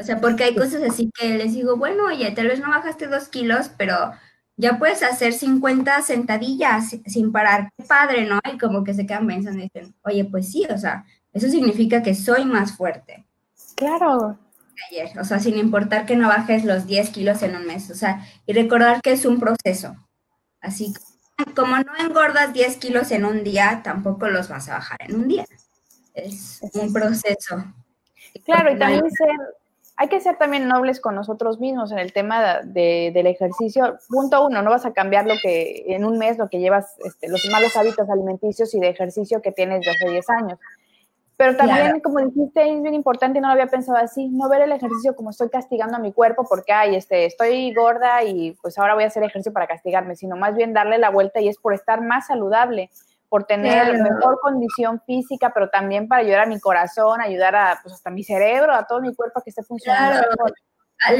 O 0.00 0.04
sea, 0.04 0.20
porque 0.20 0.44
hay 0.44 0.54
cosas 0.54 0.82
así 0.82 1.10
que 1.18 1.36
les 1.36 1.54
digo, 1.54 1.76
bueno, 1.76 2.04
oye, 2.06 2.30
tal 2.32 2.46
vez 2.48 2.60
no 2.60 2.68
bajaste 2.68 3.08
2 3.08 3.28
kilos, 3.28 3.70
pero 3.76 4.12
ya 4.58 4.78
puedes 4.78 5.02
hacer 5.04 5.32
50 5.32 6.02
sentadillas 6.02 6.96
sin 7.06 7.30
parar. 7.32 7.70
Qué 7.76 7.84
padre, 7.84 8.26
¿no? 8.26 8.40
Y 8.52 8.58
como 8.58 8.82
que 8.82 8.92
se 8.92 9.06
quedan 9.06 9.26
pensando 9.26 9.60
y 9.60 9.70
dicen, 9.72 9.94
oye, 10.02 10.24
pues 10.24 10.50
sí, 10.50 10.66
o 10.68 10.76
sea, 10.76 11.04
eso 11.32 11.48
significa 11.48 12.02
que 12.02 12.14
soy 12.14 12.44
más 12.44 12.76
fuerte. 12.76 13.24
Claro. 13.76 14.36
Ayer, 14.90 15.16
o 15.18 15.24
sea, 15.24 15.38
sin 15.38 15.56
importar 15.56 16.06
que 16.06 16.16
no 16.16 16.28
bajes 16.28 16.64
los 16.64 16.86
10 16.86 17.10
kilos 17.10 17.42
en 17.42 17.54
un 17.54 17.66
mes, 17.66 17.90
o 17.90 17.94
sea, 17.94 18.26
y 18.46 18.52
recordar 18.52 19.00
que 19.00 19.12
es 19.12 19.24
un 19.24 19.38
proceso. 19.38 19.96
Así 20.60 20.92
como 21.54 21.76
no 21.76 21.92
engordas 22.00 22.52
10 22.52 22.76
kilos 22.78 23.12
en 23.12 23.24
un 23.24 23.44
día, 23.44 23.80
tampoco 23.84 24.28
los 24.28 24.48
vas 24.48 24.68
a 24.68 24.74
bajar 24.74 24.98
en 25.02 25.14
un 25.14 25.28
día. 25.28 25.46
Es 26.14 26.60
un 26.74 26.92
proceso. 26.92 27.64
Claro, 28.44 28.72
y 28.74 28.78
también 28.78 29.08
ser, 29.10 29.28
hay 30.00 30.06
que 30.06 30.20
ser 30.20 30.36
también 30.36 30.68
nobles 30.68 31.00
con 31.00 31.16
nosotros 31.16 31.58
mismos 31.58 31.90
en 31.90 31.98
el 31.98 32.12
tema 32.12 32.60
de, 32.62 33.10
del 33.12 33.26
ejercicio. 33.26 33.98
Punto 34.08 34.46
uno, 34.46 34.62
no 34.62 34.70
vas 34.70 34.86
a 34.86 34.92
cambiar 34.92 35.26
lo 35.26 35.34
que 35.42 35.86
en 35.88 36.04
un 36.04 36.18
mes 36.18 36.38
lo 36.38 36.48
que 36.48 36.60
llevas, 36.60 36.96
este, 37.04 37.28
los 37.28 37.44
malos 37.50 37.76
hábitos 37.76 38.08
alimenticios 38.08 38.72
y 38.74 38.80
de 38.80 38.90
ejercicio 38.90 39.42
que 39.42 39.50
tienes 39.50 39.84
de 39.84 39.90
hace 39.90 40.08
10 40.08 40.30
años. 40.30 40.58
Pero 41.36 41.56
también, 41.56 41.98
como 41.98 42.20
dijiste, 42.20 42.72
es 42.72 42.80
bien 42.80 42.94
importante, 42.94 43.40
no 43.40 43.48
lo 43.48 43.54
había 43.54 43.66
pensado 43.66 43.98
así, 43.98 44.28
no 44.28 44.48
ver 44.48 44.62
el 44.62 44.70
ejercicio 44.70 45.16
como 45.16 45.30
estoy 45.30 45.50
castigando 45.50 45.96
a 45.96 46.00
mi 46.00 46.12
cuerpo 46.12 46.46
porque, 46.48 46.72
ay, 46.72 46.94
este, 46.94 47.26
estoy 47.26 47.74
gorda 47.74 48.22
y 48.22 48.52
pues 48.62 48.78
ahora 48.78 48.94
voy 48.94 49.02
a 49.02 49.08
hacer 49.08 49.24
ejercicio 49.24 49.52
para 49.52 49.66
castigarme, 49.66 50.14
sino 50.14 50.36
más 50.36 50.54
bien 50.54 50.72
darle 50.72 50.98
la 50.98 51.10
vuelta 51.10 51.40
y 51.40 51.48
es 51.48 51.58
por 51.58 51.74
estar 51.74 52.02
más 52.02 52.28
saludable 52.28 52.90
por 53.28 53.44
tener 53.44 53.92
mejor 54.00 54.38
condición 54.40 55.00
física, 55.06 55.52
pero 55.52 55.68
también 55.68 56.08
para 56.08 56.22
ayudar 56.22 56.40
a 56.40 56.46
mi 56.46 56.58
corazón, 56.58 57.20
ayudar 57.20 57.56
a, 57.56 57.80
pues 57.82 57.94
hasta 57.94 58.10
mi 58.10 58.24
cerebro, 58.24 58.74
a 58.74 58.86
todo 58.86 59.00
mi 59.00 59.14
cuerpo 59.14 59.42
que 59.42 59.50
esté 59.50 59.62
funcionando. 59.62 60.26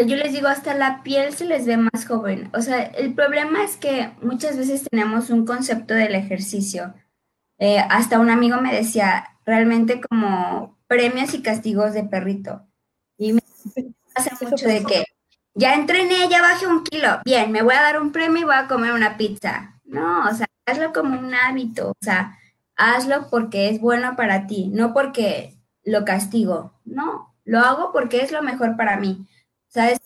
Yo 0.06 0.16
les 0.16 0.32
digo, 0.32 0.48
hasta 0.48 0.74
la 0.74 1.02
piel 1.02 1.32
se 1.34 1.44
les 1.44 1.66
ve 1.66 1.76
más 1.76 2.06
joven. 2.06 2.50
O 2.52 2.60
sea, 2.60 2.82
el 2.82 3.14
problema 3.14 3.62
es 3.62 3.76
que 3.76 4.12
muchas 4.22 4.56
veces 4.56 4.84
tenemos 4.90 5.30
un 5.30 5.46
concepto 5.46 5.94
del 5.94 6.14
ejercicio. 6.14 6.94
Eh, 7.58 7.78
hasta 7.78 8.18
un 8.18 8.30
amigo 8.30 8.60
me 8.60 8.74
decía, 8.74 9.38
realmente 9.44 10.00
como 10.00 10.78
premios 10.88 11.32
y 11.34 11.42
castigos 11.42 11.92
de 11.92 12.04
perrito. 12.04 12.66
Y 13.16 13.34
me 13.34 13.40
hace 14.16 14.46
mucho 14.46 14.66
de 14.66 14.82
que 14.82 15.04
ya 15.54 15.74
entrené, 15.74 16.28
ya 16.28 16.42
bajé 16.42 16.66
un 16.66 16.82
kilo. 16.82 17.20
Bien, 17.24 17.52
me 17.52 17.62
voy 17.62 17.74
a 17.74 17.82
dar 17.82 18.00
un 18.00 18.10
premio 18.10 18.42
y 18.42 18.44
voy 18.44 18.54
a 18.54 18.66
comer 18.66 18.92
una 18.92 19.16
pizza. 19.16 19.80
No, 19.84 20.28
o 20.28 20.34
sea, 20.34 20.47
hazlo 20.68 20.92
como 20.92 21.18
un 21.18 21.34
hábito, 21.34 21.90
o 21.90 21.96
sea, 22.00 22.38
hazlo 22.76 23.28
porque 23.30 23.70
es 23.70 23.80
bueno 23.80 24.16
para 24.16 24.46
ti, 24.46 24.70
no 24.72 24.92
porque 24.92 25.58
lo 25.84 26.04
castigo, 26.04 26.78
no, 26.84 27.34
lo 27.44 27.60
hago 27.60 27.92
porque 27.92 28.22
es 28.22 28.32
lo 28.32 28.42
mejor 28.42 28.76
para 28.76 28.96
mí. 28.96 29.26
¿Sabes? 29.68 30.00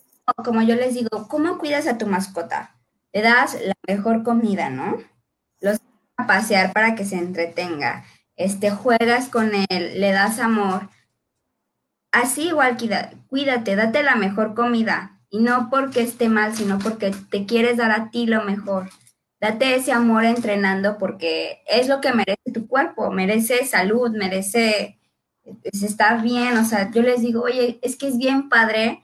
Como 0.44 0.62
yo 0.62 0.74
les 0.74 0.94
digo, 0.94 1.28
¿cómo 1.28 1.58
cuidas 1.58 1.86
a 1.86 1.98
tu 1.98 2.06
mascota? 2.06 2.76
Le 3.12 3.22
das 3.22 3.56
la 3.60 3.74
mejor 3.86 4.22
comida, 4.22 4.70
¿no? 4.70 4.96
Los 5.60 5.78
a 6.16 6.26
pasear 6.26 6.72
para 6.72 6.94
que 6.94 7.04
se 7.04 7.16
entretenga. 7.16 8.04
Este, 8.36 8.70
juegas 8.70 9.28
con 9.28 9.52
él, 9.54 10.00
le 10.00 10.12
das 10.12 10.38
amor. 10.38 10.88
Así 12.12 12.48
igual 12.48 12.76
cuídate, 13.28 13.76
date 13.76 14.02
la 14.02 14.16
mejor 14.16 14.54
comida. 14.54 15.20
Y 15.30 15.40
no 15.40 15.70
porque 15.70 16.02
esté 16.02 16.28
mal, 16.28 16.54
sino 16.54 16.78
porque 16.78 17.10
te 17.30 17.46
quieres 17.46 17.76
dar 17.76 17.90
a 17.90 18.10
ti 18.10 18.26
lo 18.26 18.44
mejor 18.44 18.90
date 19.42 19.74
ese 19.74 19.90
amor 19.90 20.24
entrenando 20.24 20.98
porque 20.98 21.62
es 21.66 21.88
lo 21.88 22.00
que 22.00 22.12
merece 22.12 22.52
tu 22.54 22.68
cuerpo, 22.68 23.10
merece 23.10 23.66
salud, 23.66 24.12
merece 24.12 25.00
estar 25.64 26.22
bien, 26.22 26.56
o 26.56 26.64
sea, 26.64 26.92
yo 26.92 27.02
les 27.02 27.22
digo, 27.22 27.42
oye, 27.42 27.80
es 27.82 27.96
que 27.96 28.06
es 28.06 28.16
bien 28.16 28.48
padre 28.48 29.02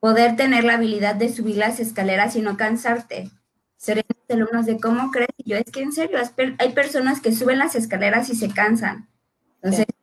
poder 0.00 0.36
tener 0.36 0.64
la 0.64 0.74
habilidad 0.74 1.16
de 1.16 1.30
subir 1.30 1.58
las 1.58 1.80
escaleras 1.80 2.34
y 2.34 2.40
no 2.40 2.56
cansarte. 2.56 3.30
Serían 3.76 4.06
alumnos 4.30 4.64
de 4.64 4.80
cómo 4.80 5.10
crees. 5.10 5.28
Y 5.36 5.50
yo, 5.50 5.58
es 5.58 5.70
que 5.70 5.82
en 5.82 5.92
serio, 5.92 6.18
hay 6.58 6.72
personas 6.72 7.20
que 7.20 7.32
suben 7.32 7.58
las 7.58 7.74
escaleras 7.74 8.30
y 8.30 8.36
se 8.36 8.48
cansan. 8.48 9.08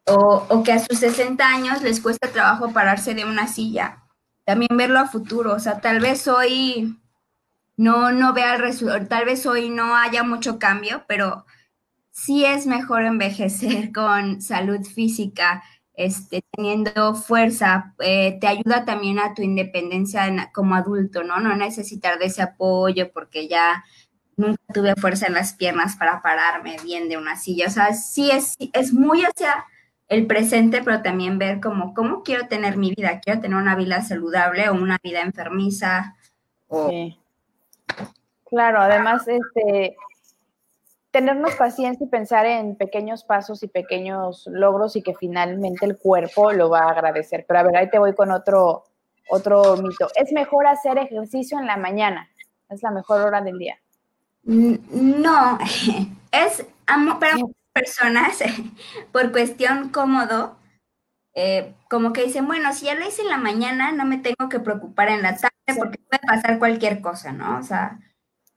O, 0.05 0.45
o, 0.47 0.63
que 0.63 0.73
a 0.73 0.79
sus 0.79 0.99
60 0.99 1.43
años 1.45 1.81
les 1.81 1.99
cuesta 1.99 2.29
trabajo 2.29 2.71
pararse 2.71 3.15
de 3.15 3.25
una 3.25 3.47
silla. 3.47 4.03
También 4.45 4.77
verlo 4.77 4.99
a 4.99 5.07
futuro. 5.07 5.53
O 5.53 5.59
sea, 5.59 5.81
tal 5.81 5.99
vez 5.99 6.27
hoy 6.27 6.97
no, 7.79 8.11
no 8.11 8.33
vea 8.33 8.55
el 8.55 8.61
resultado, 8.61 9.07
tal 9.07 9.23
vez 9.23 9.45
hoy 9.45 9.69
no 9.69 9.95
haya 9.95 10.21
mucho 10.21 10.59
cambio, 10.59 11.05
pero 11.07 11.45
sí 12.11 12.43
es 12.43 12.67
mejor 12.67 13.03
envejecer 13.03 13.91
con 13.93 14.41
salud 14.41 14.83
física, 14.83 15.63
este, 15.93 16.43
teniendo 16.51 17.15
fuerza, 17.15 17.95
eh, 17.99 18.37
te 18.41 18.47
ayuda 18.47 18.83
también 18.83 19.17
a 19.17 19.33
tu 19.33 19.43
independencia 19.43 20.51
como 20.53 20.75
adulto, 20.75 21.23
¿no? 21.23 21.39
No 21.39 21.55
necesitar 21.55 22.19
de 22.19 22.25
ese 22.25 22.41
apoyo 22.41 23.13
porque 23.13 23.47
ya 23.47 23.85
nunca 24.35 24.61
tuve 24.73 24.95
fuerza 24.95 25.27
en 25.27 25.35
las 25.35 25.53
piernas 25.53 25.95
para 25.95 26.21
pararme 26.21 26.75
bien 26.83 27.07
de 27.07 27.15
una 27.15 27.37
silla. 27.37 27.67
O 27.67 27.71
sea, 27.71 27.93
sí 27.93 28.29
es, 28.29 28.55
es 28.73 28.91
muy 28.91 29.21
hacia 29.21 29.63
el 30.09 30.27
presente, 30.27 30.81
pero 30.83 31.01
también 31.01 31.39
ver 31.39 31.61
como, 31.61 31.93
¿cómo 31.93 32.23
quiero 32.23 32.47
tener 32.47 32.75
mi 32.75 32.93
vida? 32.93 33.21
¿Quiero 33.21 33.39
tener 33.39 33.57
una 33.57 33.77
vida 33.77 34.01
saludable 34.01 34.67
o 34.67 34.73
una 34.73 34.97
vida 35.01 35.21
enfermiza? 35.21 36.17
O, 36.67 36.91
Claro, 38.49 38.79
además, 38.79 39.27
este, 39.27 39.95
tenernos 41.11 41.55
paciencia 41.55 42.05
y 42.05 42.09
pensar 42.09 42.45
en 42.45 42.75
pequeños 42.75 43.23
pasos 43.23 43.63
y 43.63 43.67
pequeños 43.67 44.47
logros 44.47 44.95
y 44.95 45.01
que 45.01 45.15
finalmente 45.15 45.85
el 45.85 45.97
cuerpo 45.97 46.51
lo 46.51 46.69
va 46.69 46.81
a 46.81 46.91
agradecer. 46.91 47.45
Pero 47.47 47.59
a 47.59 47.63
ver, 47.63 47.77
ahí 47.77 47.89
te 47.89 47.99
voy 47.99 48.13
con 48.13 48.31
otro, 48.31 48.85
otro 49.29 49.77
mito. 49.77 50.07
Es 50.15 50.31
mejor 50.31 50.67
hacer 50.67 50.97
ejercicio 50.97 51.59
en 51.59 51.67
la 51.67 51.77
mañana. 51.77 52.29
Es 52.69 52.83
la 52.83 52.91
mejor 52.91 53.21
hora 53.21 53.41
del 53.41 53.57
día. 53.57 53.79
No, 54.43 55.57
es 56.31 56.65
para 57.19 57.37
muchas 57.37 57.55
personas, 57.73 58.39
por 59.11 59.31
cuestión 59.31 59.89
cómodo, 59.89 60.55
eh, 61.41 61.73
como 61.89 62.11
que 62.11 62.25
dicen, 62.25 62.47
bueno, 62.47 62.73
si 62.73 62.87
ya 62.87 62.95
lo 62.95 63.07
hice 63.07 63.21
en 63.21 63.29
la 63.29 63.37
mañana, 63.37 63.93
no 63.93 64.03
me 64.03 64.17
tengo 64.17 64.49
que 64.49 64.59
preocupar 64.59 65.07
en 65.07 65.21
la 65.21 65.37
tarde 65.37 65.55
porque 65.77 65.97
puede 65.97 66.21
pasar 66.27 66.59
cualquier 66.59 66.99
cosa, 66.99 67.31
¿no? 67.31 67.57
O 67.57 67.63
sea, 67.63 67.97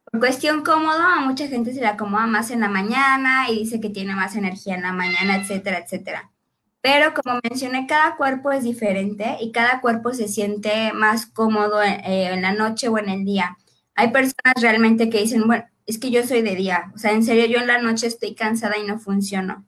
por 0.04 0.18
cuestión 0.18 0.64
cómodo, 0.64 0.98
a 0.98 1.20
mucha 1.20 1.46
gente 1.46 1.72
se 1.72 1.80
le 1.80 1.86
acomoda 1.86 2.26
más 2.26 2.50
en 2.50 2.58
la 2.58 2.68
mañana 2.68 3.48
y 3.48 3.60
dice 3.60 3.80
que 3.80 3.88
tiene 3.88 4.16
más 4.16 4.34
energía 4.34 4.74
en 4.74 4.82
la 4.82 4.92
mañana, 4.92 5.36
etcétera, 5.36 5.78
etcétera. 5.78 6.32
Pero 6.80 7.14
como 7.14 7.38
mencioné, 7.48 7.86
cada 7.86 8.16
cuerpo 8.16 8.50
es 8.50 8.64
diferente 8.64 9.36
y 9.40 9.52
cada 9.52 9.80
cuerpo 9.80 10.12
se 10.12 10.26
siente 10.26 10.92
más 10.92 11.26
cómodo 11.26 11.80
en, 11.84 12.00
eh, 12.00 12.32
en 12.32 12.42
la 12.42 12.52
noche 12.52 12.88
o 12.88 12.98
en 12.98 13.08
el 13.08 13.24
día. 13.24 13.56
Hay 13.94 14.08
personas 14.10 14.54
realmente 14.60 15.08
que 15.08 15.20
dicen, 15.20 15.46
bueno, 15.46 15.64
es 15.86 15.98
que 16.00 16.10
yo 16.10 16.26
soy 16.26 16.42
de 16.42 16.56
día, 16.56 16.90
o 16.96 16.98
sea, 16.98 17.12
en 17.12 17.22
serio, 17.22 17.46
yo 17.46 17.58
en 17.60 17.68
la 17.68 17.78
noche 17.78 18.08
estoy 18.08 18.34
cansada 18.34 18.76
y 18.76 18.84
no 18.84 18.98
funciono. 18.98 19.64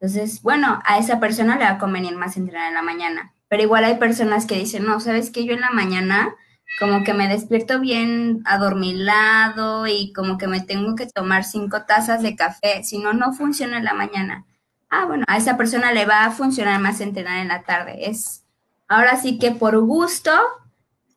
Entonces, 0.00 0.42
bueno, 0.42 0.80
a 0.84 0.98
esa 0.98 1.20
persona 1.20 1.56
le 1.56 1.64
va 1.64 1.72
a 1.72 1.78
convenir 1.78 2.16
más 2.16 2.36
entrenar 2.36 2.68
en 2.68 2.74
la 2.74 2.82
mañana. 2.82 3.34
Pero 3.48 3.62
igual 3.62 3.84
hay 3.84 3.96
personas 3.96 4.46
que 4.46 4.58
dicen, 4.58 4.84
no, 4.84 5.00
sabes 5.00 5.30
que 5.30 5.44
yo 5.44 5.54
en 5.54 5.60
la 5.60 5.70
mañana 5.70 6.34
como 6.78 7.04
que 7.04 7.14
me 7.14 7.28
despierto 7.28 7.80
bien 7.80 8.42
adormilado 8.44 9.86
y 9.86 10.12
como 10.12 10.36
que 10.36 10.46
me 10.46 10.60
tengo 10.60 10.94
que 10.94 11.06
tomar 11.06 11.44
cinco 11.44 11.84
tazas 11.86 12.22
de 12.22 12.36
café, 12.36 12.82
si 12.84 12.98
no, 12.98 13.12
no 13.14 13.32
funciona 13.32 13.78
en 13.78 13.84
la 13.84 13.94
mañana. 13.94 14.44
Ah, 14.90 15.06
bueno, 15.06 15.24
a 15.28 15.36
esa 15.36 15.56
persona 15.56 15.92
le 15.92 16.06
va 16.06 16.24
a 16.26 16.30
funcionar 16.30 16.80
más 16.80 17.00
entrenar 17.00 17.38
en 17.38 17.48
la 17.48 17.62
tarde. 17.62 18.10
Es 18.10 18.44
ahora 18.88 19.16
sí 19.16 19.38
que 19.38 19.52
por 19.52 19.78
gusto, 19.80 20.32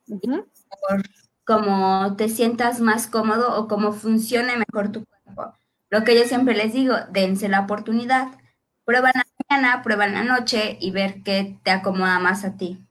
por 0.06 1.02
como 1.44 2.14
te 2.16 2.28
sientas 2.28 2.80
más 2.80 3.06
cómodo 3.06 3.58
o 3.58 3.68
como 3.68 3.92
funcione 3.92 4.56
mejor 4.56 4.92
tu 4.92 5.04
cuerpo. 5.04 5.52
Lo 5.90 6.04
que 6.04 6.16
yo 6.16 6.24
siempre 6.24 6.54
les 6.54 6.72
digo, 6.72 6.94
dense 7.10 7.48
la 7.48 7.60
oportunidad. 7.60 8.28
Prueba 8.90 9.12
en 9.14 9.20
la 9.20 9.26
mañana, 9.48 9.82
prueba 9.84 10.04
en 10.04 10.14
la 10.14 10.24
noche 10.24 10.76
y 10.80 10.90
ver 10.90 11.22
qué 11.22 11.56
te 11.62 11.70
acomoda 11.70 12.18
más 12.18 12.44
a 12.44 12.56
ti 12.56 12.84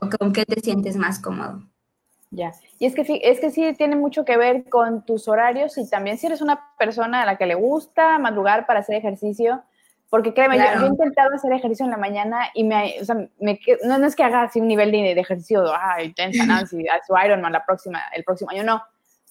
o 0.00 0.08
con 0.08 0.32
qué 0.32 0.44
te 0.44 0.60
sientes 0.60 0.94
más 0.94 1.18
cómodo. 1.18 1.64
Ya, 2.30 2.52
y 2.78 2.86
es 2.86 2.94
que, 2.94 3.20
es 3.24 3.40
que 3.40 3.50
sí 3.50 3.74
tiene 3.76 3.96
mucho 3.96 4.24
que 4.24 4.36
ver 4.36 4.68
con 4.68 5.04
tus 5.04 5.26
horarios 5.26 5.76
y 5.78 5.90
también 5.90 6.16
si 6.16 6.28
eres 6.28 6.42
una 6.42 6.60
persona 6.78 7.22
a 7.22 7.26
la 7.26 7.38
que 7.38 7.46
le 7.46 7.56
gusta 7.56 8.20
madrugar 8.20 8.66
para 8.66 8.78
hacer 8.78 8.94
ejercicio, 8.94 9.64
porque 10.10 10.32
créeme, 10.32 10.58
yo, 10.58 10.84
he 10.84 10.86
intentado 10.86 11.34
hacer 11.34 11.54
ejercicio 11.54 11.86
en 11.86 11.90
la 11.90 11.96
mañana 11.96 12.42
y 12.54 12.62
me, 12.62 12.94
o 13.00 13.04
sea, 13.04 13.16
me, 13.40 13.58
no, 13.82 13.98
no, 13.98 14.06
es 14.06 14.14
que 14.14 14.22
haga 14.22 14.42
así 14.42 14.60
un 14.60 14.68
nivel 14.68 14.92
de, 14.92 15.16
de 15.16 15.20
ejercicio, 15.20 15.64
ah, 15.74 16.00
intensa 16.04 16.46
Nancy, 16.46 16.86
su 17.08 17.14
Ironman 17.18 17.52
la 17.52 17.66
próxima, 17.66 18.00
el 18.14 18.22
próximo 18.22 18.52
año, 18.52 18.62
no. 18.62 18.80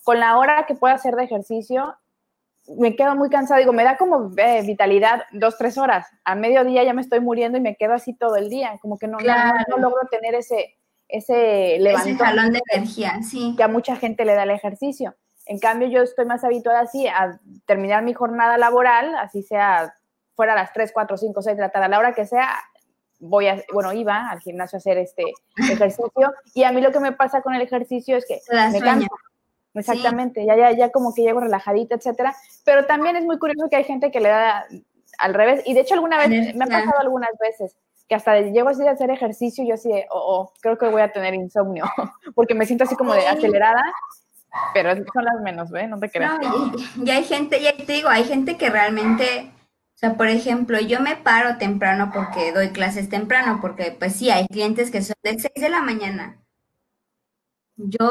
Con 0.04 0.20
la 0.20 0.38
hora 0.38 0.66
que 0.66 0.76
pueda 0.76 0.96
hacer 0.96 1.16
de 1.16 1.24
ejercicio, 1.24 1.96
me 2.78 2.96
quedo 2.96 3.16
muy 3.16 3.30
cansada, 3.30 3.60
digo, 3.60 3.74
me 3.74 3.84
da 3.84 3.98
como 3.98 4.32
eh, 4.38 4.62
vitalidad 4.64 5.24
dos, 5.32 5.58
tres 5.58 5.78
horas. 5.78 6.08
A 6.24 6.36
mediodía 6.36 6.84
ya 6.84 6.94
me 6.94 7.02
estoy 7.02 7.20
muriendo 7.20 7.58
y 7.58 7.62
me 7.62 7.76
quedo 7.76 7.94
así 7.94 8.14
todo 8.14 8.36
el 8.36 8.50
día, 8.50 8.78
como 8.82 8.98
que 8.98 9.08
no, 9.08 9.18
no, 9.18 9.78
logro 9.78 10.08
tener 10.12 10.36
ese, 10.36 10.78
ese 11.08 11.78
levantón. 11.80 12.14
Ese 12.14 12.24
jalón 12.24 12.52
de 12.52 12.62
energía, 12.72 13.20
sí. 13.24 13.56
Que 13.58 13.64
a 13.64 13.68
mucha 13.68 13.96
gente 13.96 14.26
le 14.26 14.36
da 14.36 14.44
el 14.44 14.52
ejercicio. 14.52 15.16
En 15.46 15.60
cambio, 15.60 15.88
yo 15.88 16.04
estoy 16.04 16.26
más 16.26 16.44
habituada 16.44 16.82
así 16.82 17.08
a 17.08 17.40
terminar 17.66 18.04
mi 18.04 18.14
jornada 18.14 18.58
laboral, 18.58 19.16
así 19.16 19.42
sea 19.42 19.96
fuera 20.36 20.54
a 20.54 20.56
las 20.56 20.72
3, 20.72 20.92
4, 20.94 21.18
5, 21.18 21.42
6 21.42 21.58
de 21.58 21.62
la 21.62 21.70
tarde, 21.70 21.88
a 21.88 21.90
la 21.90 22.00
hora 22.00 22.14
que 22.14 22.26
sea, 22.26 22.50
voy 23.20 23.48
a, 23.48 23.62
bueno, 23.74 23.92
iba 23.94 24.30
al 24.30 24.40
gimnasio 24.40 24.78
a 24.78 24.80
hacer 24.80 24.98
este 25.00 25.24
ejercicio. 25.58 26.34
Y 26.54 26.64
a 26.64 26.72
mí 26.72 26.82
lo 26.82 26.92
que 26.92 27.00
me 27.00 27.14
pasa 27.14 27.42
con 27.42 27.56
el 27.56 27.62
ejercicio 27.62 28.16
es 28.16 28.26
que 28.28 28.40
me 28.72 28.80
canso 28.80 29.08
Exactamente, 29.74 30.46
ya, 30.46 30.58
ya, 30.58 30.72
ya 30.72 30.92
como 30.92 31.14
que 31.14 31.22
llego 31.22 31.40
relajadita, 31.40 31.96
etcétera. 31.96 32.36
Pero 32.66 32.86
también 32.86 33.16
es 33.16 33.26
muy 33.26 33.38
curioso 33.38 33.70
que 33.70 33.76
hay 33.76 33.84
gente 33.84 34.12
que 34.12 34.20
le 34.20 34.30
da 34.30 34.66
al 35.20 35.34
revés. 35.34 35.62
Y 35.66 35.74
de 35.74 35.82
hecho, 35.82 35.94
alguna 35.94 36.18
vez, 36.18 36.56
me 36.56 36.66
ha 36.66 36.68
pasado 36.68 37.00
algunas 37.00 37.32
veces 37.40 37.76
que 38.08 38.16
hasta 38.16 38.42
llego 38.42 38.70
así 38.70 38.86
a 38.88 38.92
hacer 38.92 39.12
ejercicio 39.12 39.64
y 39.64 39.68
yo 39.68 39.76
así 39.76 39.88
de, 39.88 40.08
oh, 40.10 40.18
oh, 40.20 40.54
creo 40.62 40.80
que 40.80 40.88
voy 40.88 41.04
a 41.04 41.12
tener 41.12 41.36
insomnio, 41.36 41.86
porque 42.36 42.56
me 42.56 42.66
siento 42.66 42.84
así 42.84 42.96
como 42.96 43.14
de 43.14 43.28
acelerada, 43.28 43.84
pero 44.74 44.96
son 44.96 45.26
las 45.26 45.40
menos, 45.42 45.70
¿ves? 45.70 45.88
No 45.88 46.00
te 46.00 46.10
creas. 46.10 46.40
y, 47.06 47.10
hay 47.12 47.24
gente, 47.24 47.62
ya 47.62 47.78
te 47.78 47.94
digo, 47.94 48.10
hay 48.10 48.24
gente 48.24 48.58
que 48.58 48.72
realmente, 48.72 49.52
o 49.94 49.98
sea, 49.98 50.16
por 50.16 50.28
ejemplo, 50.28 50.80
yo 50.80 51.02
me 51.02 51.18
paro 51.18 51.60
temprano 51.60 52.10
porque 52.12 52.52
doy 52.52 52.70
clases 52.70 53.10
temprano, 53.10 53.60
porque 53.62 53.92
pues 53.92 54.16
sí, 54.16 54.32
hay 54.32 54.48
clientes 54.48 54.90
que 54.90 55.04
son 55.04 55.16
de 55.22 55.40
6 55.40 55.52
de 55.56 55.70
la 55.70 55.82
mañana. 55.82 56.40
Yo 57.78 58.10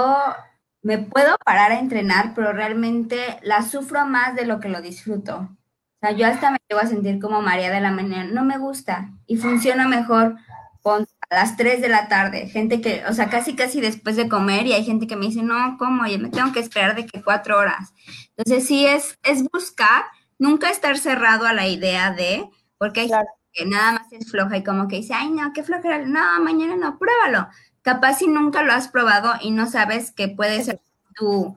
me 0.88 0.96
puedo 0.96 1.37
parar 1.44 1.70
a 1.70 1.81
entrenar, 1.81 2.33
pero 2.35 2.55
realmente 2.55 3.38
la 3.42 3.61
sufro 3.61 4.07
más 4.07 4.35
de 4.35 4.46
lo 4.46 4.59
que 4.59 4.70
lo 4.70 4.81
disfruto. 4.81 5.37
O 5.37 5.98
sea, 6.01 6.12
yo 6.12 6.27
hasta 6.27 6.51
me 6.51 6.57
llego 6.66 6.81
a 6.81 6.87
sentir 6.87 7.20
como 7.20 7.42
María 7.42 7.70
de 7.70 7.83
la 7.83 7.90
mañana, 7.90 8.31
no 8.33 8.42
me 8.42 8.57
gusta 8.57 9.11
y 9.27 9.37
funciona 9.37 9.87
mejor 9.87 10.37
con 10.81 11.07
a 11.29 11.35
las 11.35 11.59
3 11.59 11.83
de 11.83 11.90
la 11.90 12.09
tarde. 12.09 12.48
Gente 12.48 12.81
que, 12.81 13.05
o 13.07 13.12
sea, 13.12 13.29
casi 13.29 13.55
casi 13.55 13.83
después 13.83 14.16
de 14.16 14.31
comer 14.31 14.66
y 14.66 14.72
hay 14.72 14.83
gente 14.83 15.07
que 15.07 15.16
me 15.16 15.27
dice, 15.27 15.42
no, 15.42 15.77
¿cómo? 15.79 16.07
Yo 16.07 16.18
me 16.18 16.31
tengo 16.31 16.55
que 16.55 16.61
esperar 16.61 16.96
de 16.96 17.05
que 17.05 17.22
cuatro 17.22 17.59
horas. 17.59 17.92
Entonces 18.38 18.66
sí 18.66 18.87
es, 18.87 19.18
es 19.24 19.42
buscar, 19.53 20.05
nunca 20.38 20.70
estar 20.70 20.96
cerrado 20.96 21.46
a 21.46 21.53
la 21.53 21.68
idea 21.68 22.12
de, 22.12 22.48
porque 22.79 23.01
hay 23.01 23.09
gente 23.11 23.31
que 23.53 23.66
nada 23.66 23.92
más 23.92 24.11
es 24.14 24.31
floja 24.31 24.57
y 24.57 24.64
como 24.64 24.88
que 24.88 24.96
dice, 24.96 25.12
ay, 25.12 25.29
no, 25.33 25.53
qué 25.53 25.62
flojera, 25.62 25.98
no, 25.98 26.40
mañana 26.42 26.77
no, 26.77 26.98
pruébalo 26.98 27.46
capaz 27.88 28.18
si 28.18 28.29
nunca 28.29 28.62
lo 28.62 28.74
has 28.74 28.88
probado 28.88 29.33
y 29.40 29.51
no 29.51 29.66
sabes 29.66 30.12
que 30.12 30.29
puede 30.29 30.62
ser 30.62 30.79
tu, 31.14 31.57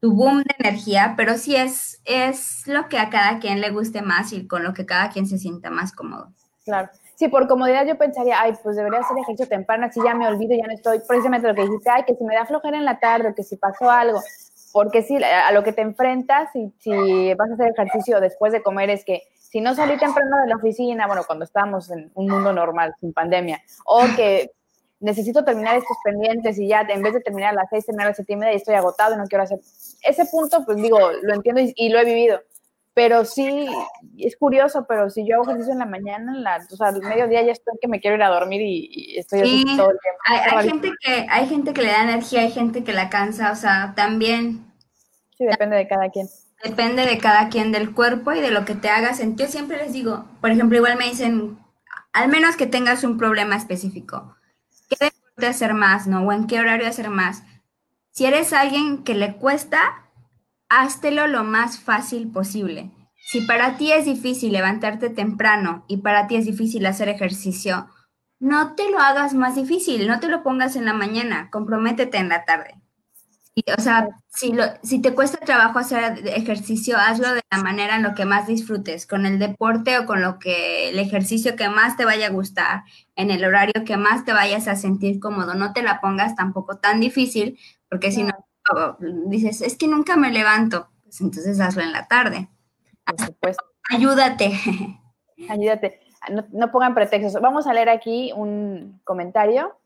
tu 0.00 0.12
boom 0.12 0.42
de 0.42 0.56
energía, 0.58 1.14
pero 1.16 1.38
sí 1.38 1.54
es, 1.54 2.02
es 2.04 2.66
lo 2.66 2.88
que 2.88 2.98
a 2.98 3.10
cada 3.10 3.38
quien 3.38 3.60
le 3.60 3.70
guste 3.70 4.02
más 4.02 4.32
y 4.32 4.48
con 4.48 4.64
lo 4.64 4.74
que 4.74 4.86
cada 4.86 5.10
quien 5.10 5.28
se 5.28 5.38
sienta 5.38 5.70
más 5.70 5.92
cómodo. 5.92 6.32
Claro. 6.64 6.88
Sí, 7.14 7.28
por 7.28 7.46
comodidad 7.46 7.86
yo 7.86 7.96
pensaría, 7.96 8.40
ay, 8.40 8.54
pues 8.60 8.74
debería 8.74 8.98
hacer 8.98 9.18
ejercicio 9.18 9.46
temprano, 9.46 9.86
así 9.86 10.00
ya 10.04 10.16
me 10.16 10.26
olvido, 10.26 10.56
ya 10.56 10.66
no 10.66 10.74
estoy, 10.74 11.00
precisamente 11.06 11.46
lo 11.46 11.54
que 11.54 11.62
dijiste, 11.62 11.90
ay, 11.90 12.02
que 12.04 12.16
si 12.16 12.24
me 12.24 12.34
da 12.34 12.44
flojera 12.44 12.76
en 12.76 12.84
la 12.84 12.98
tarde 12.98 13.28
o 13.28 13.34
que 13.36 13.44
si 13.44 13.56
pasó 13.56 13.88
algo, 13.88 14.20
porque 14.72 15.02
sí, 15.02 15.16
a 15.22 15.52
lo 15.52 15.62
que 15.62 15.72
te 15.72 15.82
enfrentas, 15.82 16.48
y 16.56 16.72
si 16.80 17.34
vas 17.34 17.50
a 17.50 17.54
hacer 17.54 17.72
ejercicio 17.76 18.20
después 18.20 18.52
de 18.52 18.64
comer, 18.64 18.90
es 18.90 19.04
que 19.04 19.22
si 19.38 19.60
no 19.60 19.76
salí 19.76 19.96
temprano 19.96 20.38
de 20.42 20.48
la 20.48 20.56
oficina, 20.56 21.06
bueno, 21.06 21.22
cuando 21.24 21.44
estábamos 21.44 21.88
en 21.90 22.10
un 22.14 22.28
mundo 22.28 22.52
normal, 22.52 22.94
sin 23.00 23.12
pandemia, 23.12 23.62
o 23.84 24.02
que 24.16 24.50
necesito 25.00 25.44
terminar 25.44 25.76
estos 25.76 25.96
pendientes 26.04 26.58
y 26.58 26.68
ya 26.68 26.80
en 26.80 27.02
vez 27.02 27.14
de 27.14 27.20
terminar 27.20 27.50
a 27.50 27.62
las 27.62 27.70
seis, 27.70 27.86
terminar 27.86 28.06
a 28.06 28.10
las 28.10 28.16
siete 28.16 28.32
y 28.32 28.36
media 28.36 28.52
y 28.52 28.56
estoy 28.56 28.74
agotado 28.74 29.14
y 29.14 29.18
no 29.18 29.26
quiero 29.26 29.44
hacer. 29.44 29.60
Ese 30.02 30.24
punto, 30.26 30.64
pues 30.64 30.76
digo, 30.78 30.98
lo 31.22 31.34
entiendo 31.34 31.60
y, 31.62 31.88
lo 31.88 31.98
he 31.98 32.04
vivido. 32.04 32.40
Pero 32.94 33.24
sí, 33.24 33.68
es 34.18 34.36
curioso, 34.36 34.84
pero 34.88 35.08
si 35.08 35.24
yo 35.24 35.36
hago 35.36 35.44
ejercicio 35.44 35.72
en 35.72 35.78
la 35.78 35.86
mañana, 35.86 36.32
en 36.32 36.42
la, 36.42 36.66
o 36.68 36.76
sea, 36.76 36.88
al 36.88 37.00
mediodía 37.00 37.42
ya 37.42 37.52
estoy 37.52 37.74
que 37.80 37.86
me 37.86 38.00
quiero 38.00 38.16
ir 38.16 38.22
a 38.24 38.28
dormir 38.28 38.60
y, 38.60 39.16
estoy 39.16 39.40
así 39.42 39.64
todo 39.76 39.90
el 39.90 39.98
tiempo. 40.00 40.56
Hay, 40.56 40.68
gente 40.68 40.90
que, 41.00 41.26
hay 41.30 41.46
gente 41.46 41.72
que 41.72 41.82
le 41.82 41.92
da 41.92 42.02
energía, 42.02 42.40
hay 42.40 42.50
gente 42.50 42.82
que 42.82 42.92
la 42.92 43.08
cansa, 43.08 43.52
o 43.52 43.56
sea, 43.56 43.92
también. 43.94 44.66
Sí, 45.36 45.44
depende 45.46 45.76
de 45.76 45.86
cada 45.86 46.10
quien. 46.10 46.26
Depende 46.64 47.06
de 47.06 47.18
cada 47.18 47.48
quien, 47.50 47.70
del 47.70 47.94
cuerpo 47.94 48.32
y 48.32 48.40
de 48.40 48.50
lo 48.50 48.64
que 48.64 48.74
te 48.74 48.88
hagas. 48.88 49.22
Yo 49.24 49.46
siempre 49.46 49.76
les 49.76 49.92
digo, 49.92 50.24
por 50.40 50.50
ejemplo, 50.50 50.76
igual 50.76 50.98
me 50.98 51.04
dicen, 51.04 51.56
al 52.12 52.28
menos 52.28 52.56
que 52.56 52.66
tengas 52.66 53.04
un 53.04 53.16
problema 53.16 53.54
específico 53.54 54.34
¿Qué 54.34 54.34
deporte 54.34 54.37
hacer 55.46 55.74
más, 55.74 56.06
¿no? 56.06 56.22
O 56.22 56.32
en 56.32 56.46
qué 56.46 56.58
horario 56.58 56.88
hacer 56.88 57.10
más. 57.10 57.44
Si 58.10 58.26
eres 58.26 58.52
alguien 58.52 59.04
que 59.04 59.14
le 59.14 59.36
cuesta, 59.36 59.80
háztelo 60.68 61.26
lo 61.26 61.44
más 61.44 61.78
fácil 61.78 62.30
posible. 62.30 62.90
Si 63.30 63.42
para 63.42 63.76
ti 63.76 63.92
es 63.92 64.06
difícil 64.06 64.52
levantarte 64.52 65.10
temprano 65.10 65.84
y 65.86 65.98
para 65.98 66.26
ti 66.26 66.36
es 66.36 66.46
difícil 66.46 66.86
hacer 66.86 67.08
ejercicio, 67.08 67.88
no 68.40 68.74
te 68.74 68.90
lo 68.90 68.98
hagas 68.98 69.34
más 69.34 69.54
difícil, 69.54 70.06
no 70.06 70.20
te 70.20 70.28
lo 70.28 70.42
pongas 70.42 70.76
en 70.76 70.84
la 70.84 70.94
mañana, 70.94 71.50
comprométete 71.50 72.18
en 72.18 72.28
la 72.28 72.44
tarde. 72.44 72.80
O 73.76 73.80
sea, 73.80 74.08
si, 74.28 74.52
lo, 74.52 74.64
si 74.82 75.00
te 75.00 75.14
cuesta 75.14 75.38
trabajo 75.38 75.78
hacer 75.78 76.26
ejercicio, 76.28 76.96
hazlo 76.98 77.32
de 77.34 77.42
la 77.50 77.62
manera 77.62 77.96
en 77.96 78.02
lo 78.02 78.14
que 78.14 78.24
más 78.24 78.46
disfrutes, 78.46 79.06
con 79.06 79.26
el 79.26 79.38
deporte 79.38 79.98
o 79.98 80.06
con 80.06 80.22
lo 80.22 80.38
que 80.38 80.90
el 80.90 80.98
ejercicio 80.98 81.56
que 81.56 81.68
más 81.68 81.96
te 81.96 82.04
vaya 82.04 82.26
a 82.26 82.30
gustar, 82.30 82.82
en 83.16 83.30
el 83.30 83.44
horario 83.44 83.84
que 83.84 83.96
más 83.96 84.24
te 84.24 84.32
vayas 84.32 84.68
a 84.68 84.76
sentir 84.76 85.20
cómodo. 85.20 85.54
No 85.54 85.72
te 85.72 85.82
la 85.82 86.00
pongas 86.00 86.34
tampoco 86.34 86.78
tan 86.78 87.00
difícil, 87.00 87.58
porque 87.88 88.12
si 88.12 88.24
no, 88.24 88.32
dices, 89.26 89.60
es 89.62 89.76
que 89.76 89.88
nunca 89.88 90.16
me 90.16 90.30
levanto, 90.30 90.90
pues 91.02 91.20
entonces 91.20 91.58
hazlo 91.60 91.82
en 91.82 91.92
la 91.92 92.06
tarde. 92.06 92.48
Por 93.04 93.20
supuesto. 93.20 93.64
Ayúdate. 93.90 94.52
Ayúdate. 95.48 96.00
No, 96.52 96.70
pongan 96.70 96.94
pretextos. 96.94 97.40
Vamos 97.40 97.66
a 97.66 97.72
leer 97.72 97.88
aquí 97.88 98.32
un 98.34 99.00
comentario. 99.04 99.78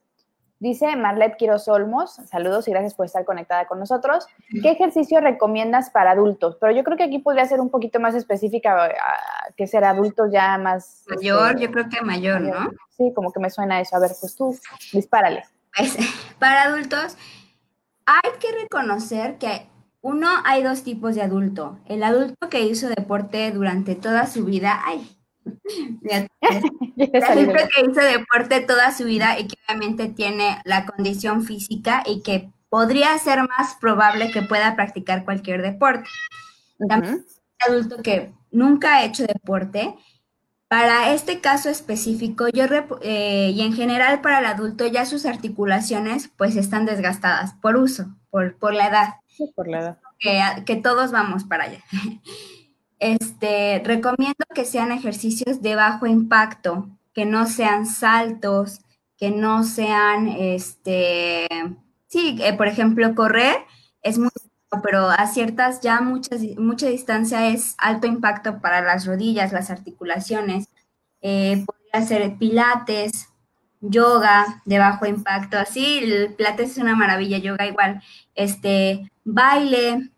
Dice 0.63 0.95
Marlet 0.95 1.37
Quiroz 1.39 1.67
Olmos, 1.67 2.21
saludos 2.31 2.69
y 2.69 2.71
gracias 2.71 2.95
por 2.95 3.05
estar 3.05 3.25
conectada 3.25 3.67
con 3.67 3.81
nosotros. 3.81 4.29
¿Qué 4.63 4.71
ejercicio 4.71 5.21
recomiendas 5.21 5.91
para 5.91 6.13
adultos? 6.13 6.57
Pero 6.61 6.73
yo 6.73 6.85
creo 6.85 6.97
que 6.97 7.03
aquí 7.03 7.19
podría 7.19 7.45
ser 7.47 7.61
un 7.61 7.69
poquito 7.69 7.99
más 7.99 8.15
específica, 8.15 8.95
que 9.57 9.67
ser 9.67 9.83
adultos 9.83 10.31
ya 10.31 10.57
más... 10.59 11.03
Mayor, 11.09 11.51
este, 11.51 11.63
yo 11.65 11.73
creo 11.73 11.89
que 11.89 12.01
mayor, 12.03 12.43
¿no? 12.43 12.71
Sí, 12.97 13.13
como 13.13 13.33
que 13.33 13.41
me 13.41 13.51
suena 13.51 13.81
eso. 13.81 13.97
A 13.97 13.99
ver, 13.99 14.13
pues 14.21 14.37
tú, 14.37 14.57
dispárale. 14.93 15.43
Pues, 15.77 15.97
para 16.39 16.63
adultos, 16.63 17.17
hay 18.07 18.31
que 18.39 18.53
reconocer 18.63 19.39
que 19.39 19.67
uno, 20.01 20.29
hay 20.45 20.63
dos 20.63 20.85
tipos 20.85 21.17
de 21.17 21.23
adulto. 21.23 21.81
El 21.87 22.05
adulto 22.05 22.49
que 22.49 22.61
hizo 22.61 22.89
deporte 22.89 23.51
durante 23.51 23.97
toda 23.97 24.29
su 24.29 24.45
vida, 24.45 24.81
ay, 24.85 25.11
el 26.97 27.25
adulto 27.25 27.69
que 27.75 27.81
hizo 27.83 28.01
deporte 28.01 28.61
toda 28.61 28.93
su 28.93 29.05
vida 29.05 29.39
y 29.39 29.47
que 29.47 29.57
obviamente 29.69 30.09
tiene 30.09 30.59
la 30.65 30.87
condición 30.87 31.43
física 31.43 32.03
y 32.07 32.23
que 32.23 32.51
podría 32.69 33.17
ser 33.19 33.41
más 33.49 33.77
probable 33.81 34.31
que 34.31 34.43
pueda 34.43 34.75
practicar 34.77 35.25
cualquier 35.25 35.63
deporte. 35.63 36.09
También 36.89 37.25
el 37.67 37.73
adulto 37.75 38.03
que 38.03 38.33
nunca 38.51 38.97
ha 38.97 39.05
hecho 39.05 39.25
deporte. 39.27 39.95
Para 40.69 41.13
este 41.13 41.41
caso 41.41 41.69
específico, 41.69 42.49
yo 42.49 42.65
eh, 43.03 43.53
y 43.55 43.61
en 43.61 43.75
general 43.75 44.23
para 44.23 44.39
el 44.39 44.47
adulto 44.47 44.87
ya 44.87 45.05
sus 45.05 45.27
articulaciones 45.27 46.31
pues 46.35 46.57
están 46.57 46.87
desgastadas 46.87 47.53
por 47.61 47.77
uso, 47.77 48.07
por, 48.31 48.57
por 48.57 48.73
la 48.73 48.89
edad 48.89 49.09
por 49.55 49.69
la 49.69 49.99
Que, 50.65 50.77
todos 50.77 51.11
vamos 51.11 51.45
para 51.45 51.65
allá. 51.65 51.83
Este, 53.03 53.83
recomiendo 53.85 54.45
que 54.55 54.65
sean 54.65 54.93
ejercicios 54.93 55.61
de 55.61 55.75
bajo 55.75 56.07
impacto, 56.07 56.89
que 57.13 57.25
no 57.25 57.47
sean 57.47 57.85
saltos, 57.85 58.79
que 59.19 59.33
no 59.33 59.65
sean, 59.65 60.29
este, 60.29 61.49
sí, 62.07 62.39
eh, 62.41 62.53
por 62.57 62.69
ejemplo, 62.69 63.13
correr 63.17 63.57
es 64.03 64.19
muy, 64.19 64.31
pero 64.85 65.11
a 65.11 65.27
ciertas 65.27 65.81
ya 65.81 66.01
muchas, 66.01 66.43
mucha 66.59 66.87
distancia 66.87 67.49
es 67.49 67.75
alto 67.79 68.07
impacto 68.07 68.61
para 68.61 68.81
las 68.83 69.05
rodillas, 69.05 69.53
las 69.53 69.71
articulaciones. 69.71 70.69
Eh, 71.23 71.65
podría 71.67 72.07
ser 72.07 72.39
pilates, 72.39 73.31
yoga 73.81 74.63
de 74.65 74.79
bajo 74.79 75.07
impacto, 75.07 75.59
así, 75.59 75.99
el 76.05 76.35
pilates 76.35 76.71
es 76.71 76.79
una 76.79 76.95
maravilla, 76.95 77.39
yoga 77.39 77.67
igual, 77.67 78.01
este, 78.37 79.11
baile, 79.25 80.09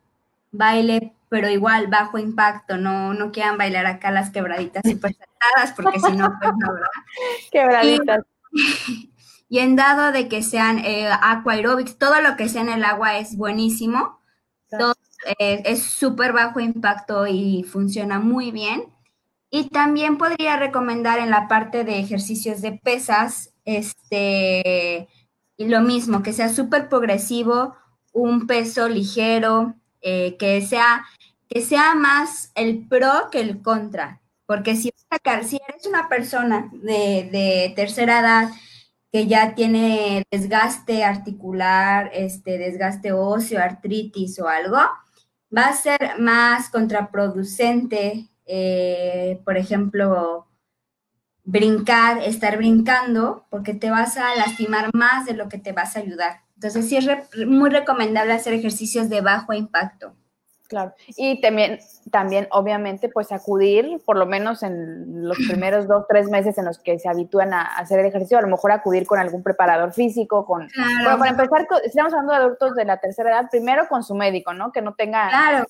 baile, 0.52 1.14
pero 1.34 1.50
igual 1.50 1.88
bajo 1.88 2.16
impacto, 2.16 2.76
no, 2.76 3.12
no 3.12 3.32
quieran 3.32 3.58
bailar 3.58 3.86
acá 3.86 4.12
las 4.12 4.30
quebraditas 4.30 4.84
súper 4.88 5.16
saltadas, 5.16 5.74
porque 5.74 5.98
si 5.98 6.12
no, 6.12 6.32
pues 6.40 6.52
no, 6.60 6.72
¿verdad? 6.72 6.88
Quebraditas. 7.50 8.20
Y, 9.48 9.58
en 9.58 9.74
dado 9.74 10.12
de 10.12 10.28
que 10.28 10.44
sean 10.44 10.78
eh, 10.78 11.10
aqua 11.10 11.54
aerobics, 11.54 11.98
todo 11.98 12.20
lo 12.20 12.36
que 12.36 12.48
sea 12.48 12.62
en 12.62 12.68
el 12.68 12.84
agua 12.84 13.18
es 13.18 13.36
buenísimo, 13.36 14.20
todo, 14.78 14.94
eh, 15.40 15.62
es 15.64 15.82
súper 15.82 16.32
bajo 16.32 16.60
impacto 16.60 17.26
y 17.26 17.64
funciona 17.64 18.20
muy 18.20 18.52
bien. 18.52 18.84
Y 19.50 19.70
también 19.70 20.18
podría 20.18 20.56
recomendar 20.56 21.18
en 21.18 21.30
la 21.30 21.48
parte 21.48 21.82
de 21.82 21.98
ejercicios 21.98 22.62
de 22.62 22.78
pesas, 22.78 23.52
este, 23.64 25.08
y 25.56 25.66
lo 25.66 25.80
mismo, 25.80 26.22
que 26.22 26.32
sea 26.32 26.48
súper 26.48 26.88
progresivo, 26.88 27.74
un 28.12 28.46
peso 28.46 28.88
ligero, 28.88 29.74
eh, 30.06 30.36
que, 30.38 30.60
sea, 30.60 31.06
que 31.48 31.60
sea 31.60 31.94
más 31.94 32.50
el 32.54 32.86
pro 32.88 33.28
que 33.30 33.40
el 33.40 33.62
contra. 33.62 34.20
Porque 34.46 34.76
si, 34.76 34.90
si 35.42 35.58
eres 35.68 35.86
una 35.86 36.08
persona 36.08 36.70
de, 36.72 37.72
tercera 37.76 38.20
edad 38.20 38.50
que 39.10 39.26
ya 39.26 39.54
tiene 39.54 40.24
desgaste 40.30 41.04
articular, 41.04 42.10
este, 42.12 42.58
desgaste 42.58 43.12
óseo, 43.12 43.60
artritis 43.60 44.38
o 44.40 44.48
algo, 44.48 44.78
va 45.56 45.66
a 45.66 45.72
ser 45.72 46.18
más 46.18 46.68
contraproducente, 46.68 48.28
eh, 48.44 49.40
por 49.44 49.56
ejemplo, 49.56 50.48
brincar, 51.44 52.22
estar 52.22 52.56
brincando, 52.56 53.46
porque 53.50 53.74
te 53.74 53.90
vas 53.90 54.16
a 54.16 54.34
lastimar 54.34 54.90
más 54.94 55.26
de 55.26 55.34
lo 55.34 55.48
que 55.48 55.58
te 55.58 55.72
vas 55.72 55.96
a 55.96 56.00
ayudar. 56.00 56.40
Entonces 56.54 56.88
sí 56.88 56.96
es 56.96 57.06
muy 57.46 57.70
recomendable 57.70 58.32
hacer 58.32 58.54
ejercicios 58.54 59.08
de 59.08 59.20
bajo 59.20 59.52
impacto. 59.52 60.16
Claro, 60.74 60.92
y 61.16 61.40
también, 61.40 61.78
también 62.10 62.48
obviamente 62.50 63.08
pues 63.08 63.30
acudir, 63.30 64.02
por 64.04 64.16
lo 64.16 64.26
menos 64.26 64.64
en 64.64 65.28
los 65.28 65.38
primeros 65.48 65.86
dos, 65.86 66.04
tres 66.08 66.28
meses 66.28 66.58
en 66.58 66.64
los 66.64 66.80
que 66.80 66.98
se 66.98 67.08
habitúan 67.08 67.54
a 67.54 67.62
hacer 67.62 68.00
el 68.00 68.06
ejercicio, 68.06 68.38
a 68.38 68.42
lo 68.42 68.48
mejor 68.48 68.72
acudir 68.72 69.06
con 69.06 69.20
algún 69.20 69.44
preparador 69.44 69.92
físico, 69.92 70.44
con... 70.44 70.68
Bueno, 71.02 71.18
para 71.18 71.30
empezar, 71.30 71.66
estamos 71.84 72.12
hablando 72.12 72.32
de 72.32 72.38
adultos 72.38 72.74
de 72.74 72.84
la 72.84 72.96
tercera 72.96 73.30
edad, 73.30 73.48
primero 73.50 73.86
con 73.88 74.02
su 74.02 74.16
médico, 74.16 74.52
¿no? 74.52 74.72
Que 74.72 74.82
no 74.82 74.94
tenga 74.94 75.28
claro 75.28 75.66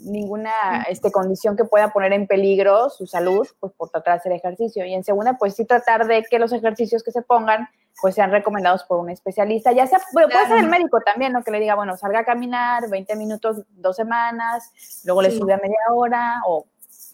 ninguna 0.00 0.82
este, 0.88 1.10
condición 1.10 1.56
que 1.56 1.64
pueda 1.64 1.88
poner 1.92 2.12
en 2.12 2.26
peligro 2.26 2.90
su 2.90 3.06
salud, 3.06 3.46
pues 3.60 3.72
por 3.72 3.90
tratar 3.90 4.14
de 4.14 4.18
hacer 4.18 4.32
ejercicio. 4.32 4.84
Y 4.84 4.94
en 4.94 5.04
segunda, 5.04 5.36
pues 5.38 5.54
sí 5.54 5.64
tratar 5.64 6.06
de 6.06 6.24
que 6.28 6.38
los 6.38 6.52
ejercicios 6.52 7.02
que 7.02 7.12
se 7.12 7.22
pongan, 7.22 7.68
pues 8.00 8.14
sean 8.14 8.30
recomendados 8.30 8.84
por 8.84 8.98
un 8.98 9.10
especialista, 9.10 9.72
ya 9.72 9.86
sea, 9.86 9.98
puede 10.12 10.28
ser 10.46 10.58
el 10.58 10.68
médico 10.68 11.00
también, 11.00 11.32
¿no? 11.32 11.42
Que 11.42 11.50
le 11.50 11.60
diga, 11.60 11.74
bueno, 11.74 11.96
salga 11.96 12.20
a 12.20 12.24
caminar 12.24 12.88
20 12.88 13.16
minutos, 13.16 13.64
dos 13.70 13.96
semanas, 13.96 14.72
luego 15.04 15.22
le 15.22 15.30
sube 15.30 15.52
a 15.52 15.58
media 15.58 15.78
hora, 15.90 16.42
o 16.46 16.66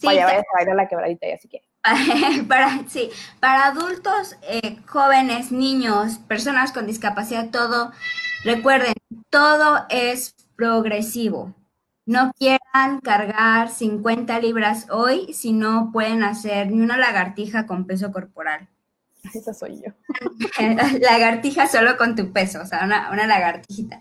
vaya, 0.02 0.26
vaya 0.26 0.40
a 0.40 0.56
bailar 0.56 0.76
la 0.76 0.88
quebradita 0.88 1.26
ya 1.26 1.38
si 1.38 1.48
quiere. 1.48 1.66
para, 2.48 2.88
sí, 2.88 3.10
para 3.40 3.66
adultos, 3.66 4.36
eh, 4.42 4.78
jóvenes, 4.86 5.52
niños, 5.52 6.18
personas 6.28 6.72
con 6.72 6.86
discapacidad, 6.86 7.50
todo, 7.50 7.92
recuerden, 8.44 8.94
todo 9.30 9.86
es 9.88 10.34
progresivo 10.56 11.54
no 12.06 12.32
quieran 12.38 13.00
cargar 13.02 13.70
50 13.70 14.38
libras 14.40 14.88
hoy 14.90 15.32
si 15.32 15.52
no 15.52 15.90
pueden 15.92 16.22
hacer 16.22 16.70
ni 16.70 16.82
una 16.82 16.98
lagartija 16.98 17.66
con 17.66 17.86
peso 17.86 18.12
corporal. 18.12 18.68
Esa 19.34 19.54
soy 19.54 19.82
yo. 19.82 19.92
lagartija 21.00 21.66
solo 21.66 21.96
con 21.96 22.14
tu 22.14 22.32
peso, 22.32 22.60
o 22.62 22.66
sea, 22.66 22.84
una, 22.84 23.10
una 23.10 23.26
lagartijita. 23.26 24.00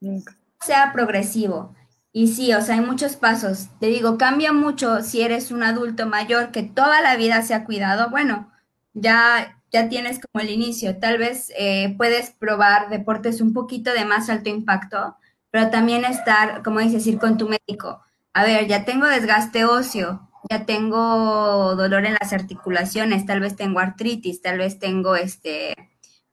Nunca. 0.00 0.36
Sea 0.60 0.92
progresivo. 0.92 1.74
Y 2.12 2.28
sí, 2.28 2.52
o 2.54 2.60
sea, 2.60 2.74
hay 2.74 2.80
muchos 2.80 3.16
pasos. 3.16 3.68
Te 3.78 3.86
digo, 3.86 4.18
cambia 4.18 4.52
mucho 4.52 5.02
si 5.02 5.22
eres 5.22 5.50
un 5.50 5.62
adulto 5.62 6.06
mayor 6.06 6.50
que 6.50 6.62
toda 6.62 7.00
la 7.02 7.16
vida 7.16 7.42
se 7.42 7.54
ha 7.54 7.64
cuidado. 7.64 8.10
Bueno, 8.10 8.50
ya, 8.94 9.62
ya 9.70 9.88
tienes 9.88 10.18
como 10.18 10.42
el 10.42 10.50
inicio. 10.50 10.98
Tal 10.98 11.18
vez 11.18 11.52
eh, 11.56 11.94
puedes 11.96 12.30
probar 12.30 12.90
deportes 12.90 13.40
un 13.40 13.52
poquito 13.52 13.92
de 13.92 14.04
más 14.04 14.28
alto 14.28 14.50
impacto 14.50 15.16
pero 15.50 15.70
también 15.70 16.04
estar, 16.04 16.62
como 16.62 16.80
dices, 16.80 17.06
ir 17.06 17.18
con 17.18 17.36
tu 17.36 17.48
médico. 17.48 18.02
A 18.32 18.44
ver, 18.44 18.66
ya 18.68 18.84
tengo 18.84 19.06
desgaste 19.06 19.64
óseo, 19.64 20.29
ya 20.48 20.64
tengo 20.64 21.74
dolor 21.76 22.06
en 22.06 22.14
las 22.20 22.32
articulaciones, 22.32 23.26
tal 23.26 23.40
vez 23.40 23.56
tengo 23.56 23.80
artritis, 23.80 24.40
tal 24.40 24.58
vez 24.58 24.78
tengo 24.78 25.16
este, 25.16 25.74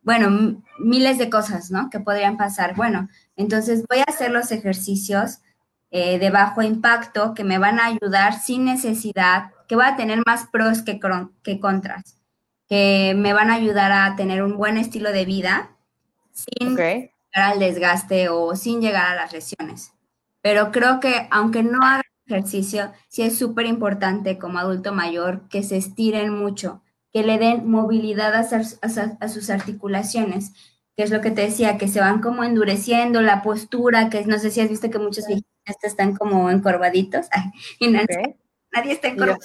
bueno, 0.02 0.64
miles 0.80 1.18
de 1.18 1.30
cosas, 1.30 1.72
¿no? 1.72 1.90
Que 1.90 2.00
podrían 2.00 2.38
pasar. 2.38 2.76
Bueno, 2.76 3.10
entonces 3.36 3.84
voy 3.90 4.00
a 4.00 4.06
hacer 4.08 4.32
los 4.32 4.52
ejercicios 4.52 5.40
eh, 5.92 6.20
de 6.20 6.30
bajo 6.30 6.62
impacto 6.62 7.34
que 7.34 7.44
me 7.44 7.58
van 7.58 7.80
a 7.80 7.88
ayudar 7.88 8.40
sin 8.40 8.66
necesidad, 8.66 9.52
que 9.68 9.76
va 9.76 9.90
a 9.90 9.96
tener 9.96 10.22
más 10.26 10.48
pros 10.52 10.82
que, 10.82 11.00
que 11.44 11.60
contras, 11.60 12.18
que 12.70 13.14
me 13.18 13.34
van 13.34 13.50
a 13.50 13.56
ayudar 13.56 13.92
a 13.92 14.16
tener 14.16 14.44
un 14.44 14.58
buen 14.58 14.78
estilo 14.78 15.12
de 15.12 15.26
vida 15.26 15.72
sin 16.32 16.78
al 17.34 17.60
desgaste 17.60 18.30
o 18.30 18.56
sin 18.56 18.82
llegar 18.82 19.08
a 19.08 19.16
las 19.16 19.34
lesiones. 19.34 19.94
Pero 20.42 20.72
creo 20.72 21.00
que 21.00 21.28
aunque 21.32 21.64
no 21.64 21.80
hagan 21.84 22.04
ejercicio, 22.28 22.92
sí 23.08 23.24
es 23.24 23.38
súper 23.38 23.66
importante 23.66 24.38
como 24.38 24.60
adulto 24.60 24.94
mayor 24.94 25.48
que 25.50 25.64
se 25.64 25.78
estiren 25.78 26.34
mucho, 26.34 26.82
que 27.14 27.24
le 27.24 27.38
den 27.38 27.70
movilidad 27.70 28.36
a, 28.36 29.30
sus 29.30 29.50
articulaciones, 29.50 30.54
que 30.96 31.04
es 31.04 31.12
lo 31.12 31.22
que 31.22 31.32
te 31.32 31.42
decía, 31.42 31.78
que 31.78 31.88
se 31.88 32.00
van 32.00 32.22
como 32.22 32.44
endureciendo 32.44 33.22
la 33.22 33.42
postura, 33.42 34.10
que 34.10 34.26
no 34.26 34.40
sé 34.40 34.52
si 34.52 34.62
has 34.62 34.70
visto 34.70 34.90
que 34.90 35.00
muchos 35.00 35.28
viejitos 35.28 35.48
están 35.84 36.16
como 36.16 36.50
encorvaditos. 36.50 37.28
y 37.80 37.90
Nadie 37.90 38.92
está 38.92 39.08
encorvado. 39.08 39.40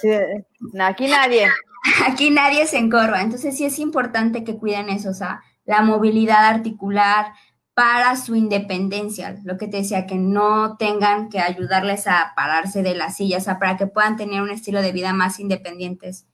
aquí 0.81 1.07
nadie. 1.07 1.47
Aquí 2.07 2.29
nadie 2.29 2.65
se 2.65 2.77
encorva. 2.77 3.21
Entonces 3.21 3.57
sí 3.57 3.65
es 3.65 3.77
importante 3.79 4.45
que 4.45 4.57
cuiden 4.57 4.89
eso, 4.89 5.09
o 5.09 5.13
sea, 5.13 5.41
la 5.65 5.81
movilidad 5.81 6.45
articular 6.45 7.33
para 7.73 8.15
su 8.15 8.35
independencia. 8.35 9.39
Lo 9.43 9.57
que 9.57 9.67
te 9.67 9.77
decía, 9.77 10.05
que 10.05 10.15
no 10.15 10.77
tengan 10.77 11.29
que 11.29 11.39
ayudarles 11.39 12.07
a 12.07 12.33
pararse 12.35 12.83
de 12.83 12.95
la 12.95 13.09
silla, 13.09 13.37
o 13.37 13.41
sea, 13.41 13.59
para 13.59 13.77
que 13.77 13.87
puedan 13.87 14.17
tener 14.17 14.41
un 14.41 14.51
estilo 14.51 14.81
de 14.81 14.91
vida 14.91 15.13
más 15.13 15.39
independientes 15.39 16.27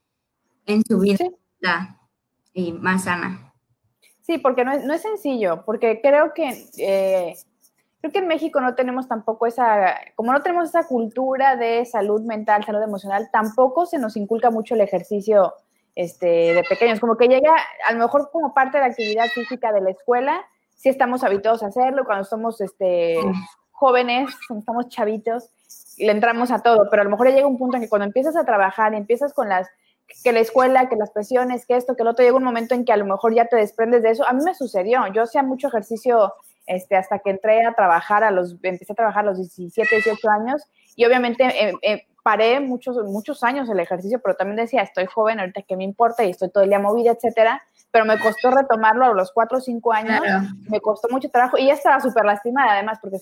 en 0.66 0.84
su 0.86 1.00
vida 1.00 1.26
y 2.54 2.74
más 2.74 3.06
sana. 3.06 3.54
Sí, 4.22 4.38
porque 4.38 4.64
no 4.64 4.74
es, 4.74 4.86
no 4.86 4.94
es 4.94 5.02
sencillo, 5.02 5.64
porque 5.66 6.02
creo 6.02 6.34
que 6.34 6.68
eh, 6.78 7.36
creo 8.02 8.12
que 8.12 8.20
en 8.20 8.28
México 8.28 8.62
no 8.62 8.76
tenemos 8.76 9.08
tampoco 9.08 9.48
esa, 9.48 9.96
como 10.16 10.32
no 10.32 10.42
tenemos 10.42 10.70
esa 10.70 10.88
cultura 10.88 11.56
de 11.56 11.86
salud 11.86 12.22
mental, 12.22 12.64
salud 12.64 12.82
emocional, 12.82 13.30
tampoco 13.32 13.86
se 13.86 13.98
nos 13.98 14.16
inculca 14.16 14.52
mucho 14.52 14.76
el 14.76 14.82
ejercicio 14.82 15.54
este, 15.96 16.54
de 16.54 16.64
pequeños, 16.64 17.00
como 17.00 17.18
que 17.18 17.28
llega 17.28 17.52
a 17.88 17.94
lo 17.94 18.00
mejor 18.00 18.30
como 18.32 18.54
parte 18.54 18.78
de 18.78 18.84
la 18.84 18.90
actividad 18.92 19.26
física 19.28 19.72
de 19.72 19.82
la 19.82 19.90
escuela, 19.90 20.46
sí 20.80 20.88
estamos 20.88 21.24
habituados 21.26 21.62
a 21.62 21.68
hacerlo, 21.68 22.06
cuando 22.06 22.24
somos 22.24 22.62
este, 22.62 23.18
jóvenes, 23.72 24.30
cuando 24.48 24.62
estamos 24.62 24.88
chavitos, 24.88 25.50
le 25.98 26.12
entramos 26.12 26.52
a 26.52 26.60
todo, 26.60 26.88
pero 26.90 27.02
a 27.02 27.06
lo 27.06 27.12
mejor 27.12 27.28
llega 27.28 27.46
un 27.46 27.58
punto 27.58 27.76
en 27.76 27.84
que 27.84 27.90
cuando 27.90 28.06
empiezas 28.06 28.38
a 28.38 28.46
trabajar 28.46 28.94
empiezas 28.94 29.34
con 29.34 29.50
las 29.50 29.68
que 30.24 30.32
la 30.32 30.40
escuela, 30.40 30.88
que 30.88 30.96
las 30.96 31.12
presiones, 31.12 31.66
que 31.66 31.76
esto, 31.76 31.96
que 31.96 32.04
el 32.04 32.08
otro, 32.08 32.24
llega 32.24 32.38
un 32.38 32.46
momento 32.46 32.76
en 32.76 32.86
que 32.86 32.94
a 32.94 32.98
lo 32.98 33.06
mejor 33.06 33.36
ya 33.36 33.46
te 33.46 33.58
desprendes 33.58 34.02
de 34.02 34.12
eso. 34.12 34.28
A 34.28 34.32
mí 34.34 34.42
me 34.44 34.56
sucedió, 34.56 35.06
yo 35.14 35.24
hacía 35.24 35.44
mucho 35.44 35.68
ejercicio 35.68 36.34
este, 36.66 36.96
hasta 36.96 37.20
que 37.20 37.32
entré 37.32 37.66
a 37.66 37.74
trabajar, 37.74 38.24
a 38.24 38.32
los, 38.32 38.56
empecé 38.64 38.94
a 38.94 38.96
trabajar 38.96 39.26
a 39.26 39.32
los 39.32 39.38
17, 39.38 39.98
18 39.98 40.30
años 40.30 40.64
y 40.96 41.06
obviamente 41.06 41.44
eh, 41.44 41.74
eh, 41.82 42.08
paré 42.24 42.62
muchos, 42.62 42.96
muchos 43.04 43.44
años 43.44 43.70
el 43.70 43.82
ejercicio, 43.82 44.22
pero 44.24 44.36
también 44.36 44.56
decía, 44.56 44.82
estoy 44.82 45.06
joven, 45.08 45.42
ahorita 45.42 45.62
qué 45.64 45.76
me 45.76 45.84
importa 45.84 46.24
y 46.24 46.32
estoy 46.32 46.50
todo 46.50 46.64
el 46.64 46.70
día 46.70 46.80
movida, 46.80 47.12
etcétera, 47.12 47.62
pero 47.92 48.06
me 48.06 48.20
costó 48.20 48.52
retomarlo 48.52 49.06
a 49.06 49.14
los 49.14 49.32
4 49.32 49.58
o 49.58 49.62
5 49.62 49.94
años, 49.94 50.22
me 50.70 50.80
costó 50.80 51.08
mucho 51.10 51.30
trabajo 51.30 51.58
y 51.58 51.68
ya 51.68 51.74
estaba 51.74 52.00
súper 52.00 52.26
lastimada 52.26 52.74
además, 52.74 53.00
porque 53.02 53.18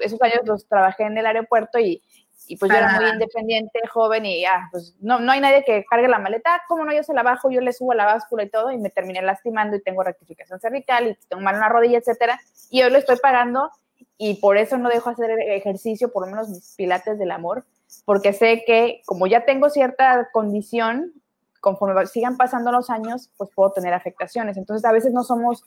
esos 0.00 0.22
años 0.22 0.40
los 0.44 0.66
trabajé 0.68 1.04
en 1.04 1.18
el 1.18 1.26
aeropuerto 1.26 1.78
y, 1.78 2.02
y 2.46 2.56
pues 2.56 2.70
yo 2.70 2.78
era 2.78 3.00
muy 3.00 3.08
independiente, 3.08 3.80
joven 3.88 4.26
y 4.26 4.42
ya, 4.42 4.68
pues 4.70 4.94
no, 5.00 5.18
no 5.18 5.32
hay 5.32 5.40
nadie 5.40 5.64
que 5.64 5.84
cargue 5.88 6.08
la 6.08 6.18
maleta, 6.18 6.62
como 6.68 6.84
no, 6.84 6.92
yo 6.92 7.02
se 7.02 7.14
la 7.14 7.22
bajo, 7.22 7.50
yo 7.50 7.60
le 7.60 7.72
subo 7.72 7.94
la 7.94 8.04
báscula 8.04 8.44
y 8.44 8.50
todo 8.50 8.70
y 8.70 8.78
me 8.78 8.90
terminé 8.90 9.22
lastimando 9.22 9.76
y 9.76 9.82
tengo 9.82 10.02
rectificación 10.04 10.60
cervical 10.60 11.08
y 11.08 11.18
tengo 11.28 11.42
mal 11.42 11.56
en 11.56 11.60
la 11.62 11.68
rodilla, 11.68 11.98
etcétera, 11.98 12.40
y 12.70 12.82
hoy 12.82 12.90
lo 12.90 12.98
estoy 12.98 13.16
pagando 13.16 13.70
y 14.18 14.34
por 14.34 14.56
eso 14.56 14.78
no 14.78 14.88
dejo 14.88 15.10
hacer 15.10 15.30
ejercicio, 15.30 16.12
por 16.12 16.26
lo 16.26 16.30
menos 16.30 16.48
mis 16.48 16.74
pilates 16.76 17.18
del 17.18 17.32
amor, 17.32 17.64
porque 18.04 18.32
sé 18.32 18.62
que 18.64 19.02
como 19.04 19.26
ya 19.26 19.44
tengo 19.44 19.68
cierta 19.68 20.28
condición, 20.32 21.12
conforme 21.62 22.06
sigan 22.06 22.36
pasando 22.36 22.72
los 22.72 22.90
años, 22.90 23.30
pues 23.38 23.48
puedo 23.54 23.70
tener 23.70 23.94
afectaciones. 23.94 24.58
Entonces 24.58 24.84
a 24.84 24.92
veces 24.92 25.14
no 25.14 25.22
somos 25.22 25.64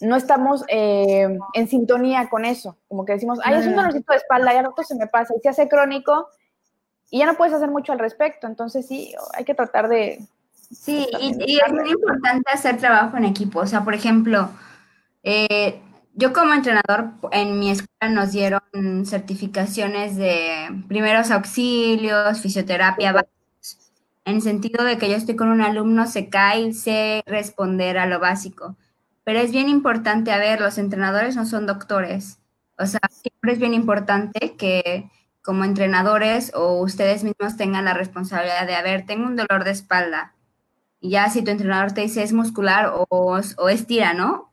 no 0.00 0.16
estamos 0.16 0.64
eh, 0.68 1.28
en 1.54 1.68
sintonía 1.68 2.28
con 2.28 2.44
eso. 2.44 2.78
Como 2.88 3.04
que 3.04 3.12
decimos, 3.12 3.38
ay, 3.44 3.56
es 3.56 3.66
un 3.66 3.76
dolorcito 3.76 4.12
de 4.12 4.18
espalda, 4.18 4.52
ya 4.52 4.62
rato 4.62 4.82
se 4.82 4.94
me 4.94 5.06
pasa, 5.06 5.34
y 5.36 5.40
se 5.40 5.48
hace 5.48 5.68
crónico, 5.68 6.28
y 7.10 7.18
ya 7.18 7.26
no 7.26 7.36
puedes 7.36 7.54
hacer 7.54 7.68
mucho 7.70 7.92
al 7.92 7.98
respecto. 7.98 8.46
Entonces, 8.46 8.86
sí, 8.86 9.14
hay 9.34 9.44
que 9.44 9.54
tratar 9.54 9.88
de. 9.88 10.20
Sí, 10.70 11.06
y, 11.20 11.58
es 11.58 11.72
muy 11.72 11.90
importante 11.90 12.50
hacer 12.52 12.78
trabajo 12.78 13.16
en 13.16 13.24
equipo. 13.24 13.60
O 13.60 13.66
sea, 13.66 13.82
por 13.82 13.94
ejemplo, 13.94 14.50
eh, 15.22 15.80
yo 16.14 16.32
como 16.32 16.52
entrenador 16.52 17.10
en 17.32 17.58
mi 17.58 17.70
escuela 17.70 18.14
nos 18.14 18.32
dieron 18.32 19.06
certificaciones 19.06 20.16
de 20.16 20.68
primeros 20.86 21.30
auxilios, 21.30 22.40
fisioterapia, 22.40 23.12
en 24.28 24.36
el 24.36 24.42
sentido 24.42 24.84
de 24.84 24.98
que 24.98 25.08
yo 25.10 25.16
estoy 25.16 25.36
con 25.36 25.48
un 25.48 25.62
alumno, 25.62 26.06
se 26.06 26.28
cae, 26.28 26.72
sé 26.72 27.22
responder 27.26 27.98
a 27.98 28.06
lo 28.06 28.20
básico 28.20 28.76
pero 29.28 29.40
es 29.40 29.52
bien 29.52 29.68
importante, 29.68 30.32
a 30.32 30.38
ver, 30.38 30.58
los 30.58 30.78
entrenadores 30.78 31.36
no 31.36 31.44
son 31.44 31.66
doctores. 31.66 32.38
O 32.78 32.86
sea, 32.86 33.00
siempre 33.10 33.52
es 33.52 33.58
bien 33.58 33.74
importante 33.74 34.56
que 34.56 35.10
como 35.42 35.64
entrenadores 35.64 36.50
o 36.54 36.80
ustedes 36.80 37.24
mismos 37.24 37.58
tengan 37.58 37.84
la 37.84 37.92
responsabilidad 37.92 38.66
de, 38.66 38.74
a 38.74 38.80
ver, 38.80 39.04
tengo 39.04 39.26
un 39.26 39.36
dolor 39.36 39.64
de 39.64 39.72
espalda. 39.72 40.34
Y 40.98 41.10
ya 41.10 41.28
si 41.28 41.42
tu 41.44 41.50
entrenador 41.50 41.92
te 41.92 42.00
dice 42.00 42.22
es 42.22 42.32
muscular 42.32 42.90
o, 42.94 43.06
o 43.10 43.68
estira, 43.68 44.14
¿no? 44.14 44.50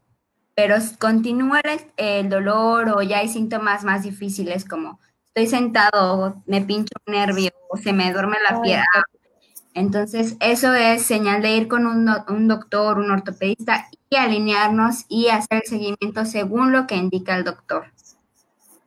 Pero 0.56 0.76
continúa 1.00 1.62
el, 1.96 2.28
dolor 2.28 2.90
o 2.90 3.02
ya 3.02 3.20
hay 3.20 3.30
síntomas 3.30 3.86
más 3.86 4.04
difíciles 4.04 4.66
como 4.66 5.00
estoy 5.28 5.48
sentado, 5.48 6.44
me 6.48 6.62
pincho 6.62 6.92
un 7.08 7.14
nervio 7.14 7.52
o 7.70 7.78
se 7.78 7.94
me 7.94 8.12
duerme 8.12 8.36
la 8.50 8.62
pierna. 8.62 9.06
Entonces, 9.76 10.38
eso 10.40 10.74
es 10.74 11.06
señal 11.06 11.44
de 11.44 11.52
ir 11.52 11.68
con 11.68 11.86
un, 11.86 12.48
doctor, 12.48 12.98
un 12.98 13.12
ortopedista 13.12 13.86
alinearnos 14.18 15.06
y 15.08 15.28
hacer 15.28 15.62
el 15.64 15.70
seguimiento 15.70 16.26
según 16.26 16.72
lo 16.72 16.88
que 16.88 16.96
indica 16.96 17.36
el 17.36 17.44
doctor. 17.44 17.86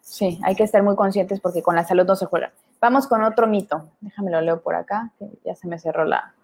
Sí, 0.01 0.40
hay 0.42 0.55
que 0.57 0.64
estar 0.64 0.83
muy 0.83 0.96
conscientes 0.96 1.40
porque 1.40 1.62
con 1.62 1.77
la 1.77 1.85
salud 1.85 2.07
no 2.07 2.16
se 2.16 2.27
juega. 2.27 2.53
Vamos 2.81 3.07
con 3.07 3.22
otro 3.22 3.46
mito. 3.46 3.90
Déjame 4.01 4.31
lo 4.31 4.40
leo 4.40 4.61
por 4.61 4.74
acá, 4.74 5.11
que 5.18 5.27
ya 5.44 5.55
se 5.55 5.68
me 5.68 5.79
cerró 5.79 6.05
la, 6.05 6.35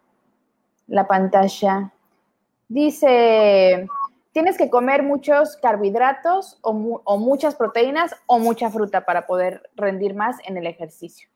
la 0.87 1.07
pantalla. 1.07 1.93
Dice, 2.69 3.87
tienes 4.33 4.59
que 4.59 4.71
comer 4.71 5.03
muchos 5.03 5.57
carbohidratos 5.57 6.59
o, 6.63 6.73
muchas 7.19 7.55
proteínas 7.55 8.15
o 8.27 8.39
mucha 8.39 8.71
fruta 8.71 9.05
para 9.05 9.27
poder 9.27 9.71
rendir 9.77 10.15
más 10.15 10.37
en 10.45 10.57
el 10.57 10.67
ejercicio. 10.67 11.29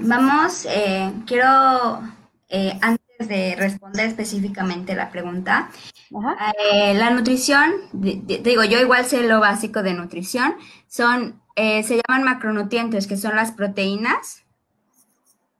Vamos, 0.00 0.66
eh, 0.68 1.12
quiero, 1.26 2.02
eh, 2.48 2.78
antes 2.80 3.04
de 3.18 3.56
responder 3.56 4.06
específicamente 4.06 4.94
la 4.94 5.10
pregunta, 5.10 5.70
eh, 6.72 6.94
la 6.94 7.10
nutrición, 7.10 7.72
digo, 7.92 8.64
yo 8.64 8.80
igual 8.80 9.04
sé 9.04 9.26
lo 9.26 9.40
básico 9.40 9.82
de 9.82 9.94
nutrición, 9.94 10.56
son, 10.86 11.40
eh, 11.56 11.82
se 11.82 12.00
llaman 12.00 12.24
macronutrientes, 12.24 13.06
que 13.06 13.16
son 13.16 13.36
las 13.36 13.52
proteínas, 13.52 14.44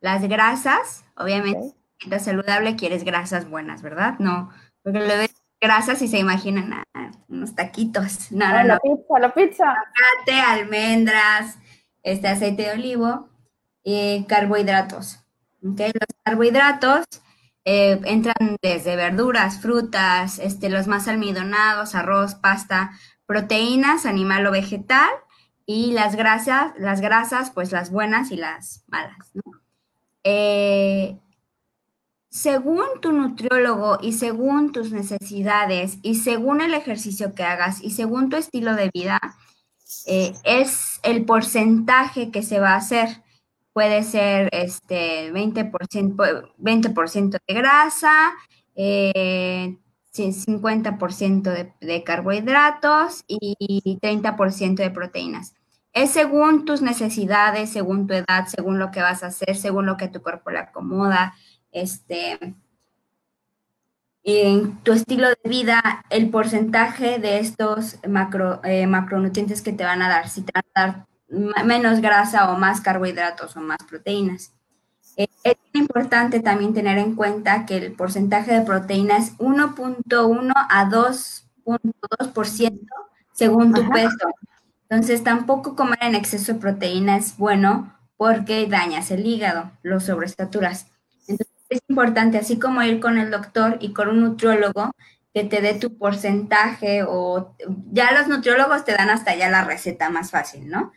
las 0.00 0.22
grasas, 0.28 1.04
obviamente, 1.16 1.74
si 1.98 2.10
saludable 2.20 2.76
quieres 2.76 3.04
grasas 3.04 3.48
buenas, 3.48 3.82
¿verdad? 3.82 4.16
No, 4.18 4.50
porque 4.82 5.00
lo 5.00 5.16
de 5.16 5.30
grasas 5.60 6.02
y 6.02 6.08
se 6.08 6.18
imaginan 6.18 6.84
ah, 6.94 7.10
unos 7.28 7.54
taquitos. 7.54 8.30
No, 8.30 8.46
no, 8.48 8.64
La 8.64 8.78
pizza, 8.78 9.18
la 9.18 9.32
pizza. 9.32 9.74
almendras, 10.46 11.56
este 12.02 12.28
aceite 12.28 12.64
de 12.64 12.72
olivo 12.72 13.30
y 13.84 14.24
carbohidratos. 14.24 15.20
Los 15.60 15.92
carbohidratos 16.24 17.04
eh, 17.64 18.00
entran 18.04 18.56
desde 18.60 18.96
verduras, 18.96 19.60
frutas, 19.60 20.38
este, 20.38 20.68
los 20.68 20.86
más 20.86 21.06
almidonados, 21.06 21.94
arroz, 21.94 22.34
pasta, 22.34 22.92
proteínas, 23.26 24.06
animal 24.06 24.46
o 24.46 24.50
vegetal, 24.50 25.10
y 25.66 25.92
las 25.92 26.16
grasas, 26.16 26.72
las 26.78 27.00
grasas, 27.00 27.50
pues 27.50 27.72
las 27.72 27.90
buenas 27.90 28.30
y 28.30 28.36
las 28.36 28.84
malas. 28.88 29.32
Eh, 30.24 31.18
según 32.28 32.84
tu 33.00 33.12
nutriólogo 33.12 33.98
y 34.02 34.12
según 34.12 34.72
tus 34.72 34.90
necesidades 34.90 35.98
y 36.02 36.16
según 36.16 36.60
el 36.60 36.74
ejercicio 36.74 37.34
que 37.34 37.44
hagas 37.44 37.82
y 37.82 37.92
según 37.92 38.28
tu 38.28 38.36
estilo 38.36 38.74
de 38.74 38.90
vida, 38.92 39.20
eh, 40.06 40.34
es 40.44 41.00
el 41.02 41.24
porcentaje 41.24 42.30
que 42.30 42.42
se 42.42 42.60
va 42.60 42.70
a 42.70 42.76
hacer 42.76 43.23
puede 43.74 44.04
ser 44.04 44.48
este 44.52 45.30
20%, 45.32 46.52
20 46.56 46.88
de 47.46 47.54
grasa, 47.54 48.32
eh, 48.76 49.76
50% 50.12 51.42
de, 51.42 51.74
de, 51.80 52.04
carbohidratos 52.04 53.24
y 53.26 53.98
30% 54.00 54.76
de 54.76 54.90
proteínas. 54.90 55.54
Es 55.92 56.10
según 56.10 56.64
tus 56.64 56.82
necesidades, 56.82 57.70
según 57.70 58.06
tu 58.06 58.14
edad, 58.14 58.46
según 58.46 58.78
lo 58.78 58.92
que 58.92 59.02
vas 59.02 59.22
a 59.24 59.26
hacer, 59.26 59.56
según 59.56 59.86
lo 59.86 59.96
que 59.96 60.08
tu 60.08 60.22
cuerpo 60.22 60.50
le 60.50 60.60
acomoda, 60.60 61.34
este, 61.72 62.38
en 64.22 64.78
tu 64.82 64.92
estilo 64.92 65.28
de 65.28 65.48
vida, 65.48 66.04
el 66.10 66.30
porcentaje 66.30 67.18
de 67.18 67.40
estos 67.40 67.98
macro, 68.08 68.60
eh, 68.64 68.86
macronutrientes 68.86 69.62
que 69.62 69.72
te 69.72 69.84
van 69.84 70.00
a 70.00 70.08
dar. 70.08 70.28
Si 70.28 70.42
te 70.42 70.52
van 70.54 70.64
a 70.74 70.80
dar 70.80 71.06
menos 71.28 72.00
grasa 72.00 72.50
o 72.52 72.58
más 72.58 72.80
carbohidratos 72.80 73.56
o 73.56 73.60
más 73.60 73.78
proteínas. 73.88 74.52
Eh, 75.16 75.28
es 75.44 75.56
importante 75.74 76.40
también 76.40 76.74
tener 76.74 76.98
en 76.98 77.14
cuenta 77.14 77.66
que 77.66 77.76
el 77.76 77.92
porcentaje 77.92 78.52
de 78.52 78.62
proteína 78.62 79.16
es 79.18 79.36
1.1 79.38 80.52
a 80.54 80.90
2.2% 80.90 82.80
según 83.32 83.72
tu 83.72 83.88
peso. 83.90 84.28
Entonces, 84.88 85.24
tampoco 85.24 85.76
comer 85.76 85.98
en 86.02 86.14
exceso 86.14 86.54
de 86.54 86.60
proteína 86.60 87.16
es 87.16 87.36
bueno 87.36 87.92
porque 88.16 88.66
dañas 88.68 89.10
el 89.10 89.26
hígado, 89.26 89.72
lo 89.82 90.00
sobresaturas. 90.00 90.86
Entonces, 91.26 91.52
es 91.68 91.80
importante, 91.88 92.38
así 92.38 92.58
como 92.58 92.82
ir 92.82 93.00
con 93.00 93.18
el 93.18 93.30
doctor 93.30 93.78
y 93.80 93.92
con 93.92 94.08
un 94.08 94.20
nutriólogo, 94.20 94.92
que 95.32 95.42
te 95.42 95.60
dé 95.60 95.74
tu 95.74 95.98
porcentaje 95.98 97.02
o 97.02 97.56
ya 97.90 98.12
los 98.12 98.28
nutriólogos 98.28 98.84
te 98.84 98.92
dan 98.92 99.10
hasta 99.10 99.34
ya 99.34 99.50
la 99.50 99.64
receta 99.64 100.08
más 100.08 100.30
fácil, 100.30 100.68
¿no? 100.68 100.92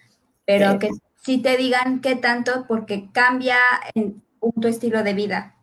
Pero 0.47 0.79
que 0.79 0.89
sí 1.23 1.39
te 1.39 1.57
digan 1.57 1.99
qué 1.99 2.15
tanto 2.15 2.65
porque 2.67 3.09
cambia 3.11 3.57
en 3.93 4.23
tu 4.61 4.67
estilo 4.69 5.03
de 5.03 5.13
vida. 5.13 5.55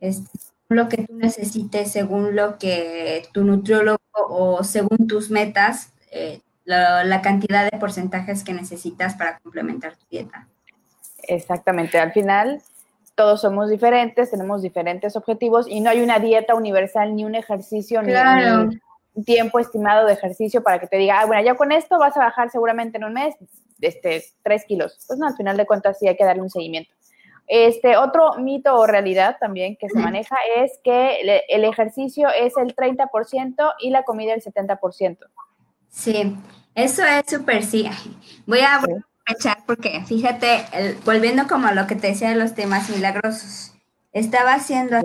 Es 0.00 0.24
lo 0.68 0.88
que 0.88 1.04
tú 1.04 1.14
necesites 1.14 1.92
según 1.92 2.34
lo 2.34 2.58
que 2.58 3.22
tu 3.32 3.44
nutriólogo 3.44 4.00
o 4.16 4.64
según 4.64 5.06
tus 5.06 5.30
metas, 5.30 5.92
eh, 6.10 6.40
la, 6.64 7.20
cantidad 7.22 7.70
de 7.70 7.78
porcentajes 7.78 8.42
que 8.42 8.52
necesitas 8.52 9.14
para 9.14 9.38
complementar 9.38 9.94
tu 9.96 10.04
dieta. 10.10 10.48
Exactamente. 11.22 11.98
Al 12.00 12.12
final, 12.12 12.60
todos 13.14 13.40
somos 13.40 13.70
diferentes, 13.70 14.32
tenemos 14.32 14.62
diferentes 14.62 15.14
objetivos 15.14 15.68
y 15.68 15.80
no 15.80 15.90
hay 15.90 16.02
una 16.02 16.18
dieta 16.18 16.56
universal 16.56 17.14
ni 17.14 17.24
un 17.24 17.36
ejercicio 17.36 18.02
ni, 18.02 18.12
un 19.14 19.24
tiempo 19.24 19.60
estimado 19.60 20.08
de 20.08 20.14
ejercicio 20.14 20.64
para 20.64 20.80
que 20.80 20.88
te 20.88 20.96
diga, 20.96 21.20
ah, 21.20 21.26
bueno, 21.26 21.44
ya 21.44 21.54
con 21.54 21.70
esto 21.70 22.00
vas 22.00 22.16
a 22.16 22.20
bajar 22.20 22.50
seguramente 22.50 22.96
en 22.96 23.04
un 23.04 23.12
mes 23.12 23.36
este, 23.86 24.24
tres 24.42 24.64
kilos. 24.64 24.98
Pues 25.06 25.18
no, 25.18 25.26
al 25.26 25.36
final 25.36 25.56
de 25.56 25.66
cuentas 25.66 25.98
sí 25.98 26.08
hay 26.08 26.16
que 26.16 26.24
darle 26.24 26.42
un 26.42 26.50
seguimiento. 26.50 26.92
Este 27.46 27.96
otro 27.98 28.34
mito 28.38 28.74
o 28.74 28.86
realidad 28.86 29.36
también 29.38 29.76
que 29.76 29.90
se 29.90 29.98
maneja 29.98 30.36
es 30.56 30.78
que 30.82 31.42
el 31.48 31.64
ejercicio 31.64 32.28
es 32.30 32.56
el 32.56 32.74
30% 32.74 33.74
y 33.80 33.90
la 33.90 34.02
comida 34.02 34.32
el 34.32 34.42
70%. 34.42 35.18
Sí, 35.90 36.36
eso 36.74 37.04
es 37.04 37.24
súper 37.28 37.62
sí. 37.62 37.88
Voy 38.46 38.60
a, 38.60 38.76
aprovechar 38.76 39.58
porque 39.66 40.02
fíjate, 40.06 40.64
volviendo 41.04 41.46
como 41.46 41.66
a 41.66 41.74
lo 41.74 41.86
que 41.86 41.96
te 41.96 42.08
decía 42.08 42.30
de 42.30 42.36
los 42.36 42.54
temas 42.54 42.88
milagrosos, 42.88 43.74
estaba 44.12 44.54
haciendo 44.54 44.96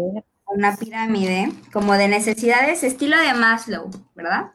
una 0.48 0.78
pirámide 0.78 1.52
como 1.74 1.94
de 1.94 2.08
necesidades, 2.08 2.84
estilo 2.84 3.18
de 3.18 3.34
Maslow, 3.34 3.90
¿verdad? 4.16 4.52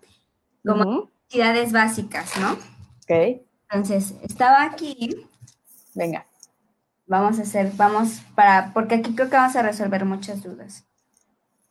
Como 0.67 1.11
necesidades 1.25 1.73
básicas, 1.73 2.33
¿no? 2.41 2.53
Ok. 2.53 3.44
Entonces, 3.75 4.15
estaba 4.23 4.63
aquí. 4.63 5.27
Venga. 5.95 6.27
Vamos 7.07 7.41
a 7.41 7.43
hacer, 7.43 7.73
vamos 7.75 8.23
para, 8.37 8.73
porque 8.73 8.95
aquí 8.95 9.17
creo 9.17 9.29
que 9.29 9.37
vamos 9.37 9.57
a 9.57 9.63
resolver 9.63 10.05
muchas 10.05 10.45
dudas. 10.45 10.87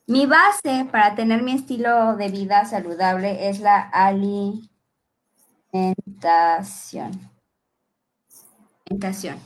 Mi 0.06 0.26
base 0.26 0.86
para 0.92 1.16
tener 1.16 1.44
mi 1.44 1.54
estilo 1.54 2.18
de 2.18 2.28
vida 2.28 2.66
saludable 2.66 3.48
es 3.50 3.62
la 3.62 3.80
alimentación. 3.80 4.70
Alimentación. 8.86 9.40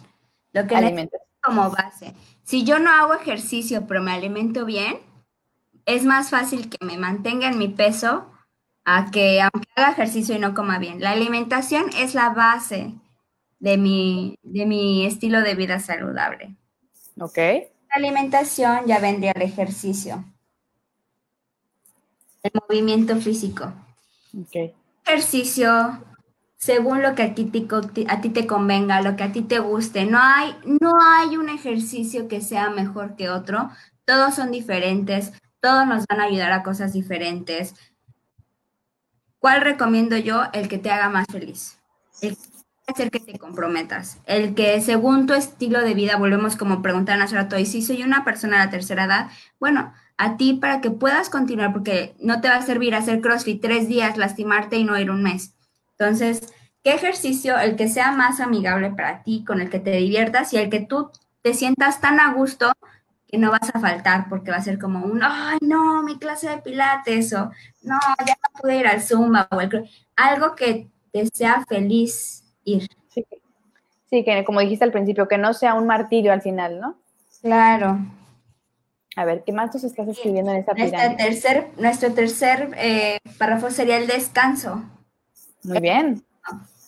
Lo 0.51 0.65
que 0.65 0.81
necesito 0.81 1.17
como 1.43 1.69
base. 1.69 2.15
Si 2.43 2.63
yo 2.63 2.79
no 2.79 2.89
hago 2.89 3.13
ejercicio 3.13 3.85
pero 3.85 4.01
me 4.01 4.13
alimento 4.13 4.65
bien, 4.65 4.97
es 5.85 6.03
más 6.05 6.31
fácil 6.31 6.69
que 6.69 6.83
me 6.83 6.97
mantenga 6.97 7.49
en 7.49 7.59
mi 7.59 7.67
peso 7.67 8.31
a 8.89 9.11
que 9.11 9.41
aunque 9.41 9.67
haga 9.75 9.91
ejercicio 9.91 10.33
y 10.33 10.39
no 10.39 10.53
coma 10.53 10.79
bien. 10.79 11.01
La 11.01 11.11
alimentación 11.11 11.89
es 11.97 12.15
la 12.15 12.29
base 12.29 12.93
de 13.59 13.77
mi, 13.77 14.39
de 14.43 14.65
mi 14.65 15.05
estilo 15.05 15.41
de 15.41 15.55
vida 15.55 15.79
saludable. 15.79 16.55
Ok. 17.19 17.37
La 17.37 17.95
alimentación 17.95 18.85
ya 18.85 18.99
vendría 18.99 19.33
el 19.33 19.41
ejercicio. 19.41 20.23
El 22.41 22.51
movimiento 22.69 23.17
físico. 23.17 23.73
Ok. 24.33 24.73
Ejercicio 25.05 26.01
según 26.55 27.01
lo 27.01 27.13
que 27.13 27.23
a 27.23 27.35
ti, 27.35 27.43
te, 27.43 27.67
a 28.07 28.21
ti 28.21 28.29
te 28.29 28.47
convenga, 28.47 29.01
lo 29.01 29.17
que 29.17 29.23
a 29.23 29.33
ti 29.33 29.41
te 29.41 29.59
guste. 29.59 30.05
No 30.05 30.19
hay, 30.21 30.55
no 30.63 30.97
hay 31.01 31.35
un 31.35 31.49
ejercicio 31.49 32.29
que 32.29 32.39
sea 32.39 32.69
mejor 32.69 33.17
que 33.17 33.29
otro. 33.29 33.69
Todos 34.05 34.35
son 34.35 34.51
diferentes, 34.51 35.33
todos 35.59 35.85
nos 35.85 36.05
van 36.07 36.21
a 36.21 36.23
ayudar 36.23 36.53
a 36.53 36.63
cosas 36.63 36.93
diferentes. 36.93 37.75
¿Cuál 39.39 39.61
recomiendo 39.61 40.17
yo? 40.17 40.43
El 40.53 40.67
que 40.67 40.77
te 40.77 40.91
haga 40.91 41.09
más 41.09 41.27
feliz. 41.31 41.77
El 42.21 42.37
hacer 42.87 43.11
que 43.11 43.19
te 43.19 43.37
comprometas. 43.37 44.19
El 44.25 44.55
que 44.55 44.79
según 44.81 45.27
tu 45.27 45.33
estilo 45.33 45.81
de 45.81 45.93
vida, 45.93 46.17
volvemos 46.17 46.55
como 46.55 46.81
preguntar 46.81 47.21
hace 47.21 47.35
rato, 47.35 47.57
y 47.57 47.65
si 47.65 47.81
soy 47.81 48.03
una 48.03 48.23
persona 48.23 48.59
de 48.59 48.65
la 48.65 48.71
tercera 48.71 49.05
edad, 49.05 49.29
bueno, 49.59 49.93
a 50.17 50.37
ti 50.37 50.53
para 50.53 50.81
que 50.81 50.89
puedas 50.89 51.29
continuar, 51.29 51.73
porque 51.73 52.15
no 52.19 52.41
te 52.41 52.47
va 52.47 52.55
a 52.55 52.61
servir 52.61 52.95
hacer 52.95 53.21
CrossFit 53.21 53.61
tres 53.61 53.87
días, 53.87 54.17
lastimarte 54.17 54.77
y 54.77 54.83
no 54.83 54.97
ir 54.97 55.11
un 55.11 55.21
mes. 55.21 55.53
Entonces, 55.99 56.53
¿qué 56.83 56.93
ejercicio 56.93 57.59
el 57.59 57.75
que 57.75 57.87
sea 57.87 58.11
más 58.11 58.39
amigable 58.39 58.89
para 58.91 59.21
ti, 59.21 59.43
con 59.45 59.61
el 59.61 59.69
que 59.69 59.79
te 59.79 59.91
diviertas 59.91 60.53
y 60.53 60.57
el 60.57 60.69
que 60.69 60.79
tú 60.79 61.11
te 61.41 61.53
sientas 61.53 62.01
tan 62.01 62.19
a 62.19 62.33
gusto 62.33 62.73
que 63.27 63.37
no 63.37 63.51
vas 63.51 63.69
a 63.73 63.79
faltar 63.79 64.29
porque 64.29 64.51
va 64.51 64.57
a 64.57 64.61
ser 64.61 64.79
como 64.79 65.05
un, 65.05 65.21
ay, 65.21 65.57
no, 65.61 66.01
mi 66.03 66.17
clase 66.17 66.49
de 66.49 66.57
pilates 66.59 67.33
o 67.33 67.51
no, 67.83 67.99
ya 68.25 68.35
no 68.35 68.61
pude 68.61 68.77
ir 68.77 68.87
al 68.87 69.01
Zumba 69.01 69.47
o 69.51 69.59
el, 69.59 69.89
algo 70.15 70.55
que 70.55 70.87
te 71.11 71.27
sea 71.27 71.63
feliz 71.67 72.43
ir. 72.63 72.87
Sí. 73.09 73.25
sí, 74.09 74.23
que 74.23 74.43
como 74.45 74.61
dijiste 74.61 74.85
al 74.85 74.91
principio, 74.91 75.27
que 75.27 75.37
no 75.37 75.53
sea 75.53 75.73
un 75.73 75.87
martirio 75.87 76.31
al 76.31 76.41
final, 76.41 76.79
¿no? 76.79 76.97
Claro. 77.41 77.99
A 79.15 79.25
ver, 79.25 79.43
¿qué 79.43 79.51
más 79.51 79.73
nos 79.73 79.83
estás 79.83 80.07
escribiendo 80.07 80.51
en 80.51 80.57
esta 80.57 80.73
pirámide? 80.73 81.15
Tercer, 81.17 81.67
nuestro 81.77 82.13
tercer 82.13 82.71
eh, 82.77 83.17
párrafo 83.39 83.71
sería 83.71 83.97
el 83.97 84.05
descanso. 84.05 84.83
Muy 85.63 85.79
bien. 85.79 86.23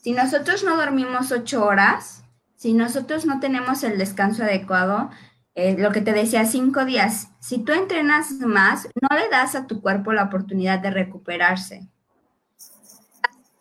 Si 0.02 0.12
nosotros 0.12 0.64
no 0.64 0.78
dormimos 0.78 1.32
ocho 1.32 1.66
horas, 1.66 2.24
si 2.56 2.74
nosotros 2.74 3.26
no 3.26 3.40
tenemos 3.40 3.84
el 3.84 3.98
descanso 3.98 4.44
adecuado, 4.44 5.10
eh, 5.60 5.76
lo 5.78 5.92
que 5.92 6.00
te 6.00 6.14
decía, 6.14 6.46
cinco 6.46 6.86
días, 6.86 7.32
si 7.42 7.58
tú 7.58 7.74
entrenas 7.74 8.32
más, 8.32 8.88
no 9.02 9.18
le 9.18 9.28
das 9.28 9.56
a 9.56 9.68
tu 9.68 9.82
cuerpo 9.82 10.14
la 10.14 10.24
oportunidad 10.24 10.80
de 10.80 10.90
recuperarse. 10.90 11.86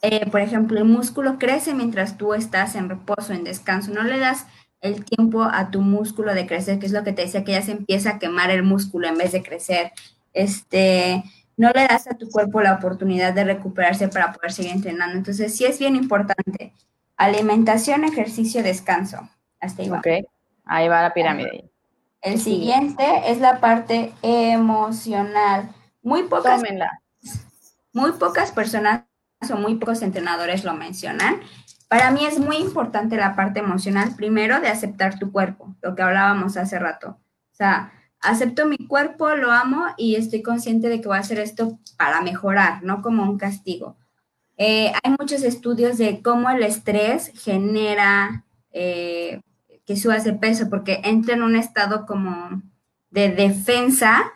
Eh, 0.02 0.30
por 0.30 0.40
ejemplo, 0.40 0.78
el 0.78 0.84
músculo 0.84 1.40
crece 1.40 1.74
mientras 1.74 2.16
tú 2.16 2.34
estás 2.34 2.76
en 2.76 2.88
reposo, 2.88 3.32
en 3.32 3.42
descanso, 3.42 3.92
no 3.92 4.04
le 4.04 4.20
das 4.20 4.46
el 4.80 5.04
tiempo 5.04 5.42
a 5.42 5.72
tu 5.72 5.80
músculo 5.80 6.34
de 6.34 6.46
crecer, 6.46 6.78
que 6.78 6.86
es 6.86 6.92
lo 6.92 7.02
que 7.02 7.12
te 7.12 7.22
decía, 7.22 7.42
que 7.42 7.50
ya 7.50 7.62
se 7.62 7.72
empieza 7.72 8.10
a 8.10 8.18
quemar 8.20 8.52
el 8.52 8.62
músculo 8.62 9.08
en 9.08 9.18
vez 9.18 9.32
de 9.32 9.42
crecer. 9.42 9.90
Este, 10.32 11.24
no 11.56 11.70
le 11.70 11.88
das 11.88 12.06
a 12.06 12.16
tu 12.16 12.28
cuerpo 12.28 12.60
la 12.60 12.74
oportunidad 12.74 13.32
de 13.32 13.42
recuperarse 13.42 14.06
para 14.06 14.32
poder 14.32 14.52
seguir 14.52 14.70
entrenando. 14.70 15.16
Entonces, 15.16 15.56
sí 15.56 15.64
es 15.64 15.80
bien 15.80 15.96
importante. 15.96 16.72
Alimentación, 17.16 18.04
ejercicio, 18.04 18.62
descanso. 18.62 19.28
Hasta 19.58 19.82
ahí 19.82 19.88
va. 19.88 19.98
Ok, 19.98 20.06
ahí 20.64 20.86
va 20.86 21.02
la 21.02 21.12
pirámide. 21.12 21.68
El 22.20 22.40
siguiente 22.40 23.04
es 23.26 23.38
la 23.38 23.60
parte 23.60 24.12
emocional. 24.22 25.70
Muy 26.02 26.24
pocas, 26.24 26.62
muy 27.92 28.12
pocas 28.12 28.52
personas 28.52 29.04
o 29.50 29.56
muy 29.56 29.76
pocos 29.76 30.02
entrenadores 30.02 30.64
lo 30.64 30.74
mencionan. 30.74 31.40
Para 31.88 32.10
mí 32.10 32.26
es 32.26 32.38
muy 32.38 32.56
importante 32.56 33.16
la 33.16 33.34
parte 33.34 33.60
emocional, 33.60 34.14
primero 34.16 34.60
de 34.60 34.68
aceptar 34.68 35.18
tu 35.18 35.32
cuerpo, 35.32 35.74
lo 35.80 35.94
que 35.94 36.02
hablábamos 36.02 36.56
hace 36.56 36.78
rato. 36.78 37.18
O 37.52 37.54
sea, 37.54 37.92
acepto 38.20 38.66
mi 38.66 38.76
cuerpo, 38.76 39.30
lo 39.30 39.50
amo 39.50 39.86
y 39.96 40.16
estoy 40.16 40.42
consciente 40.42 40.88
de 40.88 41.00
que 41.00 41.08
voy 41.08 41.16
a 41.16 41.20
hacer 41.20 41.38
esto 41.38 41.78
para 41.96 42.20
mejorar, 42.20 42.82
no 42.82 43.00
como 43.00 43.22
un 43.22 43.38
castigo. 43.38 43.96
Eh, 44.58 44.92
hay 45.02 45.14
muchos 45.18 45.44
estudios 45.44 45.98
de 45.98 46.20
cómo 46.20 46.50
el 46.50 46.62
estrés 46.62 47.32
genera 47.34 48.44
eh, 48.72 49.40
que 49.88 49.96
subas 49.96 50.22
de 50.22 50.34
peso, 50.34 50.68
porque 50.68 51.00
entra 51.02 51.32
en 51.32 51.42
un 51.42 51.56
estado 51.56 52.04
como 52.04 52.62
de 53.08 53.30
defensa, 53.30 54.30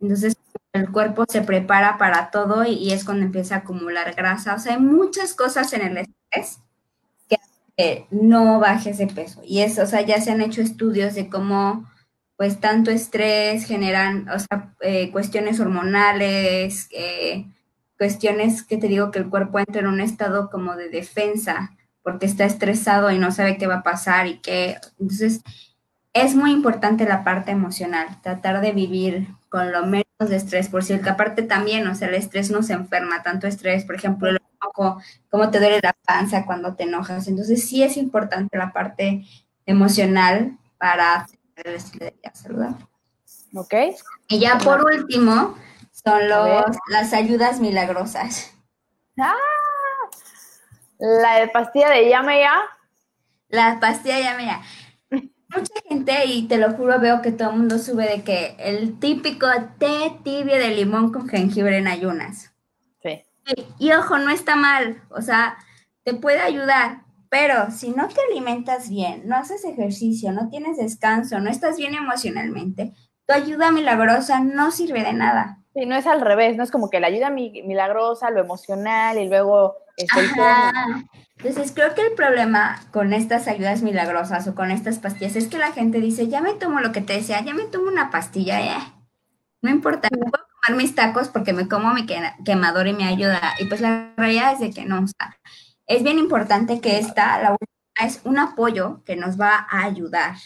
entonces 0.00 0.36
el 0.74 0.92
cuerpo 0.92 1.24
se 1.26 1.40
prepara 1.40 1.96
para 1.96 2.30
todo 2.30 2.66
y, 2.66 2.92
es 2.92 3.06
cuando 3.06 3.24
empieza 3.24 3.54
a 3.54 3.58
acumular 3.60 4.14
grasa. 4.14 4.54
O 4.54 4.58
sea, 4.58 4.74
hay 4.74 4.80
muchas 4.80 5.32
cosas 5.32 5.72
en 5.72 5.80
el 5.80 5.96
estrés 5.96 6.58
que 7.74 8.06
no 8.10 8.60
bajes 8.60 8.98
de 8.98 9.06
peso. 9.06 9.40
Y 9.46 9.60
eso, 9.60 9.84
o 9.84 9.86
sea, 9.86 10.02
ya 10.02 10.20
se 10.20 10.30
han 10.30 10.42
hecho 10.42 10.60
estudios 10.60 11.14
de 11.14 11.30
cómo 11.30 11.88
pues 12.36 12.60
tanto 12.60 12.90
estrés 12.90 13.64
generan, 13.64 14.28
o 14.28 14.38
sea, 14.38 14.74
eh, 14.82 15.10
cuestiones 15.10 15.58
hormonales, 15.58 16.86
eh, 16.90 17.46
cuestiones 17.96 18.62
que 18.62 18.76
te 18.76 18.88
digo 18.88 19.10
que 19.10 19.20
el 19.20 19.30
cuerpo 19.30 19.58
entra 19.58 19.80
en 19.80 19.86
un 19.86 20.02
estado 20.02 20.50
como 20.50 20.76
de 20.76 20.90
defensa 20.90 21.77
porque 22.02 22.26
está 22.26 22.44
estresado 22.44 23.10
y 23.10 23.18
no 23.18 23.32
sabe 23.32 23.58
qué 23.58 23.66
va 23.66 23.76
a 23.76 23.82
pasar 23.82 24.26
y 24.26 24.38
qué. 24.38 24.78
Entonces, 24.98 25.42
es 26.12 26.34
muy 26.34 26.52
importante 26.52 27.04
la 27.04 27.24
parte 27.24 27.50
emocional, 27.50 28.20
tratar 28.22 28.60
de 28.60 28.72
vivir 28.72 29.28
con 29.48 29.72
lo 29.72 29.86
menos 29.86 30.04
de 30.18 30.36
estrés, 30.36 30.68
por 30.68 30.84
cierto, 30.84 31.10
aparte 31.10 31.42
también, 31.42 31.86
o 31.86 31.94
sea, 31.94 32.08
el 32.08 32.14
estrés 32.14 32.50
no 32.50 32.62
se 32.62 32.74
enferma, 32.74 33.22
tanto 33.22 33.46
estrés, 33.46 33.84
por 33.84 33.94
ejemplo, 33.94 34.28
el 34.28 34.38
enojo, 34.60 35.00
cómo 35.30 35.50
te 35.50 35.58
duele 35.58 35.80
la 35.82 35.94
panza 36.04 36.44
cuando 36.44 36.74
te 36.74 36.84
enojas. 36.84 37.28
Entonces, 37.28 37.66
sí 37.66 37.82
es 37.82 37.96
importante 37.96 38.58
la 38.58 38.72
parte 38.72 39.24
emocional 39.64 40.58
para 40.76 41.26
el 41.56 41.74
estilo 41.74 42.06
de 42.06 42.12
vida 42.12 42.34
saludable. 42.34 42.86
Ok. 43.54 43.74
Y 44.28 44.38
ya 44.38 44.58
por 44.58 44.84
último, 44.84 45.56
son 45.92 46.28
los, 46.28 46.64
las 46.88 47.12
ayudas 47.12 47.60
milagrosas. 47.60 48.52
¡Ah! 49.18 49.34
La 50.98 51.40
de 51.40 51.48
pastilla 51.48 51.90
de 51.90 52.08
llame 52.08 52.40
ya. 52.40 52.60
La 53.48 53.78
pastilla 53.80 54.16
de 54.16 54.22
llame 54.22 54.44
ya. 54.46 54.62
mucha 55.10 55.74
gente, 55.88 56.26
y 56.26 56.46
te 56.48 56.58
lo 56.58 56.72
juro, 56.72 57.00
veo 57.00 57.22
que 57.22 57.32
todo 57.32 57.50
el 57.50 57.56
mundo 57.56 57.78
sube 57.78 58.08
de 58.08 58.22
que 58.22 58.56
el 58.58 58.98
típico 58.98 59.46
té 59.78 60.18
tibio 60.22 60.56
de 60.56 60.70
limón 60.70 61.12
con 61.12 61.28
jengibre 61.28 61.78
en 61.78 61.88
ayunas. 61.88 62.52
Sí. 63.02 63.22
Y, 63.78 63.86
y 63.86 63.92
ojo, 63.92 64.18
no 64.18 64.30
está 64.30 64.56
mal, 64.56 65.02
o 65.10 65.22
sea, 65.22 65.56
te 66.04 66.14
puede 66.14 66.40
ayudar, 66.40 67.02
pero 67.30 67.70
si 67.70 67.90
no 67.90 68.08
te 68.08 68.20
alimentas 68.30 68.88
bien, 68.88 69.22
no 69.26 69.36
haces 69.36 69.64
ejercicio, 69.64 70.32
no 70.32 70.48
tienes 70.48 70.76
descanso, 70.76 71.38
no 71.40 71.50
estás 71.50 71.76
bien 71.76 71.94
emocionalmente, 71.94 72.92
tu 73.26 73.34
ayuda 73.34 73.70
milagrosa 73.70 74.40
no 74.40 74.70
sirve 74.70 75.02
de 75.04 75.12
nada. 75.12 75.57
Sí, 75.74 75.86
no 75.86 75.96
es 75.96 76.06
al 76.06 76.20
revés, 76.20 76.56
no 76.56 76.64
es 76.64 76.70
como 76.70 76.90
que 76.90 77.00
la 77.00 77.08
ayuda 77.08 77.30
milagrosa, 77.30 78.30
lo 78.30 78.40
emocional 78.40 79.18
y 79.18 79.28
luego 79.28 79.76
este, 79.96 80.20
Entonces 81.36 81.72
creo 81.74 81.94
que 81.94 82.02
el 82.02 82.12
problema 82.14 82.80
con 82.92 83.12
estas 83.12 83.48
ayudas 83.48 83.82
milagrosas 83.82 84.46
o 84.48 84.54
con 84.54 84.70
estas 84.70 84.98
pastillas 84.98 85.36
es 85.36 85.48
que 85.48 85.58
la 85.58 85.72
gente 85.72 86.00
dice, 86.00 86.28
ya 86.28 86.40
me 86.40 86.54
tomo 86.54 86.80
lo 86.80 86.92
que 86.92 87.00
te 87.00 87.14
decía, 87.14 87.42
ya 87.44 87.54
me 87.54 87.64
tomo 87.64 87.88
una 87.88 88.10
pastilla, 88.10 88.60
eh. 88.60 88.78
no 89.62 89.70
importa, 89.70 90.08
puedo 90.08 90.30
tomar 90.30 90.80
mis 90.80 90.94
tacos 90.94 91.28
porque 91.28 91.52
me 91.52 91.68
como 91.68 91.92
mi 91.94 92.06
quemador 92.44 92.86
y 92.86 92.92
me 92.92 93.04
ayuda. 93.04 93.40
Y 93.58 93.66
pues 93.66 93.80
la 93.80 94.12
realidad 94.16 94.54
es 94.54 94.60
de 94.60 94.70
que 94.70 94.84
no, 94.84 95.04
es 95.86 96.02
bien 96.02 96.18
importante 96.18 96.80
que 96.80 96.98
esta, 96.98 97.42
la 97.42 97.56
es 98.00 98.20
un 98.24 98.38
apoyo 98.38 99.02
que 99.04 99.16
nos 99.16 99.40
va 99.40 99.66
a 99.68 99.84
ayudar 99.84 100.36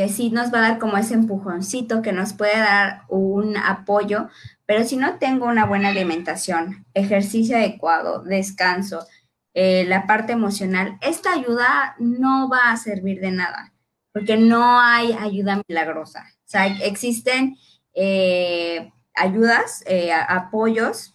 que 0.00 0.08
sí 0.08 0.30
nos 0.30 0.50
va 0.50 0.60
a 0.60 0.68
dar 0.70 0.78
como 0.78 0.96
ese 0.96 1.12
empujoncito, 1.12 2.00
que 2.00 2.14
nos 2.14 2.32
puede 2.32 2.56
dar 2.56 3.02
un 3.10 3.58
apoyo, 3.58 4.30
pero 4.64 4.82
si 4.82 4.96
no 4.96 5.18
tengo 5.18 5.44
una 5.44 5.66
buena 5.66 5.90
alimentación, 5.90 6.86
ejercicio 6.94 7.54
adecuado, 7.54 8.22
descanso, 8.22 9.06
eh, 9.52 9.84
la 9.86 10.06
parte 10.06 10.32
emocional, 10.32 10.96
esta 11.02 11.34
ayuda 11.34 11.96
no 11.98 12.48
va 12.48 12.72
a 12.72 12.78
servir 12.78 13.20
de 13.20 13.30
nada, 13.30 13.74
porque 14.14 14.38
no 14.38 14.80
hay 14.80 15.12
ayuda 15.12 15.60
milagrosa. 15.68 16.24
O 16.46 16.48
sea, 16.48 16.66
existen 16.66 17.58
eh, 17.92 18.90
ayudas, 19.14 19.84
eh, 19.84 20.14
apoyos, 20.14 21.12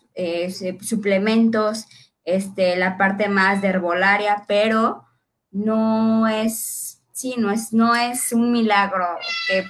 suplementos, 0.82 1.88
este, 2.24 2.76
la 2.76 2.98
parte 3.00 3.30
más 3.30 3.64
de 3.64 3.70
herbolaria, 3.70 4.44
pero 4.48 5.06
no 5.50 6.28
es 6.28 6.85
sí, 7.16 7.36
no 7.38 7.50
es, 7.50 7.72
no 7.72 7.96
es 7.96 8.34
un 8.34 8.52
milagro, 8.52 9.08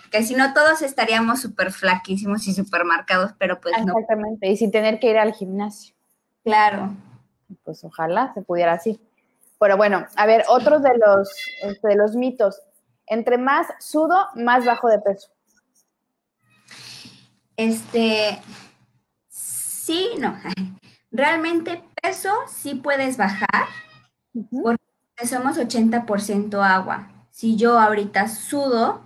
que, 0.10 0.24
si 0.24 0.34
no 0.34 0.52
todos 0.56 0.82
estaríamos 0.82 1.42
súper 1.42 1.72
flaquísimos 1.72 2.48
y 2.48 2.56
súper 2.56 2.86
marcados, 2.86 3.34
pero 3.38 3.62
pues 3.62 3.76
no. 3.86 3.94
Exactamente, 3.94 4.50
y 4.50 4.58
sin 4.58 4.72
tener 4.72 5.00
que 5.00 5.12
ir 5.12 5.20
al 5.20 5.32
gimnasio. 5.32 5.94
Claro. 6.44 6.96
Pues 7.64 7.84
ojalá 7.84 8.34
se 8.34 8.42
pudiera 8.42 8.74
así. 8.74 9.00
Pero 9.60 9.78
bueno, 9.78 10.08
a 10.16 10.26
ver, 10.26 10.44
otro 10.48 10.80
de 10.80 10.98
los, 10.98 11.30
de 11.84 11.96
los 11.96 12.16
mitos. 12.16 12.62
Entre 13.06 13.38
más 13.38 13.68
sudo, 13.80 14.28
más 14.34 14.66
bajo 14.66 14.90
de 14.90 15.00
peso. 15.00 15.30
Este, 17.58 18.42
sí, 19.28 20.10
no. 20.20 20.36
Realmente 21.12 21.84
peso 22.02 22.34
sí 22.48 22.74
puedes 22.74 23.18
bajar, 23.18 23.68
porque 24.64 25.28
somos 25.28 25.58
80% 25.60 26.60
agua 26.64 27.12
si 27.36 27.58
yo 27.58 27.78
ahorita 27.78 28.30
sudo, 28.30 29.02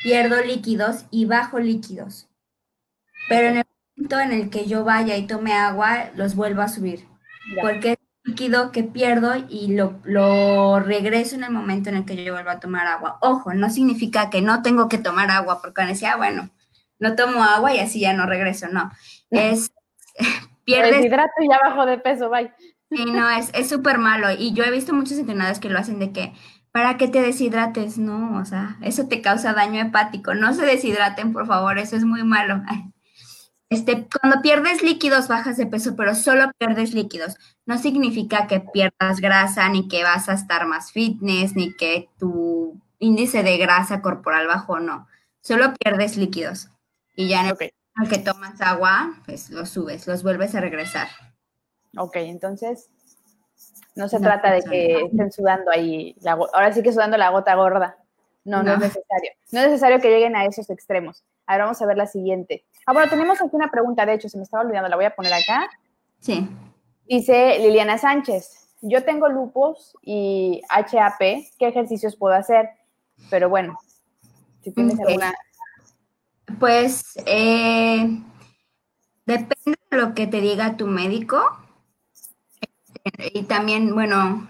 pierdo 0.00 0.40
líquidos 0.44 1.06
y 1.10 1.24
bajo 1.24 1.58
líquidos. 1.58 2.28
Pero 3.28 3.48
en 3.48 3.56
el 3.56 3.64
momento 3.96 4.20
en 4.20 4.32
el 4.32 4.48
que 4.48 4.66
yo 4.66 4.84
vaya 4.84 5.16
y 5.16 5.26
tome 5.26 5.52
agua, 5.52 6.10
los 6.14 6.36
vuelvo 6.36 6.62
a 6.62 6.68
subir. 6.68 7.08
Porque 7.60 7.92
es 7.92 7.98
líquido 8.22 8.70
que 8.70 8.84
pierdo 8.84 9.32
y 9.48 9.74
lo, 9.74 9.98
lo, 10.04 10.78
regreso 10.78 11.34
en 11.34 11.42
el 11.42 11.50
momento 11.50 11.88
en 11.88 11.96
el 11.96 12.04
que 12.04 12.22
yo 12.22 12.32
vuelvo 12.32 12.50
a 12.50 12.60
tomar 12.60 12.86
agua. 12.86 13.18
Ojo, 13.20 13.52
no 13.54 13.70
significa 13.70 14.30
que 14.30 14.40
no 14.40 14.62
tengo 14.62 14.88
que 14.88 14.98
tomar 14.98 15.32
agua, 15.32 15.60
porque 15.60 15.82
decía, 15.82 16.12
ah, 16.12 16.18
bueno, 16.18 16.48
no 17.00 17.16
tomo 17.16 17.42
agua 17.42 17.74
y 17.74 17.80
así 17.80 17.98
ya 17.98 18.12
no 18.12 18.24
regreso. 18.24 18.68
No, 18.68 18.92
es... 19.30 19.72
pierdes... 20.64 21.04
hidrato 21.04 21.32
y 21.40 21.48
ya 21.48 21.58
bajo 21.58 21.86
de 21.86 21.98
peso, 21.98 22.30
bye. 22.30 22.52
Sí, 22.88 23.04
no, 23.06 23.28
es 23.30 23.68
súper 23.68 23.98
malo. 23.98 24.28
Y 24.30 24.52
yo 24.52 24.62
he 24.62 24.70
visto 24.70 24.92
muchos 24.92 25.18
entrenadores 25.18 25.58
que 25.58 25.70
lo 25.70 25.78
hacen 25.80 25.98
de 25.98 26.12
que 26.12 26.34
para 26.72 26.96
que 26.96 27.06
te 27.06 27.20
deshidrates, 27.20 27.98
no, 27.98 28.38
o 28.40 28.44
sea, 28.46 28.78
eso 28.80 29.06
te 29.06 29.20
causa 29.20 29.52
daño 29.52 29.80
hepático. 29.80 30.34
No 30.34 30.54
se 30.54 30.64
deshidraten, 30.64 31.32
por 31.32 31.46
favor, 31.46 31.78
eso 31.78 31.96
es 31.96 32.04
muy 32.04 32.24
malo. 32.24 32.62
Este, 33.68 34.06
cuando 34.20 34.42
pierdes 34.42 34.82
líquidos 34.82 35.28
bajas 35.28 35.56
de 35.56 35.64
peso, 35.64 35.96
pero 35.96 36.14
solo 36.14 36.50
pierdes 36.58 36.92
líquidos, 36.92 37.36
no 37.64 37.78
significa 37.78 38.46
que 38.46 38.60
pierdas 38.60 39.18
grasa, 39.18 39.66
ni 39.70 39.88
que 39.88 40.02
vas 40.02 40.28
a 40.28 40.34
estar 40.34 40.66
más 40.66 40.92
fitness, 40.92 41.56
ni 41.56 41.72
que 41.72 42.10
tu 42.18 42.78
índice 42.98 43.42
de 43.42 43.56
grasa 43.56 44.02
corporal 44.02 44.46
bajó, 44.46 44.78
no. 44.78 45.08
Solo 45.40 45.72
pierdes 45.72 46.18
líquidos. 46.18 46.68
Y 47.16 47.28
ya 47.28 47.40
en 47.40 47.56
el 47.56 48.08
que 48.10 48.18
tomas 48.18 48.60
agua, 48.60 49.14
pues 49.24 49.48
los 49.48 49.70
subes, 49.70 50.06
los 50.06 50.22
vuelves 50.22 50.54
a 50.54 50.60
regresar. 50.60 51.08
Ok, 51.96 52.16
entonces 52.16 52.90
no 53.94 54.08
se 54.08 54.20
trata 54.20 54.52
de 54.52 54.62
que 54.62 55.02
estén 55.04 55.30
sudando 55.32 55.70
ahí, 55.70 56.16
ahora 56.26 56.72
sí 56.72 56.82
que 56.82 56.92
sudando 56.92 57.16
la 57.16 57.30
gota 57.30 57.54
gorda. 57.54 57.96
No, 58.44 58.62
no, 58.62 58.72
es 58.72 58.78
necesario. 58.78 59.30
No 59.52 59.60
es 59.60 59.66
necesario 59.66 60.00
que 60.00 60.10
lleguen 60.10 60.34
a 60.34 60.44
esos 60.44 60.68
extremos. 60.70 61.24
Ahora 61.46 61.64
vamos 61.64 61.80
a 61.80 61.86
ver 61.86 61.96
la 61.96 62.06
siguiente. 62.06 62.64
Ah, 62.86 62.92
bueno, 62.92 63.08
tenemos 63.08 63.40
aquí 63.40 63.54
una 63.54 63.70
pregunta, 63.70 64.04
de 64.04 64.14
hecho, 64.14 64.28
se 64.28 64.36
me 64.36 64.44
estaba 64.44 64.64
olvidando, 64.64 64.88
la 64.88 64.96
voy 64.96 65.04
a 65.04 65.14
poner 65.14 65.32
acá. 65.32 65.68
Sí. 66.18 66.48
Dice 67.06 67.58
Liliana 67.60 67.98
Sánchez, 67.98 68.68
yo 68.80 69.04
tengo 69.04 69.28
lupus 69.28 69.96
y 70.02 70.62
HAP, 70.68 71.18
¿qué 71.58 71.68
ejercicios 71.68 72.16
puedo 72.16 72.34
hacer? 72.34 72.70
Pero 73.30 73.48
bueno, 73.48 73.78
si 74.62 74.72
tienes 74.72 74.98
alguna... 74.98 75.34
Pues 76.58 77.14
eh, 77.26 78.20
depende 79.26 79.78
de 79.90 79.96
lo 79.96 80.14
que 80.14 80.26
te 80.26 80.40
diga 80.40 80.76
tu 80.76 80.86
médico 80.86 81.40
y 83.34 83.42
también, 83.44 83.94
bueno, 83.94 84.48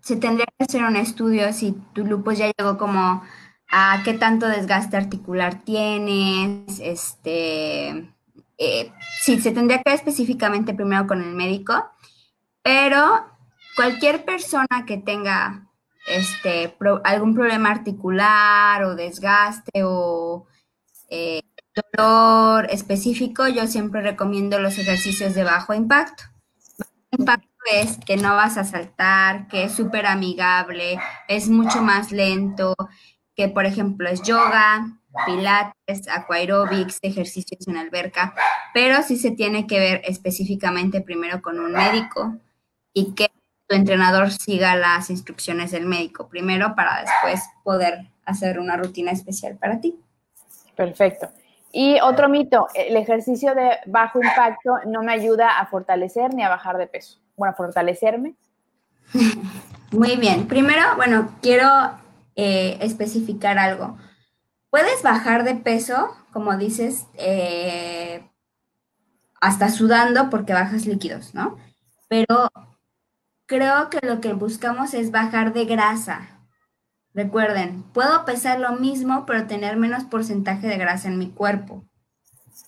se 0.00 0.16
tendría 0.16 0.46
que 0.58 0.64
hacer 0.64 0.84
un 0.84 0.96
estudio 0.96 1.52
si 1.52 1.72
tu 1.94 2.04
lupus 2.04 2.38
ya 2.38 2.50
llegó 2.56 2.76
como 2.76 3.22
a 3.70 4.02
qué 4.04 4.14
tanto 4.14 4.46
desgaste 4.46 4.96
articular 4.96 5.62
tienes, 5.64 6.78
este, 6.80 8.12
eh, 8.58 8.92
sí, 9.22 9.40
se 9.40 9.50
tendría 9.52 9.78
que 9.78 9.90
ver 9.90 9.94
específicamente 9.94 10.74
primero 10.74 11.06
con 11.06 11.22
el 11.22 11.34
médico, 11.34 11.90
pero 12.62 13.24
cualquier 13.76 14.24
persona 14.24 14.84
que 14.86 14.98
tenga 14.98 15.70
este, 16.06 16.76
algún 17.04 17.34
problema 17.34 17.70
articular 17.70 18.84
o 18.84 18.94
desgaste 18.94 19.82
o 19.84 20.46
eh, 21.08 21.42
dolor 21.96 22.66
específico, 22.70 23.48
yo 23.48 23.66
siempre 23.66 24.02
recomiendo 24.02 24.58
los 24.58 24.78
ejercicios 24.78 25.34
de 25.34 25.44
bajo 25.44 25.74
impacto. 25.74 26.24
Bajo 26.78 26.90
impacto 27.18 27.53
es 27.70 27.98
que 28.04 28.16
no 28.16 28.34
vas 28.34 28.56
a 28.56 28.64
saltar, 28.64 29.48
que 29.48 29.64
es 29.64 29.72
súper 29.72 30.06
amigable, 30.06 30.98
es 31.28 31.48
mucho 31.48 31.82
más 31.82 32.12
lento, 32.12 32.74
que 33.34 33.48
por 33.48 33.66
ejemplo 33.66 34.08
es 34.08 34.22
yoga, 34.22 34.86
pilates, 35.26 36.08
aquaerobics, 36.08 36.98
ejercicios 37.02 37.66
en 37.68 37.76
alberca, 37.76 38.34
pero 38.72 39.02
sí 39.02 39.16
se 39.16 39.30
tiene 39.30 39.66
que 39.66 39.78
ver 39.78 40.02
específicamente 40.04 41.00
primero 41.00 41.40
con 41.40 41.58
un 41.58 41.72
médico 41.72 42.36
y 42.92 43.14
que 43.14 43.28
tu 43.66 43.76
entrenador 43.76 44.30
siga 44.30 44.76
las 44.76 45.10
instrucciones 45.10 45.70
del 45.70 45.86
médico 45.86 46.28
primero 46.28 46.74
para 46.74 47.00
después 47.00 47.42
poder 47.62 48.10
hacer 48.24 48.58
una 48.58 48.76
rutina 48.76 49.10
especial 49.10 49.56
para 49.56 49.80
ti. 49.80 49.98
Perfecto. 50.76 51.30
Y 51.72 51.98
otro 52.00 52.28
mito, 52.28 52.68
el 52.74 52.96
ejercicio 52.96 53.54
de 53.54 53.78
bajo 53.86 54.20
impacto 54.22 54.78
no 54.86 55.02
me 55.02 55.12
ayuda 55.12 55.58
a 55.58 55.66
fortalecer 55.66 56.32
ni 56.34 56.42
a 56.42 56.48
bajar 56.48 56.76
de 56.78 56.86
peso 56.86 57.23
bueno, 57.36 57.54
fortalecerme? 57.56 58.36
Muy 59.90 60.16
bien. 60.16 60.46
Primero, 60.46 60.82
bueno, 60.96 61.30
quiero 61.40 61.68
eh, 62.36 62.78
especificar 62.80 63.58
algo. 63.58 63.96
Puedes 64.70 65.02
bajar 65.02 65.44
de 65.44 65.54
peso, 65.54 66.16
como 66.32 66.56
dices, 66.56 67.06
eh, 67.14 68.28
hasta 69.40 69.68
sudando 69.68 70.30
porque 70.30 70.52
bajas 70.52 70.86
líquidos, 70.86 71.34
¿no? 71.34 71.58
Pero 72.08 72.50
creo 73.46 73.88
que 73.90 74.04
lo 74.04 74.20
que 74.20 74.32
buscamos 74.32 74.94
es 74.94 75.10
bajar 75.10 75.52
de 75.52 75.64
grasa. 75.64 76.40
Recuerden, 77.12 77.84
puedo 77.92 78.24
pesar 78.24 78.58
lo 78.58 78.72
mismo, 78.72 79.24
pero 79.26 79.46
tener 79.46 79.76
menos 79.76 80.02
porcentaje 80.04 80.66
de 80.66 80.76
grasa 80.76 81.06
en 81.06 81.18
mi 81.18 81.30
cuerpo. 81.30 81.84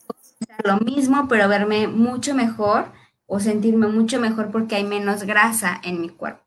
Puedo 0.07 0.23
pesar 0.39 0.61
lo 0.65 0.79
mismo, 0.79 1.27
pero 1.29 1.49
verme 1.49 1.89
mucho 1.89 2.35
mejor 2.35 2.93
o 3.27 3.41
sentirme 3.41 3.89
mucho 3.89 4.21
mejor 4.21 4.51
porque 4.51 4.77
hay 4.77 4.85
menos 4.85 5.25
grasa 5.25 5.81
en 5.83 6.01
mi 6.01 6.09
cuerpo. 6.09 6.45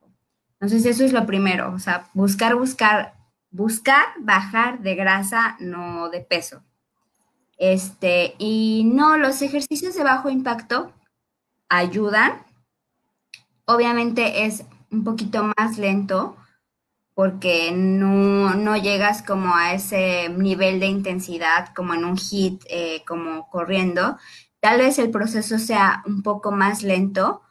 Entonces 0.54 0.86
eso 0.86 1.06
es 1.06 1.14
lo 1.14 1.26
primero, 1.26 1.74
o 1.74 1.80
sea, 1.80 2.10
buscar, 2.14 2.56
buscar, 2.56 3.16
buscar 3.50 4.06
bajar 4.20 4.80
de 4.80 4.96
grasa, 4.96 5.56
no 5.60 6.10
de 6.10 6.22
peso. 6.22 6.64
Este, 7.58 8.36
y 8.38 8.84
no, 8.86 9.18
los 9.18 9.42
ejercicios 9.42 9.96
de 9.96 10.04
bajo 10.04 10.30
impacto 10.30 10.94
ayudan. 11.68 12.46
Obviamente 13.66 14.46
es 14.46 14.64
un 14.92 15.04
poquito 15.04 15.52
más 15.58 15.78
lento 15.78 16.36
porque 17.14 17.72
no, 17.74 18.56
no 18.56 18.78
llegas 18.78 19.22
como 19.22 19.54
a 19.54 19.74
ese 19.74 20.30
nivel 20.30 20.80
de 20.80 20.86
intensidad 20.88 21.74
como 21.76 21.94
en 21.94 22.06
un 22.06 22.18
hit, 22.18 22.64
eh, 22.70 23.04
como 23.06 23.50
corriendo. 23.50 24.18
Tal 24.60 24.80
vez 24.80 25.00
el 25.00 25.12
proceso 25.12 25.58
sea 25.58 26.04
un 26.06 26.22
poco 26.22 26.52
más 26.52 26.84
lento, 26.84 27.42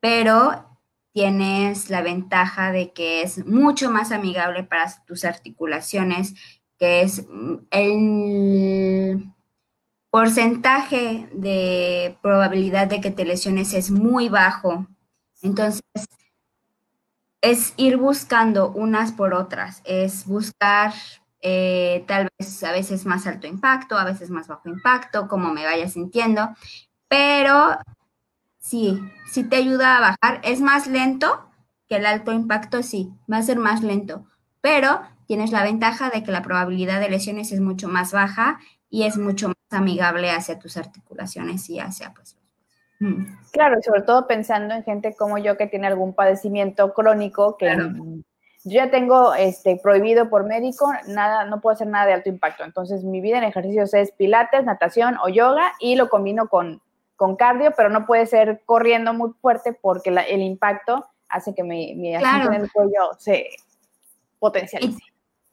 pero 0.00 0.68
tienes 1.12 1.90
la 1.90 2.02
ventaja 2.02 2.72
de 2.72 2.92
que 2.92 3.22
es 3.22 3.46
mucho 3.46 3.90
más 3.90 4.12
amigable 4.12 4.64
para 4.64 4.86
tus 5.06 5.24
articulaciones, 5.24 6.34
que 6.78 7.02
es 7.02 7.26
mm, 7.28 7.56
el 7.70 9.32
porcentaje 10.10 11.28
de 11.32 12.16
probabilidad 12.22 12.86
de 12.86 13.00
que 13.00 13.10
te 13.10 13.24
lesiones 13.24 13.74
es 13.74 13.90
muy 13.90 14.28
bajo. 14.28 14.86
Entonces, 15.42 15.82
es 17.40 17.72
ir 17.76 17.96
buscando 17.96 18.70
unas 18.70 19.12
por 19.12 19.34
otras, 19.34 19.80
es 19.84 20.26
buscar 20.26 20.92
eh, 21.40 22.04
tal 22.08 22.28
vez 22.38 22.62
a 22.64 22.72
veces 22.72 23.06
más 23.06 23.26
alto 23.26 23.46
impacto, 23.46 23.96
a 23.96 24.04
veces 24.04 24.30
más 24.30 24.48
bajo 24.48 24.68
impacto, 24.68 25.28
como 25.28 25.52
me 25.52 25.64
vaya 25.64 25.88
sintiendo, 25.88 26.50
pero 27.08 27.76
sí, 28.58 29.00
sí 29.30 29.44
te 29.44 29.56
ayuda 29.56 29.96
a 29.96 30.00
bajar. 30.00 30.40
Es 30.42 30.60
más 30.60 30.86
lento 30.86 31.48
que 31.88 31.96
el 31.96 32.06
alto 32.06 32.32
impacto, 32.32 32.82
sí, 32.82 33.12
va 33.30 33.38
a 33.38 33.42
ser 33.42 33.58
más 33.58 33.82
lento, 33.82 34.26
pero 34.60 35.00
tienes 35.26 35.52
la 35.52 35.62
ventaja 35.62 36.10
de 36.10 36.22
que 36.22 36.32
la 36.32 36.42
probabilidad 36.42 37.00
de 37.00 37.10
lesiones 37.10 37.52
es 37.52 37.60
mucho 37.60 37.88
más 37.88 38.12
baja 38.12 38.58
y 38.90 39.04
es 39.04 39.16
mucho 39.16 39.48
más 39.48 39.56
amigable 39.70 40.30
hacia 40.30 40.58
tus 40.58 40.76
articulaciones 40.76 41.68
y 41.70 41.78
hacia 41.78 42.12
pues 42.14 42.36
mm. 43.00 43.24
Claro, 43.52 43.76
sobre 43.82 44.02
todo 44.02 44.26
pensando 44.26 44.74
en 44.74 44.84
gente 44.84 45.14
como 45.16 45.38
yo 45.38 45.56
que 45.56 45.66
tiene 45.66 45.86
algún 45.86 46.14
padecimiento 46.14 46.92
crónico 46.94 47.56
que 47.56 47.76
yo 48.64 48.72
ya 48.72 48.90
tengo 48.90 49.34
este 49.34 49.76
prohibido 49.82 50.28
por 50.28 50.44
médico, 50.44 50.92
nada, 51.06 51.44
no 51.44 51.60
puedo 51.60 51.74
hacer 51.74 51.86
nada 51.86 52.06
de 52.06 52.14
alto 52.14 52.28
impacto. 52.28 52.64
Entonces, 52.64 53.04
mi 53.04 53.20
vida 53.20 53.38
en 53.38 53.44
ejercicios 53.44 53.94
es 53.94 54.10
pilates, 54.12 54.64
natación 54.64 55.16
o 55.22 55.28
yoga 55.28 55.72
y 55.78 55.96
lo 55.96 56.08
combino 56.08 56.48
con, 56.48 56.82
con 57.16 57.36
cardio, 57.36 57.72
pero 57.76 57.88
no 57.88 58.06
puede 58.06 58.26
ser 58.26 58.62
corriendo 58.66 59.12
muy 59.14 59.30
fuerte 59.40 59.72
porque 59.72 60.10
el 60.10 60.42
impacto 60.42 61.06
hace 61.28 61.54
que 61.54 61.62
mi, 61.62 61.94
mi 61.94 62.14
en 62.14 62.54
el 62.54 62.70
cuello 62.72 63.10
se 63.18 63.48
potencialice. 64.38 65.02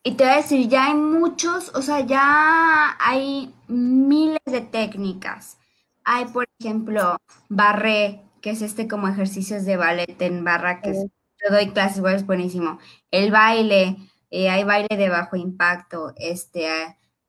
Y 0.03 0.12
te 0.14 0.24
voy 0.24 0.34
a 0.34 0.38
decir, 0.38 0.68
ya 0.68 0.86
hay 0.86 0.93
muchos, 0.93 1.74
o 1.74 1.82
sea, 1.82 2.01
ya 2.01 2.95
hay 2.99 3.51
miles 3.68 4.39
de 4.45 4.62
técnicas. 4.62 5.58
Hay, 6.03 6.26
por 6.26 6.47
ejemplo, 6.60 7.18
barré, 7.49 8.22
que 8.41 8.51
es 8.51 8.62
este 8.62 8.88
como 8.88 9.08
ejercicios 9.08 9.66
de 9.66 9.78
ballet 9.78 10.22
en 10.22 10.43
barra, 10.43 10.82
que 10.82 11.08
te 11.45 11.53
doy 11.53 11.69
clases, 11.71 12.03
es 12.03 12.25
buenísimo. 12.25 12.79
El 13.11 13.31
baile, 13.31 13.97
eh, 14.31 14.49
hay 14.49 14.63
baile 14.63 14.97
de 14.97 15.09
bajo 15.09 15.35
impacto, 15.35 16.13
este, 16.17 16.67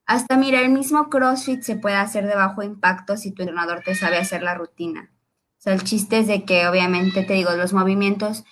hasta 0.07 0.37
mira, 0.37 0.61
el 0.61 0.71
mismo 0.71 1.11
CrossFit 1.11 1.63
se 1.63 1.77
puede 1.77 1.97
hacer 1.97 2.27
de 2.27 2.35
bajo 2.35 2.63
impacto 2.63 3.17
si 3.17 3.33
tu 3.33 3.43
entrenador 3.43 3.83
te 3.85 3.95
sabe 3.95 4.17
hacer 4.19 4.43
la 4.43 4.55
rutina. 4.55 5.11
O 5.59 5.61
sea, 5.61 5.75
el 5.75 5.83
chiste 5.83 6.19
es 6.21 6.29
de 6.29 6.45
que 6.45 6.67
obviamente 6.67 7.25
te 7.25 7.35
digo, 7.35 7.51
los 7.53 7.73
movimientos 7.73 8.45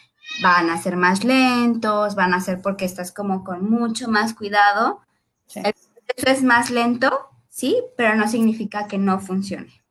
van 0.42 0.68
a 0.68 0.78
ser 0.78 0.96
más 0.96 1.24
lentos, 1.24 2.14
van 2.14 2.34
a 2.34 2.40
ser 2.40 2.60
porque 2.60 2.84
estás 2.84 3.12
como 3.12 3.44
con 3.44 3.70
mucho 3.70 4.08
más 4.08 4.34
cuidado. 4.34 5.00
Eso 5.46 6.26
es 6.26 6.42
más 6.42 6.70
lento, 6.70 7.30
sí, 7.48 7.82
pero 7.96 8.16
no 8.16 8.28
significa 8.28 8.86
que 8.88 8.98
no 8.98 9.20
funcione. 9.20 9.84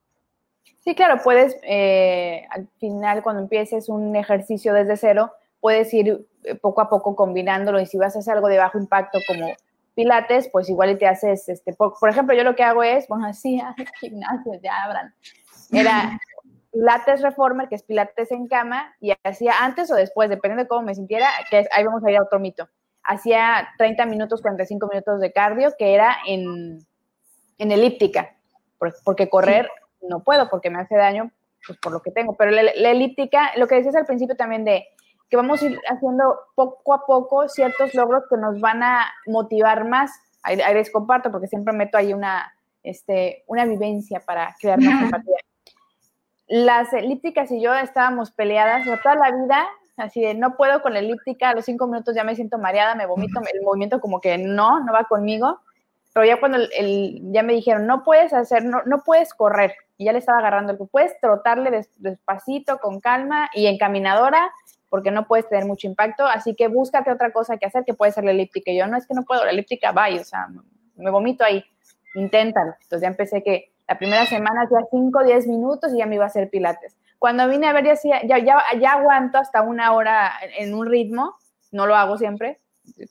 Sí, 0.80 0.94
claro, 0.94 1.22
puedes, 1.24 1.56
eh, 1.62 2.46
al 2.50 2.68
final 2.78 3.22
cuando 3.22 3.40
empieces 3.40 3.88
un 3.88 4.14
ejercicio 4.16 4.74
desde 4.74 4.98
cero, 4.98 5.32
puedes 5.64 5.94
ir 5.94 6.28
eh, 6.42 6.56
poco 6.56 6.82
a 6.82 6.90
poco 6.90 7.16
combinándolo 7.16 7.80
y 7.80 7.86
si 7.86 7.96
vas 7.96 8.14
a 8.14 8.18
hacer 8.18 8.34
algo 8.34 8.48
de 8.48 8.58
bajo 8.58 8.76
impacto 8.76 9.18
como 9.26 9.46
pilates, 9.94 10.50
pues 10.52 10.68
igual 10.68 10.98
te 10.98 11.06
haces, 11.06 11.48
este, 11.48 11.72
por, 11.72 12.10
ejemplo, 12.10 12.36
yo 12.36 12.44
lo 12.44 12.54
que 12.54 12.62
hago 12.62 12.82
es, 12.82 13.08
bueno, 13.08 13.24
así, 13.28 13.58
gimnasio, 13.98 14.60
ya 14.62 14.84
abran, 14.84 15.14
era 15.72 16.20
Pilates 16.70 17.22
Reformer, 17.22 17.70
que 17.70 17.76
es 17.76 17.82
Pilates 17.82 18.30
en 18.30 18.46
cama, 18.46 18.94
y 19.00 19.14
hacía 19.24 19.64
antes 19.64 19.90
o 19.90 19.94
después, 19.94 20.28
dependiendo 20.28 20.64
de 20.64 20.68
cómo 20.68 20.82
me 20.82 20.94
sintiera, 20.94 21.30
que 21.48 21.66
ahí 21.72 21.84
vamos 21.84 22.04
a 22.04 22.10
ir 22.10 22.18
a 22.18 22.22
otro 22.22 22.38
mito. 22.38 22.68
Hacía 23.02 23.66
30 23.78 24.04
minutos, 24.04 24.42
45 24.42 24.86
minutos 24.86 25.18
de 25.18 25.32
cardio, 25.32 25.72
que 25.78 25.94
era 25.94 26.18
en, 26.26 26.84
elíptica, 27.56 28.36
porque 29.02 29.30
correr 29.30 29.70
no 30.02 30.22
puedo, 30.22 30.50
porque 30.50 30.68
me 30.68 30.80
hace 30.80 30.94
daño, 30.94 31.30
pues 31.66 31.78
por 31.78 31.90
lo 31.90 32.02
que 32.02 32.10
tengo. 32.10 32.36
Pero 32.36 32.50
la, 32.50 32.90
elíptica, 32.90 33.52
lo 33.56 33.66
que 33.66 33.76
decías 33.76 33.96
al 33.96 34.04
principio 34.04 34.36
también 34.36 34.66
de 34.66 34.88
que 35.28 35.36
vamos 35.36 35.62
a 35.62 35.66
ir 35.66 35.80
haciendo 35.88 36.38
poco 36.54 36.94
a 36.94 37.06
poco 37.06 37.48
ciertos 37.48 37.94
logros 37.94 38.24
que 38.28 38.36
nos 38.36 38.60
van 38.60 38.82
a 38.82 39.12
motivar 39.26 39.88
más. 39.88 40.10
Ahí, 40.42 40.56
les 40.56 40.90
comparto, 40.90 41.30
porque 41.30 41.46
siempre 41.46 41.72
meto 41.72 41.96
ahí 41.96 42.12
una, 42.12 42.52
este, 42.82 43.44
una 43.46 43.64
vivencia 43.64 44.20
para 44.20 44.54
crear 44.60 44.80
más 44.80 45.02
empatía 45.02 45.36
las 46.46 46.92
elípticas 46.92 47.50
y 47.50 47.60
yo 47.60 47.74
estábamos 47.74 48.30
peleadas 48.30 48.84
toda 49.02 49.14
la 49.14 49.30
vida, 49.30 49.66
así 49.96 50.20
de 50.20 50.34
no 50.34 50.56
puedo 50.56 50.82
con 50.82 50.92
la 50.92 50.98
elíptica, 50.98 51.50
a 51.50 51.54
los 51.54 51.64
cinco 51.64 51.86
minutos 51.86 52.14
ya 52.14 52.24
me 52.24 52.36
siento 52.36 52.58
mareada, 52.58 52.94
me 52.94 53.06
vomito, 53.06 53.40
el 53.40 53.62
movimiento 53.62 54.00
como 54.00 54.20
que 54.20 54.36
no, 54.38 54.80
no 54.80 54.92
va 54.92 55.04
conmigo, 55.04 55.60
pero 56.12 56.26
ya 56.26 56.38
cuando 56.38 56.58
el, 56.58 57.20
ya 57.32 57.42
me 57.42 57.54
dijeron, 57.54 57.86
no 57.86 58.04
puedes 58.04 58.32
hacer, 58.32 58.64
no, 58.64 58.82
no 58.84 59.02
puedes 59.04 59.32
correr, 59.34 59.74
y 59.96 60.04
ya 60.04 60.12
le 60.12 60.18
estaba 60.18 60.38
agarrando 60.38 60.72
el 60.72 60.88
puedes 60.88 61.18
trotarle 61.20 61.86
despacito, 61.96 62.78
con 62.78 63.00
calma 63.00 63.48
y 63.54 63.66
encaminadora, 63.66 64.52
porque 64.94 65.10
no 65.10 65.26
puedes 65.26 65.48
tener 65.48 65.64
mucho 65.64 65.88
impacto, 65.88 66.24
así 66.24 66.54
que 66.54 66.68
búscate 66.68 67.10
otra 67.10 67.32
cosa 67.32 67.56
que 67.56 67.66
hacer, 67.66 67.82
que 67.84 67.94
puede 67.94 68.12
ser 68.12 68.22
la 68.22 68.30
elíptica. 68.30 68.70
Y 68.70 68.78
yo, 68.78 68.86
no 68.86 68.96
es 68.96 69.08
que 69.08 69.14
no 69.14 69.24
puedo, 69.24 69.44
la 69.44 69.50
elíptica, 69.50 69.90
vaya, 69.90 70.20
o 70.20 70.24
sea, 70.24 70.46
me 70.94 71.10
vomito 71.10 71.42
ahí, 71.42 71.64
inténtalo. 72.14 72.74
Entonces 72.80 73.00
ya 73.00 73.08
empecé 73.08 73.42
que 73.42 73.72
la 73.88 73.98
primera 73.98 74.24
semana 74.24 74.62
hacía 74.62 74.86
5 74.88 75.18
o 75.18 75.24
10 75.24 75.48
minutos 75.48 75.92
y 75.92 75.98
ya 75.98 76.06
me 76.06 76.14
iba 76.14 76.22
a 76.22 76.28
hacer 76.28 76.48
pilates. 76.48 76.96
Cuando 77.18 77.48
vine 77.48 77.66
a 77.66 77.72
ver, 77.72 77.86
ya, 77.86 78.38
ya, 78.38 78.62
ya, 78.78 78.92
aguanto 78.92 79.38
hasta 79.38 79.62
una 79.62 79.92
hora 79.94 80.30
en 80.58 80.72
un 80.72 80.86
ritmo, 80.86 81.34
no 81.72 81.88
lo 81.88 81.96
hago 81.96 82.16
siempre, 82.16 82.60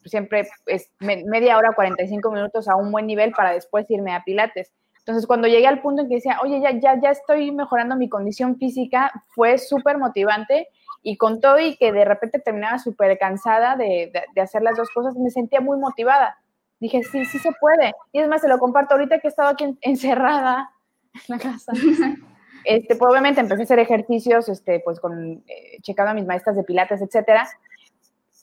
siempre 0.06 0.48
es 0.68 0.90
media 1.02 1.58
hora, 1.58 1.74
45 1.76 2.32
minutos 2.32 2.70
a 2.70 2.78
un 2.78 2.94
buen 2.94 3.08
nivel 3.08 3.34
para 3.34 3.52
después 3.52 3.92
irme 3.92 4.16
a 4.16 4.24
pilates. 4.24 4.72
Entonces, 5.00 5.28
cuando 5.28 5.50
llegué 5.50 5.68
al 5.68 5.82
punto 5.82 6.04
en 6.04 6.08
que 6.08 6.16
decía, 6.16 6.40
oye, 6.42 6.62
ya, 6.62 6.80
ya, 6.80 6.98
ya 7.02 7.10
estoy 7.10 7.52
mejorando 7.52 7.98
mi 7.98 8.08
condición 8.08 8.56
física, 8.56 9.12
fue 9.36 9.58
súper 9.58 9.98
motivante 9.98 10.70
y 11.04 11.18
con 11.18 11.41
todo 11.41 11.60
y 11.60 11.76
que 11.76 11.91
de 11.91 12.06
repente 12.06 12.39
terminaba 12.39 12.80
súper 12.80 13.18
cansada 13.20 13.76
de, 13.76 14.12
de, 14.34 14.41
hacer 14.41 14.64
las 14.64 14.78
dos 14.78 14.89
cosas, 14.89 15.16
me 15.16 15.30
sentía 15.30 15.62
muy 15.62 15.78
motivada 15.78 16.38
dije, 16.84 17.01
sí, 17.04 17.26
sí 17.26 17.39
se 17.39 17.51
puede. 17.60 17.93
Y 18.12 18.20
es 18.20 18.28
más, 18.28 18.41
se 18.41 18.47
lo 18.47 18.60
comparto 18.60 18.93
ahorita 18.93 19.20
que 19.20 19.28
he 19.28 19.30
estado 19.30 19.49
aquí 19.49 19.78
encerrada 19.82 20.72
en 21.14 21.22
la 21.28 21.39
casa. 21.39 21.72
Este, 22.66 22.95
pues 22.95 23.12
obviamente 23.12 23.41
empecé 23.41 23.64
a 23.64 23.66
hacer 23.66 23.80
ejercicios, 23.80 24.47
este, 24.47 24.80
pues 24.86 24.97
con, 25.01 25.43
eh, 25.47 25.82
checando 25.82 26.12
a 26.12 26.14
mis 26.14 26.26
maestras 26.26 26.56
de 26.56 26.64
pilates, 26.64 27.01
etcétera. 27.01 27.45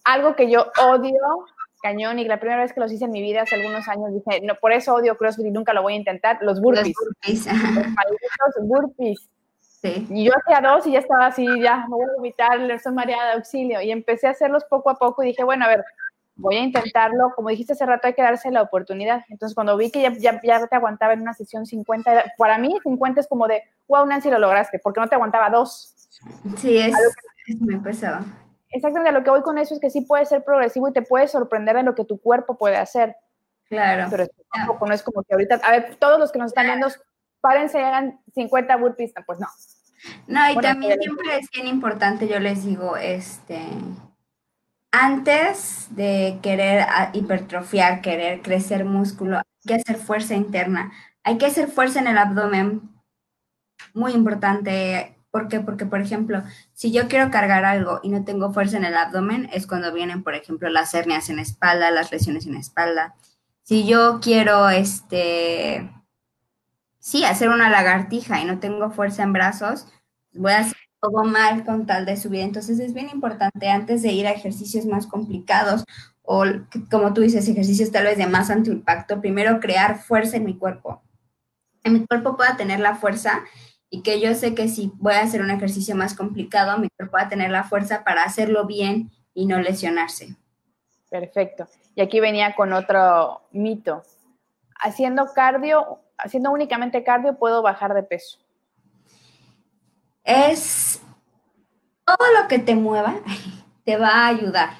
Algo 0.05 0.37
que 0.37 0.51
yo 0.51 0.67
odio, 0.79 1.47
cañón, 1.83 2.19
y 2.19 2.27
la 2.27 2.39
primera 2.39 2.61
vez 2.61 2.75
que 2.75 2.81
los 2.81 2.93
hice 2.93 3.07
en 3.07 3.13
mi 3.13 3.23
vida 3.23 3.41
hace 3.41 3.55
algunos 3.55 3.89
años 3.89 4.13
dije, 4.13 4.43
no, 4.43 4.57
por 4.57 4.73
eso 4.73 4.93
odio 4.93 5.17
CrossFit 5.17 5.47
y 5.47 5.51
nunca 5.51 5.73
lo 5.73 5.81
voy 5.81 5.95
a 5.95 5.97
intentar, 5.97 6.37
los 6.43 6.61
burpees. 6.61 6.89
Los 6.89 7.07
burpees. 7.07 7.47
Los 7.47 8.69
burpees. 8.69 9.31
Sí. 9.83 10.07
Y 10.11 10.25
yo 10.25 10.33
hacía 10.37 10.61
dos 10.61 10.87
y 10.87 10.93
ya 10.93 10.99
estaba 10.99 11.27
así, 11.27 11.47
ya, 11.63 11.87
me 11.89 11.97
voy 11.97 12.05
a 12.05 12.17
vomitar, 12.17 12.71
estoy 12.71 12.93
mareada, 12.93 13.35
auxilio. 13.35 13.81
Y 13.81 13.91
empecé 13.91 14.27
a 14.27 14.31
hacerlos 14.31 14.65
poco 14.65 14.91
a 14.91 14.97
poco 14.97 15.23
y 15.23 15.29
dije, 15.29 15.43
bueno, 15.43 15.65
a 15.65 15.69
ver, 15.69 15.85
voy 16.37 16.57
a 16.57 16.61
intentarlo. 16.61 17.33
Como 17.35 17.49
dijiste 17.49 17.73
hace 17.73 17.87
rato, 17.87 18.07
hay 18.07 18.15
que 18.15 18.23
darse 18.23 18.51
la 18.51 18.63
oportunidad. 18.63 19.25
Entonces, 19.29 19.55
cuando 19.55 19.77
vi 19.77 19.91
que 19.91 20.03
ya, 20.03 20.41
ya, 20.43 20.67
te 20.67 20.77
aguantaba 20.77 21.15
en 21.15 21.23
una 21.23 21.35
sesión 21.35 21.65
50, 21.65 22.35
para 22.37 22.59
mí 22.59 22.77
50 22.83 23.21
es 23.21 23.29
como 23.29 23.49
de, 23.49 23.63
wow, 23.89 24.05
Nancy, 24.05 24.31
lo 24.31 24.39
lograste, 24.39 24.79
porque 24.79 25.01
no 25.01 25.09
te 25.09 25.15
aguantaba 25.15 25.49
dos. 25.49 25.95
Sí, 26.59 26.79
es, 26.79 26.95
me 27.61 27.79
pesaba. 27.79 28.23
Exactamente, 28.71 29.13
lo 29.13 29.25
que 29.25 29.31
voy 29.31 29.43
con 29.43 29.59
eso 29.59 29.75
es 29.75 29.81
que 29.81 29.91
sí 29.91 30.03
puede 30.03 30.27
ser 30.27 30.45
progresivo 30.45 30.89
y 30.89 30.93
te 30.93 31.03
puede 31.03 31.27
sorprender 31.27 31.77
de 31.77 31.83
lo 31.83 31.95
que 31.95 32.05
tu 32.05 32.21
cuerpo 32.21 32.57
puede 32.57 32.77
hacer. 32.77 33.17
Claro. 33.69 34.09
Pero 34.11 34.27
tampoco 34.53 34.87
no 34.87 34.95
es 34.95 35.03
como 35.03 35.23
que 35.23 35.33
ahorita, 35.33 35.61
a 35.63 35.71
ver, 35.71 35.97
todos 35.97 36.19
los 36.19 36.31
que 36.33 36.39
nos 36.39 36.49
están 36.49 36.67
viendo, 36.67 36.89
párense 37.41 37.79
y 37.79 37.83
hagan 37.83 38.21
50 38.35 38.77
burpees, 38.77 39.13
pues 39.27 39.39
no. 39.39 39.47
No, 40.27 40.51
y 40.51 40.57
también 40.57 40.99
siempre 41.01 41.39
es 41.39 41.51
bien 41.51 41.67
importante, 41.67 42.27
yo 42.27 42.41
les 42.41 42.65
digo, 42.65 42.97
este, 42.97 43.61
antes 44.93 45.89
de 45.91 46.39
querer 46.43 46.81
ah, 46.89 47.11
hipertrofiar, 47.13 48.01
querer 48.01 48.43
crecer 48.43 48.85
músculo, 48.85 49.37
hay 49.37 49.45
que 49.67 49.75
hacer 49.75 49.97
fuerza 49.97 50.35
interna. 50.35 50.93
Hay 51.23 51.39
que 51.39 51.47
hacer 51.47 51.69
fuerza 51.69 52.01
en 52.01 52.07
el 52.07 52.19
abdomen. 52.19 52.91
Muy 53.95 54.13
importante. 54.13 55.17
¿Por 55.31 55.49
qué? 55.49 55.61
Porque, 55.61 55.87
por 55.87 56.01
ejemplo, 56.01 56.43
si 56.73 56.91
yo 56.91 57.07
quiero 57.07 57.31
cargar 57.31 57.65
algo 57.65 58.01
y 58.03 58.09
no 58.09 58.25
tengo 58.25 58.53
fuerza 58.53 58.79
en 58.79 58.85
el 58.85 58.97
abdomen, 58.97 59.49
es 59.53 59.67
cuando 59.67 59.93
vienen, 59.93 60.25
por 60.25 60.35
ejemplo, 60.35 60.69
las 60.71 60.93
hernias 60.93 61.31
en 61.31 61.39
espalda, 61.39 61.91
las 61.91 62.11
lesiones 62.11 62.47
en 62.47 62.57
espalda. 62.57 63.15
Si 63.63 63.87
yo 63.87 64.19
quiero, 64.21 64.71
este, 64.71 65.89
sí, 67.01 67.25
hacer 67.25 67.49
una 67.49 67.69
lagartija 67.69 68.41
y 68.41 68.45
no 68.45 68.61
tengo 68.61 68.91
fuerza 68.91 69.25
en 69.25 69.33
brazos, 69.33 69.89
voy 70.33 70.53
a 70.53 70.61
hacer 70.61 70.77
todo 71.01 71.25
mal 71.25 71.65
con 71.65 71.87
tal 71.87 72.07
de 72.07 72.17
subir. 72.17 72.41
Entonces 72.41 72.79
es 72.79 72.95
bien 72.95 73.09
importante 73.11 73.69
antes 73.69 74.03
de 74.03 74.13
ir 74.13 74.27
a 74.27 74.33
ejercicios 74.33 74.87
más 74.87 75.07
complicados 75.07 75.85
o 76.23 76.45
como 76.91 77.13
tú 77.13 77.23
dices, 77.23 77.49
ejercicios 77.49 77.91
tal 77.91 78.05
vez 78.05 78.17
de 78.17 78.27
más 78.27 78.51
alto 78.51 78.71
impacto, 78.71 79.21
primero 79.21 79.59
crear 79.59 79.99
fuerza 79.99 80.37
en 80.37 80.45
mi 80.45 80.57
cuerpo. 80.57 81.03
En 81.83 81.95
mi 81.95 82.07
cuerpo 82.07 82.37
pueda 82.37 82.57
tener 82.57 82.79
la 82.79 82.95
fuerza 82.95 83.43
y 83.89 84.03
que 84.03 84.21
yo 84.21 84.33
sé 84.35 84.55
que 84.55 84.69
si 84.69 84.93
voy 84.97 85.15
a 85.15 85.23
hacer 85.23 85.41
un 85.41 85.51
ejercicio 85.51 85.97
más 85.97 86.15
complicado, 86.15 86.79
mi 86.79 86.89
cuerpo 86.91 87.17
va 87.17 87.23
a 87.23 87.29
tener 87.29 87.51
la 87.51 87.65
fuerza 87.65 88.05
para 88.05 88.23
hacerlo 88.23 88.67
bien 88.67 89.11
y 89.35 89.47
no 89.47 89.59
lesionarse. 89.59 90.37
Perfecto. 91.11 91.67
Y 91.97 92.03
aquí 92.03 92.21
venía 92.21 92.55
con 92.55 92.73
otro 92.73 93.43
mito. 93.51 94.05
Haciendo 94.79 95.33
cardio, 95.35 95.99
haciendo 96.23 96.51
únicamente 96.51 97.05
cardio, 97.05 97.39
puedo 97.39 97.63
bajar 97.63 97.95
de 97.95 98.03
peso. 98.03 98.39
Es 100.25 101.01
todo 102.05 102.27
lo 102.41 102.49
que 102.49 102.59
te 102.59 102.75
mueva, 102.75 103.17
te 103.85 103.97
va 103.97 104.09
a 104.09 104.29
ayudar. 104.29 104.71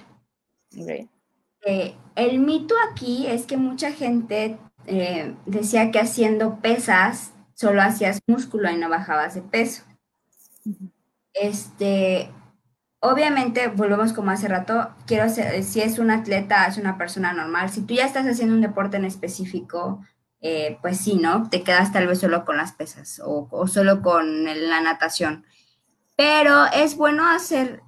Eh, 1.67 1.95
el 2.15 2.39
mito 2.39 2.75
aquí 2.91 3.27
es 3.27 3.47
que 3.47 3.57
mucha 3.57 3.93
gente 3.93 4.59
eh, 4.87 5.35
decía 5.47 5.91
que 5.91 6.01
haciendo 6.01 6.61
pesas 6.61 7.33
solo 7.55 7.83
hacías 7.83 8.21
músculo 8.27 8.71
y 8.71 8.77
no 8.77 8.89
bajabas 8.89 9.35
de 9.35 9.43
peso. 9.43 9.83
Este, 11.35 12.31
obviamente, 13.01 13.69
volvemos 13.69 14.13
como 14.13 14.31
hace 14.31 14.49
rato, 14.49 14.91
quiero 15.07 15.25
hacer, 15.25 15.63
si 15.63 15.81
es 15.81 15.99
un 15.99 16.11
atleta, 16.11 16.67
es 16.67 16.79
una 16.79 16.97
persona 16.97 17.33
normal. 17.33 17.71
Si 17.71 17.83
tú 17.83 17.95
ya 17.95 18.07
estás 18.07 18.27
haciendo 18.27 18.55
un 18.55 18.63
deporte 18.63 18.97
en 18.97 19.05
específico, 19.05 20.03
eh, 20.43 20.79
pues 20.81 20.99
sí, 20.99 21.17
¿no? 21.17 21.51
Te 21.51 21.63
quedas 21.63 21.93
tal 21.93 22.07
vez 22.07 22.19
solo 22.19 22.45
con 22.45 22.57
las 22.57 22.73
pesas 22.73 23.21
o, 23.25 23.67
solo 23.67 24.01
con 24.01 24.45
la 24.45 24.81
natación. 24.81 25.45
Pero 26.17 26.65
es 26.73 26.97
bueno 26.97 27.29
hacer 27.29 27.83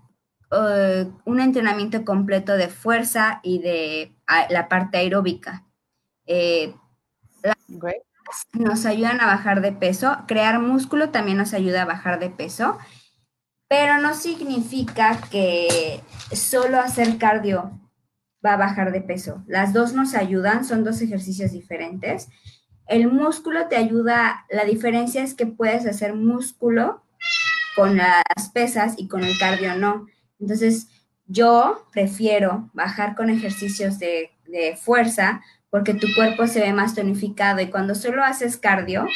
eh, 0.50 1.10
un 1.24 1.40
entrenamiento 1.40 2.04
completo 2.04 2.56
de 2.56 2.68
fuerza 2.68 3.40
y 3.42 3.60
de 3.60 4.14
la 4.50 4.68
parte 4.68 4.98
aeróbica. 4.98 5.64
Eh, 6.26 6.74
nos 8.52 8.86
ayudan 8.86 9.20
a 9.20 9.26
bajar 9.26 9.62
de 9.62 9.72
peso. 9.72 10.18
Crear 10.26 10.58
músculo 10.58 11.10
también 11.10 11.38
nos 11.38 11.54
ayuda 11.54 11.82
a 11.82 11.86
bajar 11.86 12.18
de 12.18 12.30
peso, 12.30 12.78
pero 13.68 13.98
no 13.98 14.14
significa 14.14 15.18
que 15.30 16.02
solo 16.32 16.78
hacer 16.80 17.18
cardio 17.18 17.81
va 18.44 18.54
a 18.54 18.56
bajar 18.56 18.92
de 18.92 19.00
peso. 19.00 19.42
Las 19.46 19.72
dos 19.72 19.92
nos 19.92 20.14
ayudan, 20.14 20.64
son 20.64 20.84
dos 20.84 21.00
ejercicios 21.00 21.52
diferentes. 21.52 22.28
El 22.86 23.10
músculo 23.10 23.68
te 23.68 23.76
ayuda, 23.76 24.44
la 24.50 24.64
diferencia 24.64 25.22
es 25.22 25.34
que 25.34 25.46
puedes 25.46 25.86
hacer 25.86 26.14
músculo 26.14 27.02
con 27.76 27.96
las 27.96 28.50
pesas 28.52 28.94
y 28.98 29.08
con 29.08 29.24
el 29.24 29.38
cardio 29.38 29.76
no. 29.76 30.06
Entonces, 30.40 30.88
yo 31.26 31.86
prefiero 31.92 32.70
bajar 32.74 33.14
con 33.14 33.30
ejercicios 33.30 33.98
de, 33.98 34.30
de 34.46 34.76
fuerza 34.76 35.40
porque 35.70 35.94
tu 35.94 36.06
cuerpo 36.14 36.46
se 36.46 36.60
ve 36.60 36.72
más 36.74 36.94
tonificado 36.94 37.60
y 37.60 37.70
cuando 37.70 37.94
solo 37.94 38.22
haces 38.22 38.58
cardio, 38.58 39.06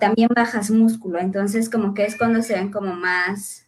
también 0.00 0.28
bajas 0.34 0.70
músculo, 0.70 1.18
entonces 1.18 1.70
como 1.70 1.94
que 1.94 2.04
es 2.04 2.16
cuando 2.16 2.42
se 2.42 2.54
ven 2.54 2.70
como 2.70 2.94
más 2.94 3.66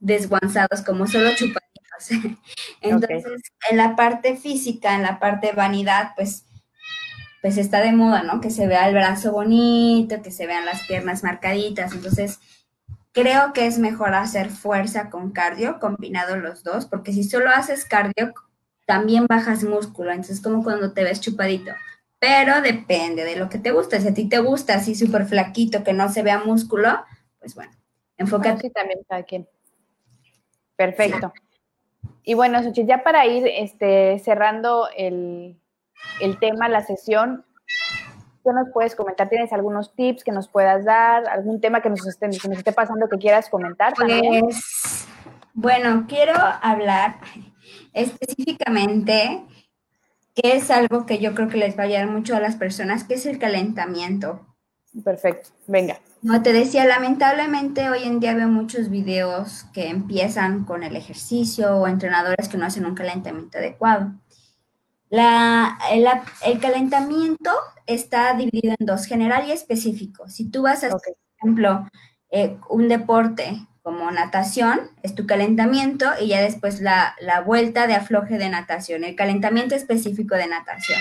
desguanzados, 0.00 0.80
como 0.80 1.06
solo 1.06 1.30
entonces, 2.80 3.42
en 3.70 3.76
la 3.76 3.96
parte 3.96 4.36
física, 4.36 4.94
en 4.94 5.02
la 5.02 5.18
parte 5.18 5.48
de 5.48 5.52
vanidad, 5.52 6.12
pues, 6.16 6.46
pues 7.40 7.58
está 7.58 7.80
de 7.80 7.92
moda, 7.92 8.22
¿no? 8.22 8.40
Que 8.40 8.50
se 8.50 8.66
vea 8.66 8.88
el 8.88 8.94
brazo 8.94 9.32
bonito, 9.32 10.22
que 10.22 10.30
se 10.30 10.46
vean 10.46 10.64
las 10.64 10.86
piernas 10.86 11.22
marcaditas, 11.24 11.92
entonces 11.92 12.38
creo 13.12 13.52
que 13.52 13.66
es 13.66 13.78
mejor 13.78 14.14
hacer 14.14 14.50
fuerza 14.50 15.10
con 15.10 15.30
cardio, 15.30 15.78
combinado 15.78 16.36
los 16.36 16.64
dos, 16.64 16.86
porque 16.86 17.12
si 17.12 17.24
solo 17.24 17.50
haces 17.50 17.84
cardio, 17.84 18.32
también 18.86 19.26
bajas 19.26 19.64
músculo, 19.64 20.10
entonces 20.10 20.38
es 20.38 20.42
como 20.42 20.62
cuando 20.62 20.92
te 20.92 21.04
ves 21.04 21.20
chupadito. 21.20 21.72
Pero 22.18 22.60
depende 22.60 23.24
de 23.24 23.36
lo 23.36 23.48
que 23.48 23.58
te 23.58 23.72
gusta. 23.72 24.00
Si 24.00 24.08
a 24.08 24.14
ti 24.14 24.28
te 24.28 24.38
gusta 24.38 24.74
así 24.74 24.94
súper 24.94 25.26
flaquito, 25.26 25.82
que 25.82 25.92
no 25.92 26.08
se 26.08 26.22
vea 26.22 26.38
músculo, 26.38 27.04
pues 27.40 27.54
bueno, 27.54 27.72
enfócate. 28.16 28.70
también 28.70 29.00
cada 29.08 29.24
quien. 29.24 29.48
Perfecto. 30.76 31.32
Y 32.24 32.34
bueno, 32.34 32.62
Suchi, 32.62 32.86
ya 32.86 33.02
para 33.02 33.26
ir 33.26 33.46
este, 33.46 34.18
cerrando 34.20 34.88
el, 34.96 35.58
tema, 36.40 36.68
la 36.68 36.82
sesión, 36.84 37.44
¿qué 38.44 38.52
nos 38.52 38.68
puedes 38.72 38.94
comentar? 38.94 39.28
¿Tienes 39.28 39.52
algunos 39.52 39.94
tips 39.94 40.22
que 40.22 40.32
nos 40.32 40.48
puedas 40.48 40.84
dar? 40.84 41.28
¿Algún 41.28 41.60
tema 41.60 41.80
que 41.82 41.90
nos 41.90 42.06
esté, 42.06 42.30
que 42.30 42.48
nos 42.48 42.58
esté 42.58 42.72
pasando 42.72 43.08
que 43.08 43.18
quieras 43.18 43.48
comentar? 43.48 43.94
Pues, 43.94 45.08
bueno, 45.54 46.06
quiero 46.08 46.34
hablar 46.62 47.16
específicamente, 47.92 49.42
que 50.34 50.56
es 50.56 50.70
algo 50.70 51.06
que 51.06 51.18
yo 51.18 51.34
creo 51.34 51.48
que 51.48 51.58
les 51.58 51.76
va 51.76 51.82
a 51.82 51.86
ayudar 51.86 52.06
mucho 52.06 52.36
a 52.36 52.40
las 52.40 52.56
personas, 52.56 53.04
que 53.04 53.14
es 53.14 53.26
el 53.26 53.38
calentamiento. 53.38 54.46
Perfecto, 55.04 55.50
venga. 55.66 55.98
Como 56.22 56.40
te 56.40 56.52
decía, 56.52 56.84
lamentablemente 56.84 57.90
hoy 57.90 58.04
en 58.04 58.20
día 58.20 58.34
veo 58.34 58.46
muchos 58.46 58.90
videos 58.90 59.64
que 59.72 59.88
empiezan 59.88 60.64
con 60.64 60.84
el 60.84 60.94
ejercicio 60.94 61.76
o 61.76 61.88
entrenadores 61.88 62.48
que 62.48 62.56
no 62.56 62.64
hacen 62.64 62.86
un 62.86 62.94
calentamiento 62.94 63.58
adecuado. 63.58 64.12
La, 65.10 65.78
el, 65.90 66.60
calentamiento 66.60 67.50
está 67.86 68.34
dividido 68.34 68.76
en 68.78 68.86
dos, 68.86 69.06
general 69.06 69.48
y 69.48 69.52
específico. 69.52 70.28
Si 70.28 70.48
tú 70.48 70.62
vas 70.62 70.84
a, 70.84 70.90
por 70.90 71.00
ejemplo, 71.40 71.88
eh, 72.30 72.56
un 72.70 72.88
deporte 72.88 73.66
como 73.82 74.08
natación, 74.12 74.92
es 75.02 75.16
tu 75.16 75.26
calentamiento 75.26 76.06
y 76.20 76.28
ya 76.28 76.40
después 76.40 76.80
la, 76.80 77.16
vuelta 77.44 77.88
de 77.88 77.94
afloje 77.94 78.38
de 78.38 78.48
natación, 78.48 79.02
el 79.02 79.16
calentamiento 79.16 79.74
específico 79.74 80.36
de 80.36 80.46
natación. 80.46 81.00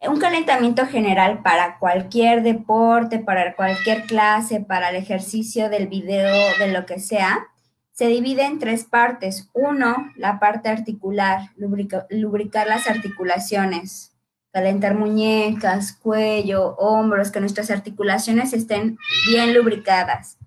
Un 0.00 0.18
calentamiento 0.18 0.86
general 0.86 1.42
para 1.42 1.78
cualquier 1.78 2.42
deporte, 2.42 3.18
para 3.18 3.54
cualquier 3.56 4.04
clase, 4.04 4.60
para 4.60 4.90
el 4.90 4.96
ejercicio 4.96 5.68
del 5.68 5.88
video, 5.88 6.34
de 6.58 6.68
lo 6.68 6.86
que 6.86 7.00
sea, 7.00 7.48
se 7.92 8.06
divide 8.08 8.44
en 8.44 8.58
tres 8.58 8.84
partes. 8.84 9.48
Uno, 9.54 10.12
la 10.16 10.38
parte 10.38 10.68
articular, 10.68 11.50
lubricar 11.56 12.66
las 12.66 12.86
articulaciones, 12.86 14.12
calentar 14.52 14.94
muñecas, 14.94 15.92
cuello, 15.92 16.76
hombros, 16.76 17.30
que 17.30 17.40
nuestras 17.40 17.70
articulaciones 17.70 18.52
estén 18.52 18.98
bien 19.26 19.54
lubricadas. 19.54 20.38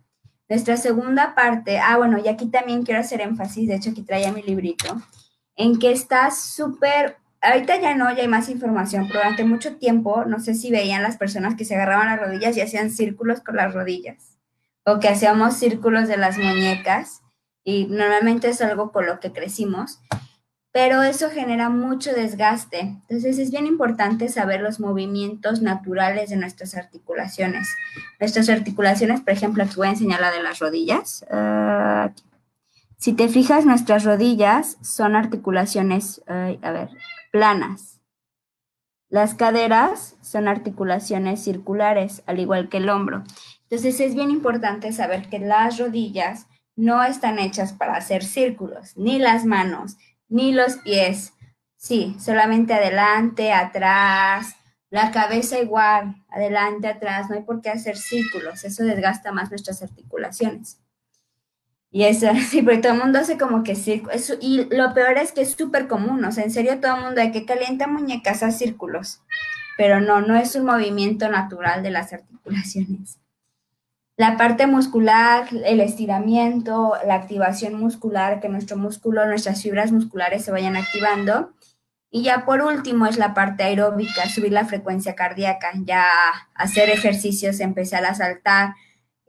Nuestra 0.47 0.77
segunda 0.77 1.35
parte, 1.35 1.77
ah, 1.77 1.97
bueno, 1.97 2.17
y 2.17 2.27
aquí 2.27 2.47
también 2.47 2.83
quiero 2.83 3.01
hacer 3.01 3.21
énfasis, 3.21 3.67
de 3.67 3.75
hecho 3.75 3.91
aquí 3.91 4.01
traía 4.01 4.31
mi 4.31 4.41
librito, 4.41 4.99
en 5.55 5.77
que 5.77 5.91
está 5.91 6.31
súper, 6.31 7.17
ahorita 7.41 7.79
ya 7.79 7.95
no, 7.95 8.13
ya 8.15 8.21
hay 8.21 8.27
más 8.27 8.49
información, 8.49 9.07
pero 9.07 9.19
durante 9.19 9.43
mucho 9.43 9.77
tiempo, 9.77 10.25
no 10.25 10.39
sé 10.39 10.53
si 10.55 10.71
veían 10.71 11.03
las 11.03 11.17
personas 11.17 11.55
que 11.55 11.65
se 11.65 11.75
agarraban 11.75 12.07
las 12.07 12.19
rodillas 12.19 12.57
y 12.57 12.61
hacían 12.61 12.91
círculos 12.91 13.41
con 13.41 13.55
las 13.55 13.73
rodillas, 13.73 14.37
o 14.85 14.99
que 14.99 15.09
hacíamos 15.09 15.55
círculos 15.55 16.07
de 16.07 16.17
las 16.17 16.37
muñecas, 16.37 17.21
y 17.63 17.85
normalmente 17.87 18.49
es 18.49 18.61
algo 18.61 18.91
con 18.91 19.05
lo 19.05 19.19
que 19.19 19.31
crecimos 19.31 19.99
pero 20.71 21.01
eso 21.01 21.29
genera 21.29 21.69
mucho 21.69 22.13
desgaste. 22.13 22.79
Entonces 22.79 23.39
es 23.39 23.51
bien 23.51 23.65
importante 23.65 24.29
saber 24.29 24.61
los 24.61 24.79
movimientos 24.79 25.61
naturales 25.61 26.29
de 26.29 26.37
nuestras 26.37 26.75
articulaciones. 26.75 27.67
Nuestras 28.19 28.49
articulaciones, 28.49 29.21
por 29.21 29.33
ejemplo, 29.33 29.63
aquí 29.63 29.75
voy 29.77 29.87
a 29.87 29.91
enseñar 29.91 30.21
la 30.21 30.31
de 30.31 30.43
las 30.43 30.59
rodillas. 30.59 31.25
Ah, 31.31 32.11
si 32.97 33.13
te 33.13 33.29
fijas, 33.29 33.65
nuestras 33.65 34.03
rodillas 34.03 34.77
son 34.81 35.15
articulaciones, 35.15 36.21
a 36.27 36.71
ver, 36.71 36.89
planas. 37.31 37.99
Las 39.09 39.33
caderas 39.33 40.17
son 40.21 40.47
articulaciones 40.47 41.43
circulares, 41.43 42.21
al 42.27 42.39
igual 42.39 42.69
que 42.69 42.77
el 42.77 42.89
hombro. 42.89 43.23
Entonces 43.63 43.99
es 43.99 44.13
bien 44.13 44.29
importante 44.29 44.91
saber 44.91 45.29
que 45.29 45.39
las 45.39 45.79
rodillas 45.79 46.47
no 46.75 47.03
están 47.03 47.39
hechas 47.39 47.73
para 47.73 47.95
hacer 47.95 48.23
círculos, 48.23 48.95
ni 48.95 49.19
las 49.19 49.45
manos, 49.45 49.97
ni 50.27 50.53
los 50.53 50.77
pies. 50.77 51.33
Sí, 51.75 52.15
solamente 52.19 52.73
adelante, 52.73 53.51
atrás, 53.51 54.55
la 54.89 55.11
cabeza 55.11 55.59
igual, 55.59 56.15
adelante, 56.29 56.87
atrás, 56.87 57.29
no 57.29 57.35
hay 57.35 57.43
por 57.43 57.61
qué 57.61 57.69
hacer 57.69 57.97
círculos, 57.97 58.63
eso 58.63 58.83
desgasta 58.83 59.31
más 59.31 59.49
nuestras 59.49 59.81
articulaciones. 59.81 60.79
Y 61.91 62.03
eso, 62.03 62.27
sí, 62.49 62.61
porque 62.63 62.79
todo 62.79 62.93
el 62.93 62.99
mundo 62.99 63.19
hace 63.19 63.37
como 63.37 63.63
que 63.63 63.75
círculos, 63.75 64.37
y 64.41 64.65
lo 64.73 64.93
peor 64.93 65.17
es 65.17 65.31
que 65.31 65.41
es 65.41 65.51
súper 65.51 65.87
común, 65.87 66.23
o 66.23 66.31
sea, 66.31 66.43
en 66.43 66.51
serio 66.51 66.79
todo 66.79 66.95
el 66.95 67.03
mundo 67.03 67.21
hay 67.21 67.31
que 67.31 67.45
calienta 67.45 67.87
muñecas 67.87 68.43
a 68.43 68.51
círculos, 68.51 69.21
pero 69.77 69.99
no, 69.99 70.21
no 70.21 70.35
es 70.35 70.55
un 70.55 70.65
movimiento 70.65 71.29
natural 71.29 71.83
de 71.83 71.91
las 71.91 72.13
articulaciones 72.13 73.19
la 74.19 74.35
parte 74.35 74.67
muscular, 74.67 75.47
el 75.63 75.79
estiramiento, 75.79 76.91
la 77.07 77.15
activación 77.15 77.75
muscular, 77.75 78.41
que 78.41 78.49
nuestro 78.49 78.75
músculo, 78.75 79.25
nuestras 79.25 79.63
fibras 79.63 79.93
musculares 79.93 80.43
se 80.43 80.51
vayan 80.51 80.75
activando. 80.75 81.53
Y 82.11 82.23
ya 82.23 82.43
por 82.43 82.61
último 82.61 83.05
es 83.05 83.15
la 83.15 83.33
parte 83.33 83.63
aeróbica, 83.63 84.27
subir 84.27 84.51
la 84.51 84.65
frecuencia 84.65 85.15
cardíaca, 85.15 85.71
ya 85.85 86.05
hacer 86.53 86.89
ejercicios, 86.89 87.61
empezar 87.61 88.03
a 88.03 88.13
saltar 88.13 88.73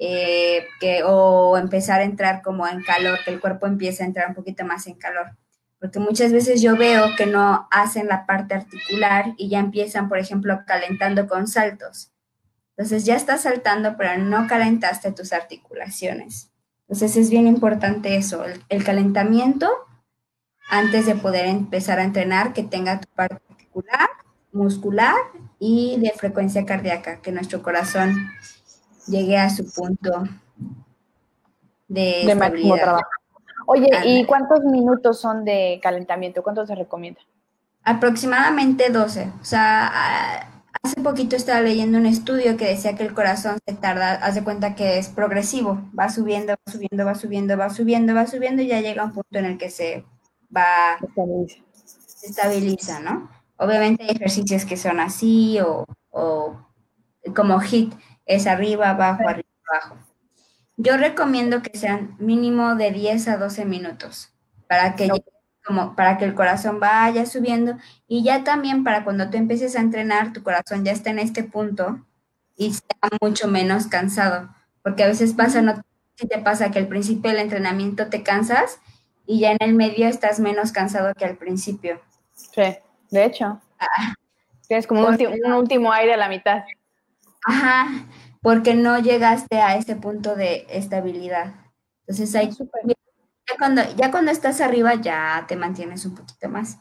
eh, 0.02 0.66
que, 0.80 1.02
o 1.04 1.58
empezar 1.58 2.00
a 2.00 2.04
entrar 2.04 2.40
como 2.40 2.66
en 2.66 2.82
calor, 2.82 3.18
que 3.22 3.30
el 3.32 3.38
cuerpo 3.38 3.66
empiece 3.66 4.02
a 4.02 4.06
entrar 4.06 4.28
un 4.28 4.34
poquito 4.34 4.64
más 4.64 4.86
en 4.86 4.94
calor. 4.94 5.36
porque 5.78 5.98
muchas 5.98 6.32
veces 6.32 6.62
yo 6.62 6.76
veo 6.76 7.16
que 7.16 7.26
no 7.26 7.68
hacen 7.70 8.06
la 8.08 8.26
parte 8.26 8.54
articular 8.54 9.34
y 9.38 9.48
ya 9.48 9.58
empiezan, 9.58 10.08
por 10.08 10.18
ejemplo, 10.18 10.60
calentando 10.66 11.26
con 11.26 11.46
saltos. 11.46 12.12
Entonces 12.76 13.04
ya 13.04 13.14
estás 13.16 13.42
saltando, 13.42 13.96
pero 13.98 14.18
no 14.22 14.46
calentaste 14.46 15.12
tus 15.12 15.32
articulaciones. 15.34 16.50
Entonces 16.82 17.16
es 17.16 17.30
bien 17.30 17.46
importante 17.46 18.16
eso, 18.16 18.42
el, 18.68 18.84
calentamiento 18.84 19.70
antes 20.70 21.04
de 21.06 21.14
poder 21.14 21.46
empezar 21.46 21.98
a 21.98 22.04
entrenar, 22.04 22.54
que 22.54 22.62
tenga 22.62 23.00
tu 23.00 23.08
parte 23.14 23.42
articular, 23.50 24.08
muscular 24.50 25.14
y 25.58 25.98
de 26.00 26.10
frecuencia 26.12 26.64
cardíaca, 26.64 27.20
que 27.20 27.32
nuestro 27.32 27.62
corazón 27.62 28.30
llegue 29.10 29.36
a 29.36 29.50
su 29.50 29.70
punto 29.70 30.24
de, 31.88 32.22
de 32.26 32.34
máximo 32.34 32.76
trabajo. 32.76 33.08
Oye, 33.66 33.90
¿y 34.04 34.24
cuántos 34.24 34.64
minutos 34.64 35.20
son 35.20 35.44
de 35.44 35.78
calentamiento? 35.82 36.42
¿Cuánto 36.42 36.66
se 36.66 36.74
recomienda? 36.74 37.20
Aproximadamente 37.84 38.90
12. 38.90 39.32
O 39.40 39.44
sea, 39.44 40.50
hace 40.82 41.00
poquito 41.02 41.36
estaba 41.36 41.60
leyendo 41.60 41.98
un 41.98 42.06
estudio 42.06 42.56
que 42.56 42.66
decía 42.66 42.94
que 42.94 43.02
el 43.02 43.14
corazón 43.14 43.58
se 43.66 43.74
tarda, 43.74 44.14
haz 44.14 44.34
de 44.34 44.44
cuenta 44.44 44.74
que 44.74 44.98
es 44.98 45.08
progresivo, 45.08 45.80
va 45.98 46.08
subiendo, 46.08 46.54
va 46.54 46.72
subiendo, 46.72 47.04
va 47.04 47.14
subiendo, 47.14 47.56
va 47.56 47.70
subiendo, 47.70 48.14
va 48.14 48.26
subiendo 48.26 48.62
y 48.62 48.68
ya 48.68 48.80
llega 48.80 49.04
un 49.04 49.12
punto 49.12 49.38
en 49.38 49.44
el 49.44 49.58
que 49.58 49.70
se 49.70 50.04
va, 50.54 50.98
se 52.06 52.26
estabiliza, 52.26 53.00
¿no? 53.00 53.30
Obviamente 53.56 54.04
hay 54.04 54.10
ejercicios 54.10 54.64
que 54.64 54.76
son 54.76 55.00
así 55.00 55.58
o, 55.60 55.84
o 56.10 56.56
como 57.34 57.60
HIT, 57.60 57.94
es 58.30 58.46
arriba, 58.46 58.90
abajo, 58.90 59.28
arriba, 59.28 59.48
abajo. 59.68 59.96
Yo 60.76 60.96
recomiendo 60.96 61.62
que 61.62 61.76
sean 61.76 62.16
mínimo 62.18 62.76
de 62.76 62.92
10 62.92 63.28
a 63.28 63.36
12 63.36 63.64
minutos 63.64 64.32
para 64.68 64.94
que, 64.94 65.10
como, 65.64 65.96
para 65.96 66.16
que 66.16 66.24
el 66.24 66.34
corazón 66.34 66.78
vaya 66.78 67.26
subiendo 67.26 67.76
y 68.06 68.22
ya 68.22 68.44
también 68.44 68.84
para 68.84 69.04
cuando 69.04 69.28
tú 69.30 69.36
empieces 69.36 69.76
a 69.76 69.80
entrenar, 69.80 70.32
tu 70.32 70.42
corazón 70.42 70.84
ya 70.84 70.92
está 70.92 71.10
en 71.10 71.18
este 71.18 71.42
punto 71.42 72.06
y 72.56 72.72
sea 72.72 73.10
mucho 73.20 73.48
menos 73.48 73.88
cansado. 73.88 74.48
Porque 74.82 75.02
a 75.02 75.08
veces 75.08 75.34
pasa, 75.34 75.60
no 75.60 75.82
si 76.14 76.28
te 76.28 76.38
pasa 76.38 76.70
que 76.70 76.78
al 76.78 76.86
principio 76.86 77.30
del 77.30 77.40
entrenamiento 77.40 78.08
te 78.08 78.22
cansas 78.22 78.78
y 79.26 79.40
ya 79.40 79.50
en 79.52 79.58
el 79.60 79.74
medio 79.74 80.06
estás 80.06 80.38
menos 80.38 80.70
cansado 80.70 81.12
que 81.14 81.24
al 81.24 81.36
principio. 81.36 82.00
Sí, 82.34 82.76
de 83.10 83.24
hecho. 83.24 83.60
Ah. 83.78 84.14
Tienes 84.68 84.86
como 84.86 85.04
un, 85.04 85.18
un 85.44 85.52
último 85.52 85.92
aire 85.92 86.14
a 86.14 86.16
la 86.16 86.28
mitad. 86.28 86.62
Ajá, 87.44 88.06
porque 88.42 88.74
no 88.74 88.98
llegaste 88.98 89.58
a 89.58 89.76
ese 89.76 89.96
punto 89.96 90.36
de 90.36 90.66
estabilidad. 90.70 91.54
Entonces, 92.00 92.34
hay, 92.34 92.50
ya, 92.50 93.56
cuando, 93.58 93.82
ya 93.96 94.10
cuando 94.10 94.30
estás 94.30 94.60
arriba, 94.60 94.94
ya 94.94 95.44
te 95.48 95.56
mantienes 95.56 96.04
un 96.06 96.14
poquito 96.14 96.48
más. 96.48 96.78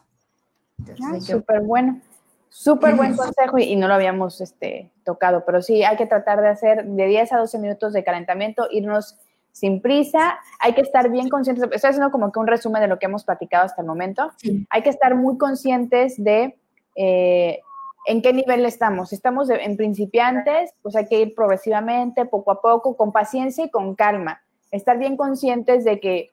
Ah, 1.01 1.19
súper 1.19 1.61
bueno. 1.61 2.01
Súper 2.49 2.95
buen 2.95 3.15
consejo 3.15 3.59
y, 3.59 3.75
no 3.75 3.87
lo 3.87 3.93
habíamos 3.93 4.41
este, 4.41 4.91
tocado, 5.05 5.45
pero 5.45 5.61
sí, 5.61 5.83
hay 5.83 5.95
que 5.97 6.07
tratar 6.07 6.41
de 6.41 6.49
hacer 6.49 6.83
de 6.83 7.05
10 7.05 7.31
a 7.33 7.37
12 7.37 7.59
minutos 7.59 7.93
de 7.93 8.03
calentamiento, 8.03 8.67
irnos 8.71 9.17
sin 9.51 9.81
prisa, 9.81 10.39
hay 10.59 10.73
que 10.73 10.81
estar 10.81 11.11
bien 11.11 11.29
conscientes, 11.29 11.63
estoy 11.71 11.89
haciendo 11.89 12.11
como 12.11 12.31
que 12.31 12.39
un 12.39 12.47
resumen 12.47 12.81
de 12.81 12.87
lo 12.87 12.97
que 12.97 13.05
hemos 13.05 13.23
platicado 13.23 13.65
hasta 13.65 13.81
el 13.81 13.87
momento, 13.87 14.31
hay 14.69 14.81
que 14.81 14.89
estar 14.89 15.15
muy 15.15 15.37
conscientes 15.37 16.21
de 16.21 16.57
eh, 16.95 17.61
en 18.05 18.21
qué 18.21 18.33
nivel 18.33 18.65
estamos. 18.65 19.13
Estamos 19.13 19.49
en 19.49 19.77
principiantes, 19.77 20.73
pues 20.81 20.95
hay 20.95 21.07
que 21.07 21.19
ir 21.19 21.35
progresivamente, 21.35 22.25
poco 22.25 22.51
a 22.51 22.61
poco, 22.61 22.95
con 22.95 23.11
paciencia 23.11 23.65
y 23.65 23.69
con 23.69 23.95
calma. 23.95 24.41
Estar 24.71 24.97
bien 24.97 25.17
conscientes 25.17 25.83
de 25.83 25.99
que 25.99 26.31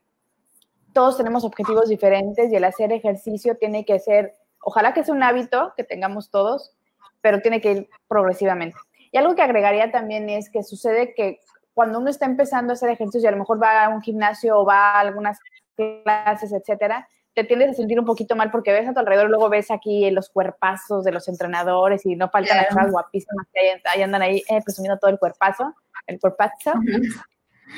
todos 0.93 1.17
tenemos 1.17 1.45
objetivos 1.45 1.89
diferentes 1.89 2.51
y 2.51 2.57
el 2.57 2.64
hacer 2.64 2.93
ejercicio 2.93 3.57
tiene 3.57 3.85
que 3.85 3.99
ser, 3.99 4.35
ojalá 4.61 4.95
que 4.95 5.05
sea 5.05 5.14
un 5.14 5.23
hábito 5.23 5.75
que 5.77 5.85
tengamos 5.85 6.31
todos, 6.31 6.73
pero 7.21 7.41
tiene 7.41 7.61
que 7.61 7.73
ir 7.73 7.89
progresivamente. 8.09 8.79
Y 9.12 9.19
algo 9.19 9.35
que 9.35 9.43
agregaría 9.43 9.91
también 9.91 10.29
es 10.31 10.51
que 10.51 10.62
sucede 10.62 11.14
que 11.14 11.41
cuando 11.75 11.99
uno 11.99 12.09
está 12.09 12.25
empezando 12.25 12.73
a 12.73 12.75
hacer 12.75 12.89
ejercicio 12.89 13.27
y 13.27 13.29
a 13.29 13.33
lo 13.33 13.37
mejor 13.37 13.62
va 13.62 13.85
a 13.85 13.89
un 13.91 14.01
gimnasio 14.01 14.59
o 14.59 14.64
va 14.64 14.93
a 14.93 15.01
algunas 15.01 15.39
clases, 15.77 16.53
etcétera, 16.53 17.07
te 17.37 17.45
tiendes 17.45 17.68
a 17.68 17.74
sentir 17.74 18.01
un 18.01 18.07
poquito 18.07 18.34
mal 18.34 18.51
porque 18.51 18.72
ves 18.72 18.89
a 18.89 18.95
tu 18.95 19.01
alrededor, 19.01 19.28
luego 19.28 19.51
ves 19.51 19.70
aquí 19.70 20.11
los 20.11 20.30
cuerpazos 20.30 21.05
de 21.05 21.12
los 21.12 21.28
entrenadores 21.28 22.07
y 22.07 22.16
no 22.16 22.30
faltan 22.30 22.57
las 22.57 22.68
cosas 22.68 22.91
guapísimas 22.91 23.47
que 23.53 23.78
ahí, 23.84 24.01
andan 24.01 24.22
ahí 24.22 24.43
eh, 24.49 24.62
presumiendo 24.64 24.99
todo 24.99 25.11
el 25.11 25.18
cuerpazo, 25.18 25.74
el 26.07 26.18
cuerpazo. 26.18 26.72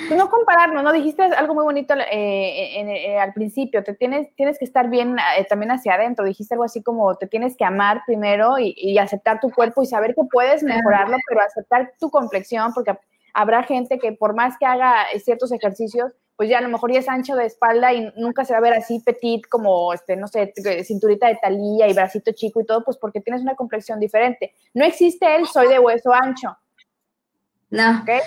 Pues 0.07 0.17
no 0.17 0.31
compararnos, 0.31 0.85
¿no? 0.85 0.93
Dijiste 0.93 1.23
algo 1.23 1.55
muy 1.55 1.65
bonito 1.65 1.95
eh, 1.95 2.79
eh, 2.79 3.19
al 3.19 3.33
principio, 3.33 3.83
te 3.83 3.95
tienes, 3.95 4.33
tienes 4.37 4.61
que 4.61 4.65
estar 4.65 4.89
bien 4.89 5.17
también 5.49 5.73
hacia 5.73 5.95
adentro, 5.95 6.25
dijiste 6.25 6.55
algo 6.55 6.65
así 6.65 6.83
como 6.83 7.17
te 7.17 7.27
tienes 7.27 7.57
que 7.57 7.65
amar 7.65 8.03
primero 8.07 8.61
y, 8.61 8.75
y 8.77 8.99
aceptar 8.99 9.41
tu 9.41 9.51
cuerpo 9.51 9.83
y 9.83 9.87
saber 9.87 10.15
que 10.15 10.23
puedes 10.31 10.63
mejorarlo, 10.63 11.17
pero 11.29 11.41
aceptar 11.41 11.95
tu 11.99 12.11
complexión, 12.11 12.73
porque 12.75 12.93
habrá 13.39 13.63
gente 13.63 14.01
que 14.01 14.11
por 14.11 14.35
más 14.35 14.59
que 14.59 14.67
haga 14.67 15.07
ciertos 15.23 15.53
ejercicios, 15.53 16.13
pues 16.35 16.51
ya 16.51 16.59
a 16.59 16.61
lo 16.61 16.69
mejor 16.69 16.93
ya 16.93 16.99
es 16.99 17.09
ancho 17.09 17.37
de 17.37 17.47
espalda 17.47 17.93
y 17.93 18.13
nunca 18.17 18.45
se 18.45 18.53
va 18.53 18.59
a 18.59 18.63
ver 18.63 18.75
así 18.75 18.99
petit 18.99 19.47
como, 19.49 19.93
este, 19.93 20.17
no 20.17 20.27
sé, 20.27 20.53
cinturita 20.85 21.29
de 21.29 21.39
talía 21.41 21.87
y 21.87 21.95
bracito 21.95 22.33
chico 22.33 22.61
y 22.61 22.67
todo, 22.67 22.83
pues 22.85 22.97
porque 22.97 23.21
tienes 23.21 23.43
una 23.43 23.55
complexión 23.55 24.01
diferente. 24.01 24.55
No 24.75 24.85
existe 24.85 25.37
el 25.37 25.47
soy 25.47 25.69
de 25.69 25.79
hueso 25.79 26.13
ancho. 26.13 26.57
No. 27.71 28.03
¿Okay? 28.03 28.21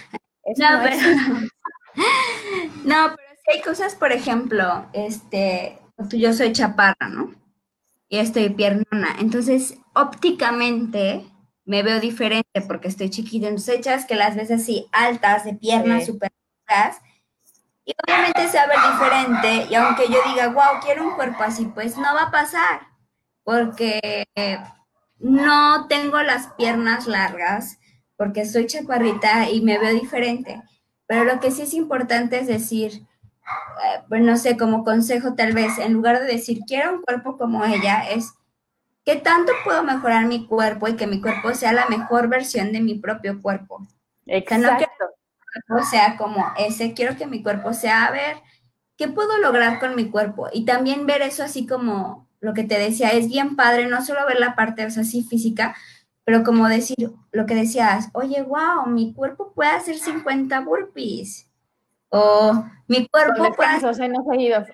No, 0.57 0.67
pero, 0.81 0.95
no, 2.85 3.15
pero 3.15 3.39
que 3.43 3.51
hay 3.53 3.61
cosas, 3.61 3.95
por 3.95 4.13
ejemplo, 4.13 4.85
este, 4.93 5.77
yo 6.11 6.31
soy 6.31 6.53
chaparra, 6.53 7.09
¿no? 7.09 7.35
Y 8.07 8.19
estoy 8.19 8.49
piernona. 8.49 9.17
Entonces, 9.19 9.77
ópticamente 9.93 11.25
me 11.65 11.83
veo 11.83 11.99
diferente 11.99 12.61
porque 12.67 12.87
estoy 12.87 13.09
chiquita. 13.09 13.47
Entonces, 13.47 13.79
echas 13.79 14.05
que 14.05 14.15
las 14.15 14.35
ves 14.35 14.51
así 14.51 14.87
altas, 14.91 15.45
de 15.45 15.53
piernas 15.53 16.05
súper 16.05 16.31
altas 16.67 17.01
y 17.85 17.93
obviamente 18.03 18.47
se 18.47 18.57
va 18.57 18.63
a 18.63 18.67
ver 18.67 18.77
diferente 18.91 19.67
y 19.71 19.75
aunque 19.75 20.07
yo 20.07 20.19
diga, 20.29 20.49
wow, 20.49 20.79
quiero 20.83 21.07
un 21.07 21.15
cuerpo 21.15 21.43
así, 21.43 21.65
pues 21.65 21.97
no 21.97 22.13
va 22.13 22.23
a 22.23 22.31
pasar 22.31 22.81
porque 23.43 24.25
no 25.19 25.87
tengo 25.87 26.21
las 26.21 26.47
piernas 26.53 27.07
largas, 27.07 27.79
porque 28.17 28.45
soy 28.45 28.67
chaparrita 28.67 29.49
y 29.49 29.61
me 29.61 29.79
veo 29.79 29.93
diferente. 29.93 30.61
Pero 31.07 31.23
lo 31.25 31.39
que 31.39 31.51
sí 31.51 31.63
es 31.63 31.73
importante 31.73 32.39
es 32.39 32.47
decir, 32.47 32.91
eh, 32.93 34.03
pues 34.07 34.21
no 34.21 34.37
sé, 34.37 34.57
como 34.57 34.83
consejo 34.83 35.33
tal 35.35 35.53
vez, 35.53 35.77
en 35.79 35.93
lugar 35.93 36.19
de 36.19 36.27
decir, 36.27 36.59
quiero 36.67 36.93
un 36.93 37.01
cuerpo 37.01 37.37
como 37.37 37.65
ella, 37.65 38.09
es, 38.09 38.33
¿qué 39.05 39.15
tanto 39.17 39.51
puedo 39.63 39.83
mejorar 39.83 40.25
mi 40.25 40.45
cuerpo 40.45 40.87
y 40.87 40.95
que 40.95 41.07
mi 41.07 41.21
cuerpo 41.21 41.53
sea 41.53 41.73
la 41.73 41.87
mejor 41.87 42.27
versión 42.27 42.71
de 42.71 42.81
mi 42.81 42.95
propio 42.95 43.41
cuerpo? 43.41 43.87
Exacto 44.25 44.85
cuerpo 45.51 45.85
sea 45.85 46.17
como 46.17 46.45
ese, 46.57 46.93
quiero 46.93 47.17
que 47.17 47.27
mi 47.27 47.43
cuerpo 47.43 47.73
sea, 47.73 48.05
a 48.05 48.11
ver, 48.11 48.37
¿qué 48.97 49.07
puedo 49.07 49.37
lograr 49.37 49.79
con 49.79 49.95
mi 49.95 50.09
cuerpo? 50.09 50.47
Y 50.51 50.65
también 50.65 51.05
ver 51.05 51.21
eso 51.21 51.43
así 51.43 51.67
como 51.67 52.29
lo 52.39 52.53
que 52.53 52.63
te 52.63 52.79
decía, 52.79 53.09
es 53.09 53.27
bien 53.27 53.55
padre, 53.55 53.87
no 53.87 54.03
solo 54.03 54.25
ver 54.25 54.39
la 54.39 54.55
parte, 54.55 54.83
así 54.83 55.23
física, 55.23 55.75
pero 56.23 56.43
como 56.43 56.67
decir 56.67 57.11
lo 57.31 57.45
que 57.45 57.55
decías, 57.55 58.09
oye, 58.13 58.41
wow, 58.41 58.87
mi 58.87 59.13
cuerpo 59.13 59.51
puede 59.53 59.71
hacer 59.71 59.97
50 59.97 60.59
burpees. 60.61 61.47
O 62.09 62.65
mi 62.87 63.07
cuerpo 63.07 63.53
puede 63.53 63.69
hacer... 63.69 64.09
no 64.09 64.23
seguidos. 64.29 64.67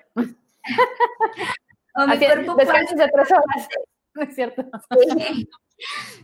o 1.94 2.06
mi 2.06 2.18
cuerpo 2.18 2.54
puede 2.54 2.96
de 2.96 3.08
tres 3.08 3.30
horas. 3.30 3.68
No 4.18 4.24
es 4.28 4.34
cierto. 4.34 4.64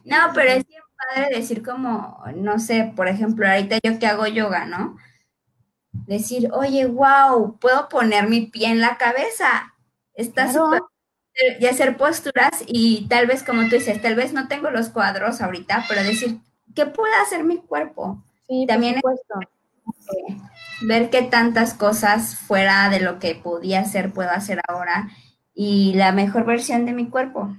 No, 0.05 0.17
pero 0.35 0.51
es 0.51 0.67
bien 0.67 0.83
padre 0.97 1.37
decir 1.37 1.63
como, 1.63 2.23
no 2.35 2.59
sé, 2.59 2.93
por 2.97 3.09
ejemplo, 3.09 3.47
ahorita 3.49 3.79
yo 3.83 3.99
que 3.99 4.07
hago 4.07 4.27
yoga, 4.27 4.67
¿no? 4.67 4.97
Decir, 5.93 6.51
oye, 6.53 6.87
wow, 6.87 7.59
puedo 7.59 7.89
poner 7.89 8.29
mi 8.29 8.47
pie 8.47 8.69
en 8.69 8.81
la 8.81 8.99
cabeza. 8.99 9.75
Está 10.15 10.53
súper. 10.53 10.83
Y 11.59 11.67
hacer 11.67 11.97
posturas 11.97 12.63
y 12.67 13.09
tal 13.09 13.27
vez, 13.27 13.43
como 13.43 13.63
tú 13.63 13.71
dices, 13.71 14.01
tal 14.01 14.15
vez 14.15 14.33
no 14.33 14.47
tengo 14.47 14.71
los 14.71 14.89
cuadros 14.89 15.41
ahorita, 15.41 15.85
pero 15.89 16.03
decir, 16.05 16.39
¿qué 16.77 16.87
puede 16.87 17.15
hacer 17.17 17.43
mi 17.43 17.59
cuerpo? 17.59 18.23
Sí, 18.47 18.67
también 18.69 19.01
ver 20.83 21.11
qué 21.11 21.23
tantas 21.23 21.75
cosas 21.75 22.37
fuera 22.37 22.89
de 22.89 23.01
lo 23.01 23.19
que 23.19 23.35
podía 23.35 23.81
hacer 23.81 24.13
puedo 24.13 24.31
hacer 24.31 24.61
ahora 24.69 25.09
y 25.55 25.95
la 25.95 26.13
mejor 26.13 26.45
versión 26.45 26.85
de 26.85 26.93
mi 26.93 27.09
cuerpo. 27.09 27.57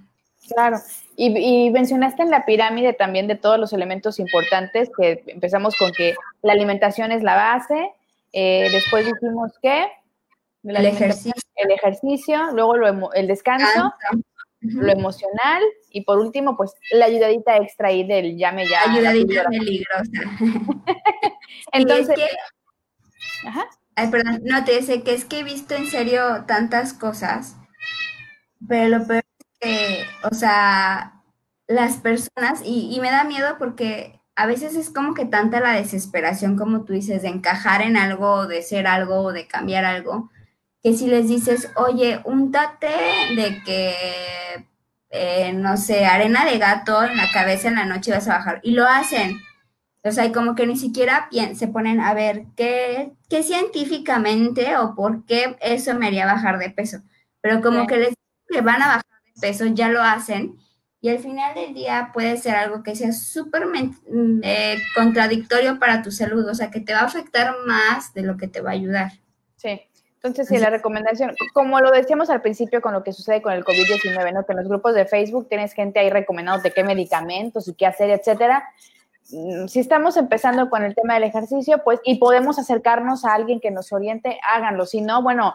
Claro, 0.54 0.78
y, 1.16 1.70
mencionaste 1.72 2.24
en 2.24 2.30
la 2.30 2.46
pirámide 2.46 2.94
también 2.94 3.28
de 3.28 3.36
todos 3.36 3.60
los 3.60 3.74
elementos 3.74 4.20
importantes, 4.20 4.90
que 4.98 5.24
empezamos 5.28 5.76
con 5.76 5.92
que 5.92 6.16
la 6.42 6.54
alimentación 6.54 7.12
es 7.12 7.24
la 7.24 7.36
base, 7.36 7.92
eh, 8.34 8.70
después 8.72 9.06
dijimos 9.06 9.54
que 9.62 9.88
el 10.64 10.86
ejercicio. 10.86 11.34
el 11.56 11.72
ejercicio, 11.72 12.52
luego 12.54 12.76
lo, 12.76 13.14
el 13.14 13.28
descanso, 13.28 13.94
lo 14.62 14.92
emocional 14.92 15.64
y 15.90 16.02
por 16.02 16.20
último, 16.20 16.58
pues 16.58 16.74
la 16.92 17.06
ayudadita 17.06 17.58
extra 17.58 17.90
ahí 17.90 18.06
del 18.06 18.38
llame 18.38 18.68
ya. 18.68 18.92
Ayudadita 18.92 19.44
peligrosa. 19.50 20.22
Entonces, 21.72 22.20
Ajá. 23.46 23.68
Ay, 23.96 24.10
perdón, 24.10 24.42
no 24.44 24.64
te 24.66 24.78
dice 24.78 25.04
que 25.04 25.14
es 25.14 25.24
que 25.24 25.40
he 25.40 25.44
visto 25.44 25.76
en 25.76 25.88
serio 25.88 26.44
tantas 26.46 26.94
cosas 26.94 27.56
pero 28.68 28.98
lo 28.98 29.08
peor 29.08 29.24
es 29.66 29.98
que, 29.98 30.06
o 30.24 30.34
sea, 30.34 31.22
las 31.68 31.98
personas, 31.98 32.62
y, 32.64 32.96
y 32.96 33.00
me 33.00 33.12
da 33.12 33.24
miedo 33.24 33.56
porque 33.58 34.20
a 34.36 34.46
veces 34.46 34.76
es 34.76 34.90
como 34.90 35.14
que 35.14 35.26
tanta 35.26 35.60
la 35.60 35.74
desesperación, 35.74 36.58
como 36.58 36.84
tú 36.84 36.94
dices, 36.94 37.22
de 37.22 37.30
encajar 37.30 37.82
en 37.82 37.98
algo, 37.98 38.48
de 38.48 38.62
ser 38.62 38.88
algo, 38.88 39.22
o 39.22 39.32
de 39.32 39.48
cambiar 39.48 39.86
algo, 39.86 40.30
que 40.84 40.94
si 40.94 41.08
les 41.08 41.28
dices, 41.28 41.72
oye, 41.76 42.22
untate 42.26 42.88
de 43.36 43.62
que, 43.64 44.68
eh, 45.10 45.54
no 45.54 45.78
sé, 45.78 46.06
arena 46.06 46.46
de 46.46 46.58
gato 46.60 47.04
en 47.04 47.18
la 47.18 47.32
cabeza 47.32 47.70
en 47.70 47.76
la 47.76 47.86
noche 47.86 48.12
vas 48.12 48.28
a 48.28 48.38
bajar, 48.38 48.60
y 48.64 48.72
lo 48.72 48.86
hacen. 48.86 49.38
O 50.04 50.12
sea, 50.12 50.32
como 50.32 50.54
que 50.54 50.68
ni 50.68 50.78
siquiera 50.78 51.30
se 51.56 51.68
ponen 51.68 52.00
a 52.00 52.14
ver 52.14 52.46
qué, 52.56 53.14
qué 53.28 53.42
científicamente 53.42 54.78
o 54.78 54.94
por 54.94 55.26
qué 55.26 55.58
eso 55.62 55.96
me 55.96 56.06
haría 56.08 56.28
bajar 56.28 56.60
de 56.60 56.70
peso. 56.70 57.00
Pero 57.42 57.62
como 57.62 57.88
que 57.88 57.98
les 57.98 58.14
que 58.48 58.62
van 58.62 58.84
a 58.84 58.88
bajar 58.88 59.15
peso, 59.40 59.66
ya 59.66 59.90
lo 59.90 60.02
hacen 60.02 60.58
y 61.06 61.10
al 61.10 61.20
final 61.20 61.54
del 61.54 61.76
día 61.76 62.10
puede 62.16 62.36
ser 62.36 62.56
algo 62.56 62.82
que 62.82 62.96
sea 62.96 63.14
súper 63.14 63.68
mm, 63.68 64.42
eh, 64.42 64.78
contradictorio 64.96 65.78
para 65.78 66.02
tu 66.02 66.10
salud, 66.10 66.50
o 66.50 66.56
sea, 66.56 66.72
que 66.72 66.80
te 66.80 66.94
va 66.94 67.02
a 67.02 67.06
afectar 67.06 67.54
más 67.68 68.12
de 68.16 68.24
lo 68.24 68.38
que 68.38 68.48
te 68.48 68.60
va 68.60 68.72
a 68.72 68.74
ayudar. 68.74 69.12
Sí. 69.56 69.82
Entonces, 70.16 70.48
sí, 70.48 70.58
la 70.58 70.72
recomendación, 70.72 71.36
como 71.54 71.80
lo 71.80 71.92
decíamos 71.92 72.32
al 72.32 72.42
principio 72.42 72.82
con 72.82 72.94
lo 72.94 73.04
que 73.04 73.14
sucede 73.14 73.44
con 73.44 73.54
el 73.54 73.64
COVID-19, 73.64 74.34
¿no? 74.34 74.48
Que 74.48 74.54
en 74.54 74.58
los 74.58 74.68
grupos 74.68 74.96
de 74.96 75.06
Facebook 75.06 75.48
tienes 75.48 75.74
gente 75.74 76.00
ahí 76.00 76.10
recomendándote 76.10 76.72
qué 76.72 76.84
medicamentos 76.84 77.68
y 77.68 77.76
qué 77.76 77.86
hacer, 77.86 78.10
etcétera. 78.10 78.68
Mm, 79.30 79.68
si 79.68 79.80
estamos 79.82 80.18
empezando 80.18 80.72
con 80.72 80.84
el 80.84 80.96
tema 80.96 81.14
del 81.14 81.26
ejercicio, 81.26 81.84
pues, 81.84 82.00
y 82.04 82.18
podemos 82.18 82.58
acercarnos 82.58 83.26
a 83.26 83.36
alguien 83.36 83.60
que 83.60 83.70
nos 83.70 83.94
oriente, 83.94 84.40
háganlo. 84.42 84.88
Si 84.88 85.02
no, 85.02 85.22
bueno, 85.22 85.54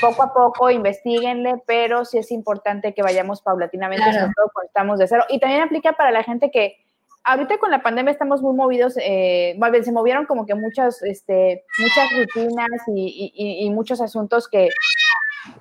poco 0.00 0.22
a 0.22 0.32
poco, 0.32 0.70
investiguenle, 0.70 1.62
pero 1.66 2.04
sí 2.04 2.18
es 2.18 2.30
importante 2.30 2.94
que 2.94 3.02
vayamos 3.02 3.42
paulatinamente, 3.42 4.04
sobre 4.04 4.32
todo 4.34 4.50
cuando 4.52 4.66
estamos 4.66 4.98
de 4.98 5.08
cero. 5.08 5.24
Y 5.28 5.40
también 5.40 5.62
aplica 5.62 5.92
para 5.92 6.10
la 6.10 6.22
gente 6.22 6.50
que 6.50 6.76
ahorita 7.24 7.58
con 7.58 7.70
la 7.70 7.82
pandemia 7.82 8.12
estamos 8.12 8.42
muy 8.42 8.54
movidos, 8.54 8.94
eh, 8.96 9.58
se 9.82 9.92
movieron 9.92 10.26
como 10.26 10.46
que 10.46 10.54
muchas, 10.54 11.02
este, 11.02 11.64
muchas 11.78 12.08
rutinas 12.16 12.68
y, 12.86 13.70
muchos 13.70 14.00
asuntos 14.00 14.48
que 14.48 14.68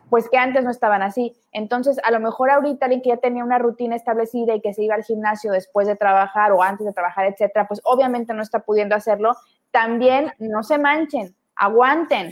pues 0.10 0.28
que 0.30 0.38
antes 0.38 0.64
no 0.64 0.72
estaban 0.72 1.02
así. 1.02 1.36
Entonces, 1.52 1.98
a 2.04 2.12
lo 2.12 2.20
mejor 2.20 2.50
ahorita 2.50 2.86
alguien 2.86 3.02
que 3.02 3.10
ya 3.10 3.18
tenía 3.18 3.44
una 3.44 3.60
rutina 3.60 3.96
establecida 3.96 4.56
y 4.56 4.62
que 4.62 4.74
se 4.74 4.84
iba 4.84 4.96
al 4.96 5.04
gimnasio 5.04 5.52
después 5.52 5.88
de 5.88 5.96
trabajar 5.96 6.52
o 6.52 6.64
antes 6.64 6.86
de 6.86 6.94
trabajar, 6.94 7.26
etcétera, 7.26 7.68
pues 7.68 7.80
obviamente 7.84 8.34
no 8.34 8.42
está 8.42 8.60
pudiendo 8.60 8.96
hacerlo. 8.96 9.36
También 9.72 10.34
no 10.40 10.64
se 10.64 10.78
manchen, 10.78 11.36
aguanten, 11.56 12.32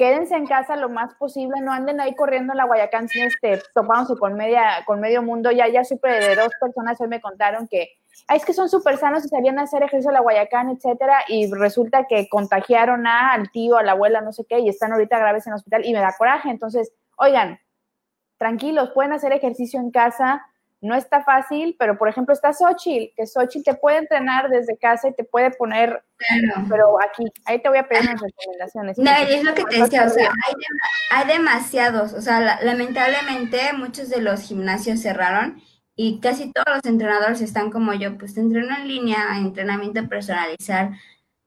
quédense 0.00 0.34
en 0.34 0.46
casa 0.46 0.76
lo 0.76 0.88
más 0.88 1.12
posible, 1.16 1.60
no 1.60 1.72
anden 1.72 2.00
ahí 2.00 2.14
corriendo 2.14 2.54
en 2.54 2.56
la 2.56 2.64
Guayacán, 2.64 3.06
este, 3.12 3.60
topándose 3.74 4.18
con, 4.18 4.32
media, 4.32 4.82
con 4.86 4.98
medio 4.98 5.22
mundo. 5.22 5.50
Ya, 5.50 5.68
ya 5.68 5.84
supe 5.84 6.08
de 6.08 6.36
dos 6.36 6.50
personas 6.58 6.98
hoy 7.02 7.08
me 7.08 7.20
contaron 7.20 7.68
que 7.68 7.90
es 8.34 8.46
que 8.46 8.54
son 8.54 8.70
súper 8.70 8.96
sanos 8.96 9.26
y 9.26 9.28
sabían 9.28 9.58
hacer 9.58 9.82
ejercicio 9.82 10.08
en 10.08 10.14
la 10.14 10.22
Guayacán, 10.22 10.70
etcétera, 10.70 11.24
y 11.28 11.52
resulta 11.52 12.06
que 12.08 12.30
contagiaron 12.30 13.06
a, 13.06 13.34
al 13.34 13.50
tío, 13.50 13.76
a 13.76 13.82
la 13.82 13.92
abuela, 13.92 14.22
no 14.22 14.32
sé 14.32 14.46
qué, 14.48 14.60
y 14.60 14.70
están 14.70 14.90
ahorita 14.94 15.18
graves 15.18 15.46
en 15.46 15.52
el 15.52 15.56
hospital 15.56 15.84
y 15.84 15.92
me 15.92 16.00
da 16.00 16.14
coraje. 16.16 16.48
Entonces, 16.48 16.94
oigan, 17.18 17.60
tranquilos, 18.38 18.92
pueden 18.94 19.12
hacer 19.12 19.34
ejercicio 19.34 19.80
en 19.80 19.90
casa, 19.90 20.46
no 20.80 20.94
está 20.94 21.22
fácil, 21.22 21.76
pero 21.78 21.98
por 21.98 22.08
ejemplo 22.08 22.32
está 22.32 22.52
Xochitl, 22.52 23.14
que 23.14 23.26
Xochitl 23.26 23.64
te 23.64 23.74
puede 23.74 23.98
entrenar 23.98 24.48
desde 24.48 24.78
casa 24.78 25.08
y 25.08 25.14
te 25.14 25.24
puede 25.24 25.50
poner, 25.50 26.02
pero 26.68 26.98
aquí, 27.02 27.24
ahí 27.44 27.60
te 27.60 27.68
voy 27.68 27.78
a 27.78 27.86
pedir 27.86 28.08
unas 28.08 28.20
recomendaciones. 28.20 28.98
No, 28.98 29.10
es 29.10 29.44
lo 29.44 29.54
que 29.54 29.64
te 29.64 29.78
decía, 29.78 30.06
o 30.06 30.08
sea, 30.08 30.32
hay, 31.10 31.26
demasiados, 31.26 32.14
o 32.14 32.22
sea, 32.22 32.60
lamentablemente 32.62 33.72
muchos 33.74 34.08
de 34.08 34.22
los 34.22 34.40
gimnasios 34.40 35.00
cerraron 35.00 35.62
y 35.94 36.18
casi 36.20 36.50
todos 36.50 36.76
los 36.76 36.84
entrenadores 36.86 37.42
están 37.42 37.70
como 37.70 37.92
yo, 37.92 38.16
pues 38.16 38.34
te 38.34 38.40
entreno 38.40 38.74
en 38.74 38.88
línea, 38.88 39.36
entrenamiento 39.36 40.08
personalizar, 40.08 40.92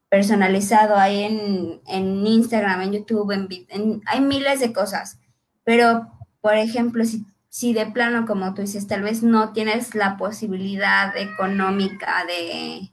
personalizado, 0.10 0.96
hay 0.96 1.24
en, 1.24 1.82
en 1.88 2.28
Instagram, 2.28 2.84
en 2.84 2.94
YouTube, 2.94 3.32
en, 3.32 4.02
hay 4.06 4.22
miles 4.22 4.60
de 4.60 4.72
cosas, 4.72 5.18
pero 5.64 6.08
por 6.40 6.56
ejemplo, 6.56 7.04
si 7.06 7.26
si 7.54 7.72
de 7.72 7.86
plano, 7.86 8.26
como 8.26 8.56
tú 8.56 8.64
dices, 8.64 8.88
tal 8.88 9.04
vez 9.04 9.22
no 9.22 9.54
tienes 9.54 9.94
la 9.94 10.18
posibilidad 10.18 11.16
económica 11.16 12.26
de, 12.26 12.90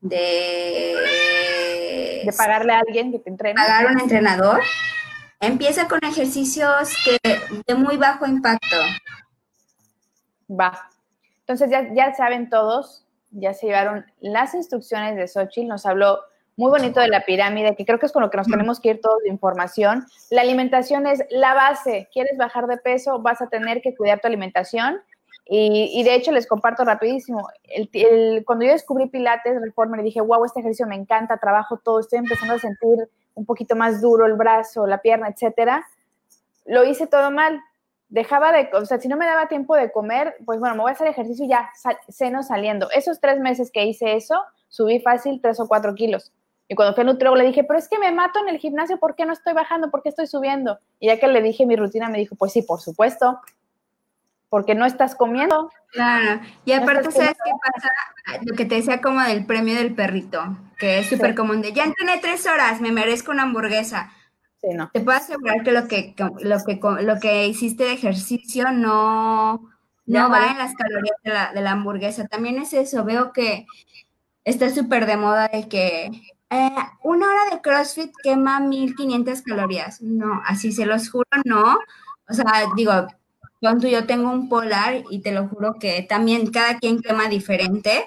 de, 0.00 0.94
de 2.24 2.32
pagarle 2.38 2.72
a 2.74 2.78
alguien 2.86 3.10
que 3.10 3.18
te 3.18 3.30
entrene. 3.30 3.56
Pagar 3.56 3.86
un 3.86 4.00
entrenador, 4.00 4.62
empieza 5.40 5.88
con 5.88 5.98
ejercicios 6.04 6.94
que, 7.04 7.18
de 7.66 7.74
muy 7.74 7.96
bajo 7.96 8.28
impacto. 8.28 8.76
Va. 10.48 10.88
Entonces 11.40 11.68
ya, 11.68 11.92
ya 11.92 12.14
saben 12.14 12.48
todos, 12.48 13.04
ya 13.32 13.54
se 13.54 13.66
llevaron 13.66 14.06
las 14.20 14.54
instrucciones 14.54 15.16
de 15.16 15.26
Xochitl, 15.26 15.66
nos 15.66 15.84
habló 15.84 16.20
muy 16.56 16.70
bonito 16.70 17.00
de 17.00 17.08
la 17.08 17.24
pirámide, 17.24 17.76
que 17.76 17.84
creo 17.84 17.98
que 17.98 18.06
es 18.06 18.12
con 18.12 18.22
lo 18.22 18.30
que 18.30 18.38
nos 18.38 18.46
tenemos 18.46 18.80
que 18.80 18.90
ir 18.90 19.00
todos 19.00 19.22
de 19.22 19.28
información. 19.28 20.06
La 20.30 20.40
alimentación 20.40 21.06
es 21.06 21.22
la 21.28 21.54
base. 21.54 22.08
¿Quieres 22.12 22.36
bajar 22.38 22.66
de 22.66 22.78
peso? 22.78 23.20
Vas 23.20 23.42
a 23.42 23.48
tener 23.48 23.82
que 23.82 23.94
cuidar 23.94 24.20
tu 24.20 24.26
alimentación. 24.26 25.00
Y, 25.48 26.02
de 26.02 26.14
hecho 26.14 26.32
les 26.32 26.46
comparto 26.46 26.84
rapidísimo. 26.84 27.46
El, 27.68 28.44
cuando 28.44 28.64
yo 28.64 28.72
descubrí 28.72 29.06
Pilates 29.06 29.60
Reformer, 29.60 30.02
dije, 30.02 30.20
wow, 30.20 30.44
este 30.44 30.58
ejercicio 30.58 30.88
me 30.88 30.96
encanta, 30.96 31.36
trabajo 31.36 31.76
todo, 31.76 32.00
estoy 32.00 32.18
empezando 32.18 32.54
a 32.54 32.58
sentir 32.58 33.08
un 33.34 33.44
poquito 33.44 33.76
más 33.76 34.00
duro 34.00 34.26
el 34.26 34.32
brazo, 34.32 34.86
la 34.86 34.98
pierna, 34.98 35.28
etcétera. 35.28 35.86
Lo 36.64 36.84
hice 36.84 37.06
todo 37.06 37.30
mal. 37.30 37.60
Dejaba 38.08 38.50
de, 38.50 38.70
o 38.72 38.84
sea, 38.86 38.98
si 38.98 39.08
no 39.08 39.16
me 39.16 39.26
daba 39.26 39.46
tiempo 39.46 39.76
de 39.76 39.92
comer, 39.92 40.36
pues 40.44 40.58
bueno, 40.58 40.74
me 40.74 40.82
voy 40.82 40.90
a 40.90 40.94
hacer 40.94 41.06
ejercicio 41.06 41.44
y 41.44 41.48
ya, 41.48 41.70
seno 42.08 42.42
saliendo. 42.42 42.90
Esos 42.90 43.20
tres 43.20 43.38
meses 43.38 43.70
que 43.70 43.84
hice 43.84 44.16
eso, 44.16 44.42
subí 44.68 45.00
fácil 45.00 45.40
tres 45.40 45.60
o 45.60 45.68
cuatro 45.68 45.94
kilos. 45.94 46.32
Y 46.68 46.74
cuando 46.74 46.94
fui 46.94 47.02
al 47.02 47.06
nutriólogo 47.06 47.36
le 47.36 47.48
dije, 47.48 47.64
pero 47.64 47.78
es 47.78 47.88
que 47.88 47.98
me 47.98 48.10
mato 48.12 48.40
en 48.40 48.48
el 48.48 48.58
gimnasio, 48.58 48.98
¿por 48.98 49.14
qué 49.14 49.24
no 49.24 49.32
estoy 49.32 49.52
bajando? 49.52 49.90
¿Por 49.90 50.02
qué 50.02 50.08
estoy 50.08 50.26
subiendo? 50.26 50.78
Y 50.98 51.06
ya 51.06 51.18
que 51.18 51.28
le 51.28 51.40
dije 51.42 51.64
mi 51.64 51.76
rutina, 51.76 52.08
me 52.08 52.18
dijo, 52.18 52.34
pues 52.34 52.52
sí, 52.52 52.62
por 52.62 52.80
supuesto, 52.80 53.40
porque 54.48 54.74
no 54.74 54.84
estás 54.84 55.14
comiendo. 55.14 55.70
Claro, 55.92 56.40
y 56.64 56.72
aparte, 56.72 57.10
¿sabes 57.12 57.36
qué 57.44 57.50
pasa? 57.72 58.40
Lo 58.42 58.56
que 58.56 58.64
te 58.64 58.76
decía 58.76 59.00
como 59.00 59.20
del 59.22 59.46
premio 59.46 59.76
del 59.76 59.94
perrito, 59.94 60.42
que 60.78 60.98
es 60.98 61.08
súper 61.08 61.34
común, 61.36 61.62
de 61.62 61.72
ya 61.72 61.84
entrené 61.84 62.18
tres 62.18 62.46
horas, 62.46 62.80
me 62.80 62.90
merezco 62.90 63.30
una 63.30 63.44
hamburguesa. 63.44 64.12
Sí, 64.60 64.68
no. 64.74 64.90
Te 64.92 65.00
puedo 65.00 65.18
asegurar 65.18 65.62
que 65.62 65.70
lo 65.70 65.86
que, 65.86 66.14
lo 66.40 66.58
que, 66.64 66.80
lo 67.02 67.20
que 67.20 67.46
hiciste 67.46 67.84
de 67.84 67.92
ejercicio 67.92 68.72
no, 68.72 69.70
no 70.06 70.30
va 70.30 70.50
en 70.50 70.58
las 70.58 70.74
calorías 70.74 71.16
de 71.22 71.30
la, 71.30 71.52
de 71.52 71.60
la 71.60 71.72
hamburguesa. 71.72 72.26
También 72.26 72.58
es 72.58 72.72
eso, 72.72 73.04
veo 73.04 73.32
que 73.32 73.66
está 74.44 74.70
súper 74.70 75.06
de 75.06 75.16
moda 75.16 75.48
de 75.48 75.68
que 75.68 76.10
eh, 76.50 76.70
una 77.02 77.26
hora 77.28 77.50
de 77.50 77.60
CrossFit 77.60 78.12
quema 78.22 78.60
1500 78.60 79.42
calorías. 79.42 80.00
No, 80.00 80.42
así 80.44 80.72
se 80.72 80.86
los 80.86 81.10
juro, 81.10 81.28
no. 81.44 81.78
O 82.28 82.34
sea, 82.34 82.66
digo, 82.76 83.06
cuando 83.60 83.88
yo 83.88 84.06
tengo 84.06 84.30
un 84.30 84.48
polar 84.48 85.02
y 85.10 85.20
te 85.20 85.32
lo 85.32 85.48
juro 85.48 85.74
que 85.80 86.02
también 86.02 86.50
cada 86.50 86.78
quien 86.78 87.00
quema 87.02 87.28
diferente. 87.28 88.06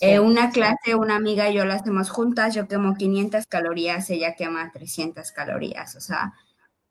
Eh, 0.00 0.18
una 0.18 0.50
clase, 0.50 0.96
una 0.96 1.14
amiga 1.14 1.48
y 1.48 1.54
yo 1.54 1.64
la 1.64 1.74
hacemos 1.74 2.10
juntas, 2.10 2.54
yo 2.54 2.66
quemo 2.66 2.96
500 2.96 3.46
calorías, 3.46 4.10
ella 4.10 4.34
quema 4.34 4.72
300 4.72 5.30
calorías. 5.30 5.94
O 5.94 6.00
sea, 6.00 6.34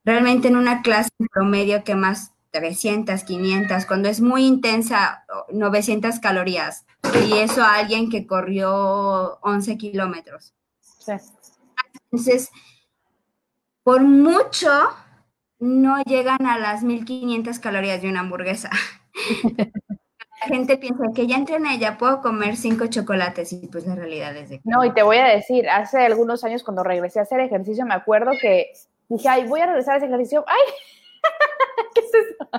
realmente 0.05 0.47
en 0.47 0.55
una 0.55 0.82
clase 0.82 1.09
promedio 1.34 1.84
quemas 1.84 2.32
300, 2.51 3.24
500, 3.26 3.86
cuando 3.86 4.07
es 4.07 4.22
muy 4.22 4.45
intensa, 4.45 5.26
900 5.51 6.19
calorías. 6.19 6.86
Y 7.28 7.34
eso 7.39 7.63
a 7.63 7.76
alguien 7.76 8.09
que 8.09 8.26
corrió 8.28 9.39
11 9.41 9.78
kilómetros. 9.78 10.53
Entonces, 12.11 12.49
por 13.83 14.01
mucho, 14.01 14.69
no 15.59 16.01
llegan 16.03 16.45
a 16.45 16.57
las 16.57 16.83
1500 16.83 17.59
calorías 17.59 18.01
de 18.01 18.09
una 18.09 18.21
hamburguesa. 18.21 18.69
la 20.41 20.47
gente 20.47 20.77
piensa 20.77 21.03
que 21.13 21.27
ya 21.27 21.35
entrené, 21.35 21.77
ya 21.77 21.97
puedo 21.97 22.21
comer 22.21 22.57
cinco 22.57 22.87
chocolates 22.87 23.53
y 23.53 23.67
pues 23.67 23.85
la 23.85 23.95
realidad 23.95 24.35
es 24.35 24.49
de 24.49 24.57
que... 24.57 24.63
No, 24.65 24.83
y 24.83 24.91
te 24.91 25.03
voy 25.03 25.17
a 25.17 25.25
decir, 25.25 25.69
hace 25.69 26.05
algunos 26.05 26.43
años 26.43 26.63
cuando 26.63 26.83
regresé 26.83 27.19
a 27.19 27.23
hacer 27.23 27.39
ejercicio, 27.39 27.85
me 27.85 27.93
acuerdo 27.93 28.31
que 28.41 28.71
dije, 29.07 29.29
ay, 29.29 29.47
voy 29.47 29.61
a 29.61 29.67
regresar 29.67 29.95
a 29.95 29.97
ese 29.97 30.07
ejercicio, 30.07 30.43
ay, 30.47 30.73
¿qué 31.95 32.01
es 32.01 32.11
eso? 32.13 32.49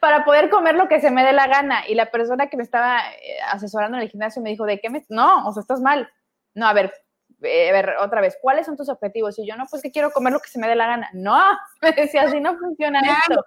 Para 0.00 0.24
poder 0.24 0.50
comer 0.50 0.74
lo 0.74 0.88
que 0.88 1.00
se 1.00 1.10
me 1.10 1.24
dé 1.24 1.32
la 1.32 1.46
gana. 1.46 1.88
Y 1.88 1.94
la 1.94 2.10
persona 2.10 2.48
que 2.48 2.56
me 2.56 2.62
estaba 2.62 3.00
eh, 3.12 3.38
asesorando 3.50 3.96
en 3.96 4.02
el 4.02 4.10
gimnasio 4.10 4.42
me 4.42 4.50
dijo, 4.50 4.64
¿de 4.64 4.78
qué 4.78 4.90
me...? 4.90 5.04
No, 5.08 5.48
o 5.48 5.52
sea, 5.52 5.62
estás 5.62 5.80
mal. 5.80 6.10
No, 6.54 6.66
a 6.66 6.72
ver, 6.74 6.92
eh, 7.42 7.70
a 7.70 7.72
ver, 7.72 7.94
otra 8.00 8.20
vez, 8.20 8.36
¿cuáles 8.40 8.66
son 8.66 8.76
tus 8.76 8.88
objetivos? 8.88 9.38
Y 9.38 9.46
yo, 9.46 9.56
no, 9.56 9.66
pues 9.70 9.82
que 9.82 9.92
quiero 9.92 10.10
comer 10.10 10.32
lo 10.32 10.40
que 10.40 10.48
se 10.48 10.58
me 10.58 10.68
dé 10.68 10.74
la 10.74 10.86
gana. 10.86 11.08
No, 11.12 11.40
me 11.82 11.92
decía, 11.92 12.22
así 12.22 12.40
no 12.40 12.56
funciona 12.58 13.00
esto. 13.00 13.44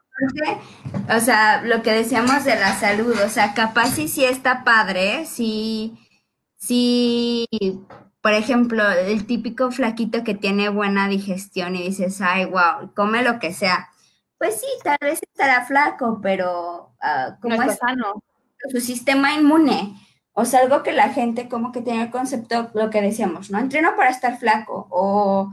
O 1.15 1.19
sea, 1.19 1.61
lo 1.63 1.81
que 1.81 1.91
decíamos 1.91 2.45
de 2.45 2.55
la 2.55 2.73
salud, 2.73 3.15
o 3.23 3.29
sea, 3.29 3.53
capaz 3.53 3.87
si 3.87 4.07
sí 4.07 4.23
está 4.23 4.63
padre, 4.63 5.25
si, 5.25 5.97
si, 6.57 7.47
por 8.21 8.33
ejemplo, 8.33 8.89
el 8.89 9.25
típico 9.25 9.71
flaquito 9.71 10.23
que 10.23 10.35
tiene 10.35 10.69
buena 10.69 11.07
digestión 11.07 11.75
y 11.75 11.83
dices, 11.83 12.21
ay, 12.21 12.45
wow, 12.45 12.93
come 12.95 13.23
lo 13.23 13.39
que 13.39 13.53
sea. 13.53 13.89
pues 14.37 14.59
sí, 14.61 14.67
tal 14.83 14.97
vez 15.01 15.21
estará 15.21 15.65
flaco, 15.65 16.19
pero 16.21 16.93
uh, 17.01 17.39
como 17.41 17.61
es 17.61 17.77
sano. 17.77 18.23
su 18.71 18.79
sistema 18.79 19.33
inmune. 19.33 19.95
O 20.33 20.45
sea, 20.45 20.61
algo 20.61 20.83
que 20.83 20.93
la 20.93 21.09
gente 21.09 21.49
como 21.49 21.71
que 21.71 21.81
tiene 21.81 22.03
el 22.03 22.11
concepto, 22.11 22.71
lo 22.73 22.89
que 22.89 23.01
decíamos, 23.01 23.51
¿no? 23.51 23.59
Entreno 23.59 23.95
para 23.95 24.09
estar 24.09 24.37
flaco 24.39 24.87
o 24.89 25.51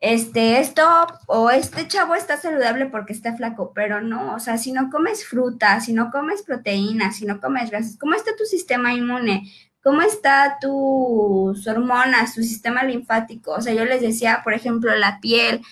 este, 0.00 0.60
esto, 0.60 0.82
o 1.26 1.50
este 1.50 1.88
chavo 1.88 2.14
está 2.14 2.36
saludable 2.36 2.86
porque 2.86 3.12
está 3.12 3.34
flaco, 3.36 3.72
pero 3.74 4.00
no, 4.00 4.34
o 4.34 4.38
sea, 4.38 4.58
si 4.58 4.72
no 4.72 4.90
comes 4.90 5.26
fruta, 5.26 5.80
si 5.80 5.92
no 5.92 6.10
comes 6.10 6.42
proteínas, 6.42 7.16
si 7.16 7.26
no 7.26 7.40
comes 7.40 7.70
grasas, 7.70 7.96
¿cómo 7.98 8.14
está 8.14 8.36
tu 8.36 8.44
sistema 8.44 8.92
inmune? 8.94 9.50
¿Cómo 9.82 10.02
está 10.02 10.58
tus 10.60 11.66
hormonas, 11.66 12.34
tu 12.34 12.42
sistema 12.42 12.82
linfático? 12.84 13.52
O 13.52 13.60
sea, 13.62 13.72
yo 13.72 13.84
les 13.84 14.00
decía, 14.02 14.42
por 14.44 14.52
ejemplo, 14.52 14.94
la 14.96 15.20
piel, 15.20 15.62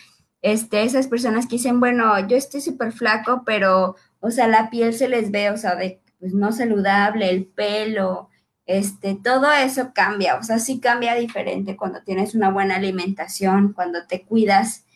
este, 0.43 0.85
esas 0.85 1.09
personas 1.09 1.47
que 1.47 1.57
dicen, 1.57 1.80
bueno, 1.80 2.18
yo 2.28 2.37
estoy 2.37 2.61
súper 2.61 2.93
flaco, 2.93 3.43
pero, 3.45 3.97
o 4.20 4.30
sea, 4.30 4.47
la 4.49 4.70
piel 4.70 4.95
se 4.95 5.09
les 5.09 5.30
ve, 5.30 5.51
o 5.51 5.57
sea, 5.57 5.74
de, 5.76 6.01
pues 6.25 6.33
no 6.33 6.53
saludable, 6.53 7.29
el 7.29 7.45
pelo, 7.45 8.31
este, 8.64 9.14
todo 9.14 9.53
eso 9.53 9.93
cambia, 9.93 10.37
o 10.37 10.43
sea, 10.43 10.59
sí 10.59 10.81
cambia 10.81 11.14
diferente 11.14 11.77
cuando 11.77 12.03
tienes 12.03 12.35
una 12.35 12.49
buena 12.49 12.77
alimentación, 12.77 13.75
cuando 13.75 14.07
te 14.07 14.22
cuidas 14.22 14.87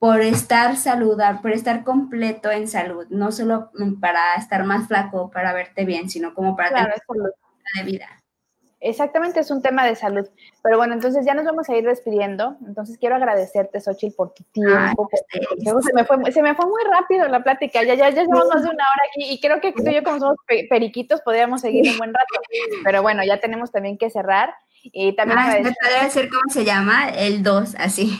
por 0.00 0.20
estar 0.20 0.76
saludable, 0.76 1.38
por 1.40 1.52
estar 1.52 1.84
completo 1.84 2.50
en 2.50 2.66
salud, 2.66 3.06
no 3.10 3.30
solo 3.30 3.70
para 4.00 4.34
estar 4.34 4.64
más 4.64 4.88
flaco, 4.88 5.30
para 5.30 5.52
verte 5.52 5.84
bien, 5.84 6.10
sino 6.10 6.34
como 6.34 6.56
para 6.56 6.70
tener 6.70 7.00
salud 7.06 7.30
de 7.76 7.82
vida. 7.84 8.08
Exactamente, 8.80 9.40
es 9.40 9.50
un 9.50 9.60
tema 9.60 9.84
de 9.84 9.96
salud. 9.96 10.28
Pero 10.62 10.76
bueno, 10.76 10.94
entonces 10.94 11.26
ya 11.26 11.34
nos 11.34 11.44
vamos 11.44 11.68
a 11.68 11.76
ir 11.76 11.84
despidiendo. 11.84 12.56
Entonces 12.66 12.96
quiero 12.98 13.16
agradecerte, 13.16 13.80
Xochitl, 13.80 14.14
por 14.14 14.32
tu 14.34 14.44
tiempo. 14.52 15.08
se, 15.10 15.92
me 15.94 16.04
fue, 16.04 16.32
se 16.32 16.42
me 16.42 16.54
fue 16.54 16.66
muy 16.66 16.82
rápido 16.84 17.26
la 17.28 17.42
plática. 17.42 17.82
Ya, 17.82 17.94
ya, 17.94 18.10
ya 18.10 18.22
llevamos 18.22 18.48
más 18.54 18.62
de 18.62 18.70
una 18.70 18.84
hora 18.84 19.02
aquí 19.10 19.32
y 19.32 19.40
creo 19.40 19.60
que 19.60 19.72
tú 19.72 19.82
y 19.88 19.94
yo, 19.94 20.04
como 20.04 20.20
somos 20.20 20.36
periquitos, 20.46 21.20
podríamos 21.22 21.60
seguir 21.60 21.90
un 21.90 21.98
buen 21.98 22.14
rato. 22.14 22.40
Pero 22.84 23.02
bueno, 23.02 23.24
ya 23.24 23.40
tenemos 23.40 23.72
también 23.72 23.98
que 23.98 24.10
cerrar. 24.10 24.54
Y 24.84 25.14
también 25.16 25.38
ah, 25.40 25.56
puede 25.60 26.04
decir 26.04 26.28
cómo 26.30 26.52
se 26.52 26.64
llama? 26.64 27.08
El 27.08 27.42
2, 27.42 27.74
así. 27.78 28.16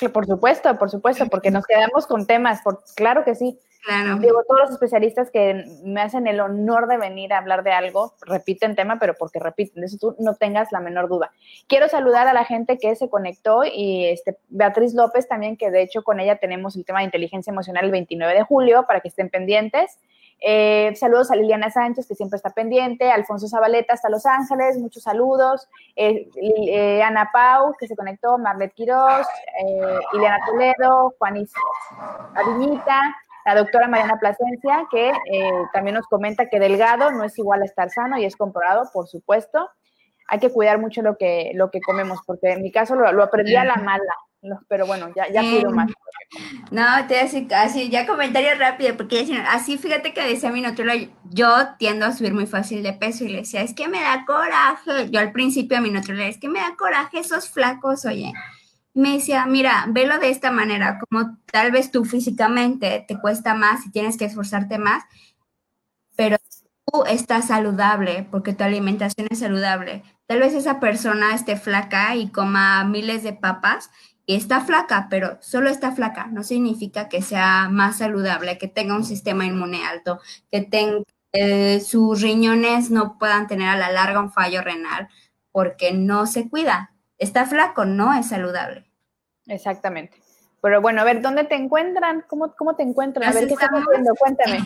Que 0.00 0.08
por 0.08 0.26
supuesto, 0.26 0.76
por 0.76 0.90
supuesto, 0.90 1.26
porque 1.26 1.52
nos 1.52 1.64
quedamos 1.64 2.06
con 2.06 2.26
temas, 2.26 2.62
por, 2.62 2.82
claro 2.96 3.24
que 3.24 3.36
sí. 3.36 3.60
Claro. 3.84 4.16
Digo, 4.16 4.42
todos 4.46 4.60
los 4.62 4.70
especialistas 4.70 5.30
que 5.30 5.64
me 5.84 6.00
hacen 6.00 6.26
el 6.26 6.40
honor 6.40 6.88
de 6.88 6.98
venir 6.98 7.32
a 7.32 7.38
hablar 7.38 7.62
de 7.62 7.72
algo, 7.72 8.14
repiten 8.22 8.74
tema, 8.74 8.98
pero 8.98 9.14
porque 9.14 9.38
repiten, 9.38 9.80
de 9.80 9.86
eso 9.86 9.96
tú 9.98 10.16
no 10.18 10.34
tengas 10.34 10.72
la 10.72 10.80
menor 10.80 11.08
duda. 11.08 11.32
Quiero 11.68 11.88
saludar 11.88 12.26
a 12.28 12.32
la 12.32 12.44
gente 12.44 12.78
que 12.78 12.94
se 12.96 13.08
conectó 13.08 13.62
y 13.64 14.06
este, 14.06 14.36
Beatriz 14.48 14.94
López 14.94 15.28
también, 15.28 15.56
que 15.56 15.70
de 15.70 15.82
hecho 15.82 16.02
con 16.02 16.20
ella 16.20 16.36
tenemos 16.36 16.76
el 16.76 16.84
tema 16.84 16.98
de 17.00 17.06
inteligencia 17.06 17.50
emocional 17.50 17.84
el 17.84 17.90
29 17.90 18.34
de 18.34 18.42
julio, 18.42 18.84
para 18.86 19.00
que 19.00 19.08
estén 19.08 19.30
pendientes. 19.30 19.98
Eh, 20.40 20.94
saludos 20.94 21.30
a 21.30 21.36
Liliana 21.36 21.70
Sánchez, 21.70 22.06
que 22.06 22.14
siempre 22.14 22.36
está 22.36 22.50
pendiente, 22.50 23.10
Alfonso 23.10 23.48
Zabaleta 23.48 23.94
hasta 23.94 24.08
Los 24.08 24.24
Ángeles, 24.24 24.78
muchos 24.78 25.02
saludos, 25.02 25.68
eh, 25.96 26.28
eh, 26.40 27.02
Ana 27.02 27.30
Pau, 27.32 27.74
que 27.78 27.88
se 27.88 27.96
conectó, 27.96 28.38
Marlet 28.38 28.72
Quiroz, 28.74 29.26
Ileana 30.12 30.38
Toledo, 30.46 31.14
Juanis 31.18 31.52
Aviñita, 32.34 33.16
la 33.48 33.54
doctora 33.54 33.88
Mariana 33.88 34.18
Plasencia, 34.20 34.86
que 34.90 35.10
también 35.72 35.94
nos 35.94 36.06
comenta 36.06 36.50
que 36.50 36.60
delgado 36.60 37.10
no 37.12 37.24
es 37.24 37.38
igual 37.38 37.62
a 37.62 37.64
estar 37.64 37.88
sano 37.88 38.18
y 38.18 38.26
es 38.26 38.36
comprobado, 38.36 38.90
por 38.92 39.08
supuesto. 39.08 39.70
Hay 40.28 40.38
que 40.38 40.50
cuidar 40.50 40.78
mucho 40.78 41.00
lo 41.00 41.16
que, 41.16 41.52
lo 41.54 41.70
que 41.70 41.80
comemos, 41.80 42.18
porque 42.26 42.52
en 42.52 42.62
mi 42.62 42.70
caso 42.70 42.94
lo, 42.94 43.10
lo 43.10 43.22
aprendí 43.22 43.56
a 43.56 43.64
la 43.64 43.76
mala, 43.76 44.12
pero 44.68 44.86
bueno, 44.86 45.08
ya, 45.16 45.28
ya 45.32 45.40
pido 45.40 45.70
más. 45.70 45.90
No, 46.70 46.84
te 47.06 47.14
voy 47.14 47.16
a 47.16 47.22
decir 47.22 47.48
así, 47.54 47.88
ya 47.88 48.06
comentario 48.06 48.50
rápido, 48.58 48.94
porque 48.98 49.26
así 49.48 49.78
fíjate 49.78 50.12
que 50.12 50.22
decía 50.22 50.52
mi 50.52 50.60
nutrólogo, 50.60 51.06
yo 51.30 51.48
tiendo 51.78 52.04
a 52.04 52.12
subir 52.12 52.34
muy 52.34 52.46
fácil 52.46 52.82
de 52.82 52.92
peso 52.92 53.24
y 53.24 53.28
le 53.28 53.38
decía, 53.38 53.62
es 53.62 53.72
que 53.72 53.88
me 53.88 54.02
da 54.02 54.26
coraje, 54.26 55.08
yo 55.10 55.20
al 55.20 55.32
principio 55.32 55.78
a 55.78 55.80
mi 55.80 55.90
nutrólogo, 55.90 56.28
es 56.28 56.38
que 56.38 56.50
me 56.50 56.60
da 56.60 56.76
coraje 56.76 57.20
esos 57.20 57.48
flacos, 57.48 58.04
oye. 58.04 58.34
Y 58.94 59.00
me 59.00 59.12
decía, 59.14 59.46
mira, 59.46 59.86
velo 59.88 60.18
de 60.18 60.30
esta 60.30 60.50
manera, 60.50 60.98
como 60.98 61.36
tal 61.52 61.70
vez 61.70 61.90
tú 61.90 62.04
físicamente 62.04 63.04
te 63.06 63.20
cuesta 63.20 63.54
más 63.54 63.86
y 63.86 63.90
tienes 63.90 64.16
que 64.16 64.24
esforzarte 64.24 64.78
más, 64.78 65.04
pero 66.16 66.36
tú 66.86 67.04
estás 67.04 67.46
saludable 67.48 68.26
porque 68.30 68.52
tu 68.54 68.64
alimentación 68.64 69.28
es 69.30 69.40
saludable. 69.40 70.02
Tal 70.26 70.40
vez 70.40 70.54
esa 70.54 70.80
persona 70.80 71.34
esté 71.34 71.56
flaca 71.56 72.16
y 72.16 72.30
coma 72.30 72.84
miles 72.84 73.22
de 73.22 73.32
papas 73.32 73.90
está 74.26 74.60
flaca, 74.60 75.08
pero 75.10 75.38
solo 75.40 75.70
está 75.70 75.92
flaca, 75.92 76.26
no 76.26 76.42
significa 76.44 77.08
que 77.08 77.22
sea 77.22 77.68
más 77.70 77.98
saludable, 77.98 78.58
que 78.58 78.68
tenga 78.68 78.94
un 78.94 79.04
sistema 79.04 79.46
inmune 79.46 79.86
alto, 79.86 80.20
que 80.52 80.60
tenga, 80.60 81.02
sus 81.80 82.20
riñones 82.20 82.90
no 82.90 83.18
puedan 83.18 83.46
tener 83.46 83.68
a 83.68 83.76
la 83.76 83.90
larga 83.90 84.20
un 84.20 84.32
fallo 84.32 84.60
renal, 84.62 85.08
porque 85.50 85.92
no 85.92 86.26
se 86.26 86.48
cuida. 86.48 86.94
Está 87.18 87.46
flaco, 87.46 87.84
no 87.84 88.14
es 88.14 88.28
saludable. 88.28 88.84
Exactamente. 89.46 90.18
Pero 90.60 90.80
bueno, 90.80 91.02
a 91.02 91.04
ver, 91.04 91.22
¿dónde 91.22 91.44
te 91.44 91.54
encuentran? 91.54 92.24
¿Cómo, 92.28 92.52
cómo 92.56 92.74
te 92.74 92.82
encuentran? 92.82 93.30
A 93.30 93.32
ver, 93.32 93.46
¿qué 93.46 93.54
estás 93.54 93.70
haciendo? 93.70 94.12
Cuéntame. 94.18 94.64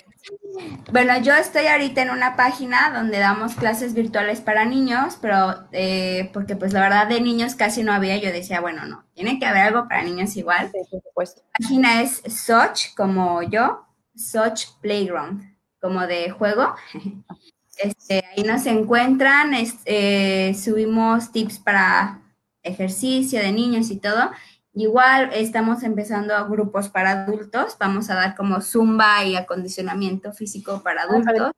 Bueno, 0.90 1.18
yo 1.20 1.34
estoy 1.34 1.66
ahorita 1.66 2.00
en 2.00 2.10
una 2.10 2.34
página 2.34 2.90
donde 2.94 3.18
damos 3.18 3.54
clases 3.54 3.92
virtuales 3.92 4.40
para 4.40 4.64
niños, 4.64 5.18
pero 5.20 5.66
eh, 5.72 6.30
porque 6.32 6.56
pues 6.56 6.72
la 6.72 6.80
verdad 6.80 7.08
de 7.08 7.20
niños 7.20 7.54
casi 7.54 7.82
no 7.82 7.92
había, 7.92 8.16
yo 8.16 8.32
decía, 8.32 8.60
bueno, 8.60 8.86
no, 8.86 9.04
tiene 9.14 9.38
que 9.38 9.44
haber 9.44 9.62
algo 9.64 9.86
para 9.86 10.02
niños 10.02 10.34
igual. 10.36 10.70
Sí, 10.72 10.78
por 10.90 11.02
supuesto. 11.02 11.42
La 11.42 11.66
página 11.66 12.00
es 12.00 12.22
Soch, 12.26 12.94
como 12.96 13.42
yo, 13.42 13.86
Soch 14.16 14.78
Playground, 14.80 15.42
como 15.80 16.06
de 16.06 16.30
juego. 16.30 16.74
Este, 17.78 18.22
ahí 18.36 18.44
nos 18.44 18.66
encuentran, 18.66 19.54
eh, 19.86 20.54
subimos 20.54 21.32
tips 21.32 21.58
para 21.58 22.21
ejercicio 22.62 23.40
de 23.40 23.52
niños 23.52 23.90
y 23.90 23.98
todo. 23.98 24.30
Igual 24.74 25.30
estamos 25.34 25.82
empezando 25.82 26.34
a 26.34 26.44
grupos 26.44 26.88
para 26.88 27.24
adultos, 27.24 27.76
vamos 27.78 28.08
a 28.08 28.14
dar 28.14 28.34
como 28.34 28.60
zumba 28.60 29.24
y 29.24 29.36
acondicionamiento 29.36 30.32
físico 30.32 30.82
para 30.82 31.02
ah, 31.02 31.06
adultos. 31.08 31.52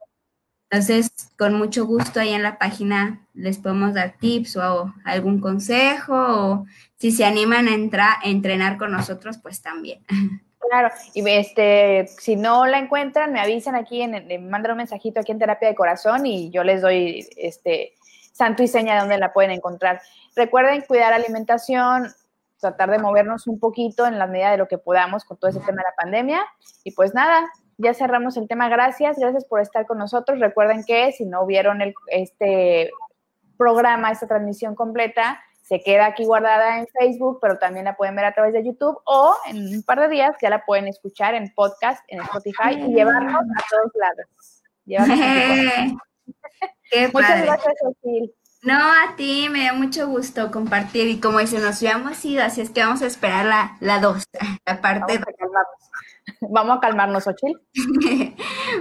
Entonces, 0.71 1.13
con 1.39 1.55
mucho 1.55 1.87
gusto 1.87 2.19
ahí 2.19 2.31
en 2.31 2.43
la 2.43 2.59
página 2.59 3.29
les 3.33 3.59
podemos 3.59 3.95
dar 3.95 4.17
tips 4.19 4.57
o 4.57 4.93
algún 5.05 5.41
consejo 5.41 6.15
o 6.17 6.67
si 6.97 7.13
se 7.13 7.25
animan 7.25 7.69
a 7.69 7.75
entrar 7.75 8.17
a 8.23 8.29
entrenar 8.29 8.79
con 8.79 8.91
nosotros, 8.91 9.39
pues 9.39 9.63
también. 9.63 10.05
Claro, 10.71 10.89
y 11.13 11.29
este, 11.29 12.07
si 12.19 12.37
no 12.37 12.67
la 12.67 12.79
encuentran, 12.79 13.33
me 13.33 13.39
avisan 13.39 13.75
aquí, 13.75 14.01
en, 14.01 14.27
me 14.27 14.39
mandan 14.39 14.73
un 14.73 14.79
mensajito 14.79 15.21
aquí 15.21 15.31
en 15.31 15.39
Terapia 15.39 15.69
de 15.69 15.75
Corazón 15.75 16.25
y 16.25 16.51
yo 16.51 16.65
les 16.65 16.81
doy 16.81 17.29
este 17.37 17.93
santo 18.33 18.63
y 18.63 18.69
seña 18.69 18.95
de 18.95 19.01
dónde 19.01 19.19
la 19.19 19.33
pueden 19.33 19.51
encontrar. 19.51 20.01
Recuerden 20.37 20.83
cuidar 20.83 21.13
alimentación, 21.13 22.13
tratar 22.61 22.91
de 22.91 22.99
movernos 22.99 23.47
un 23.47 23.59
poquito 23.59 24.07
en 24.07 24.19
la 24.19 24.27
medida 24.27 24.51
de 24.51 24.57
lo 24.57 24.69
que 24.69 24.79
podamos 24.79 25.25
con 25.25 25.37
todo 25.37 25.51
ese 25.51 25.61
tema 25.61 25.83
de 25.83 25.89
la 25.89 25.95
pandemia. 25.97 26.47
Y 26.83 26.93
pues 26.93 27.15
nada, 27.15 27.45
ya 27.79 27.95
cerramos 27.95 28.37
el 28.37 28.49
tema. 28.49 28.69
Gracias, 28.69 29.19
gracias 29.19 29.45
por 29.45 29.61
estar 29.61 29.87
con 29.87 29.99
nosotros. 29.99 30.41
Recuerden 30.41 30.85
que 30.85 31.13
si 31.13 31.25
no 31.25 31.47
vieron 31.47 31.83
el, 31.83 31.95
este 32.09 32.91
programa, 33.57 34.11
esta 34.11 34.27
transmisión 34.27 34.75
completa, 34.75 35.41
se 35.63 35.83
queda 35.83 36.07
aquí 36.07 36.25
guardada 36.25 36.79
en 36.79 36.87
Facebook, 36.89 37.39
pero 37.41 37.59
también 37.59 37.87
la 37.87 37.97
pueden 37.97 38.15
ver 38.15 38.27
a 38.27 38.35
través 38.35 38.53
de 38.53 38.65
YouTube 38.65 39.01
o 39.07 39.35
en 39.47 39.77
un 39.77 39.83
par 39.83 40.01
de 40.01 40.09
días 40.09 40.37
ya 40.43 40.51
la 40.51 40.65
pueden 40.65 40.89
escuchar 40.89 41.35
en 41.35 41.53
podcast, 41.55 42.05
en 42.09 42.21
Spotify 42.21 42.75
y 42.77 42.95
llevarnos 42.95 43.35
a 43.35 43.65
todos 43.71 43.93
lados. 43.95 44.27
Muchas 47.13 47.43
gracias, 47.43 47.75
Osil. 47.83 48.35
No, 48.65 48.75
a 48.75 49.15
ti 49.17 49.49
me 49.51 49.67
da 49.67 49.75
mucho 49.75 50.09
gusto 50.09 50.51
compartir 50.51 51.07
y 51.09 51.21
como 51.21 51.39
dice, 51.39 51.59
nos 51.59 51.77
habíamos 51.83 52.25
ido, 52.25 52.43
así 52.43 52.63
es 52.63 52.71
que 52.71 52.81
vamos 52.81 53.03
a 53.03 53.07
esperar 53.07 53.45
la, 53.45 53.77
la 53.81 54.01
dos, 54.01 54.25
la 54.65 54.81
parte. 54.81 55.19
Vamos 55.19 55.29
a 55.29 55.33
calmarnos, 55.37 55.91
vamos 56.41 56.77
a 56.77 56.81
calmarnos 56.81 57.27
Ochil. 57.27 57.61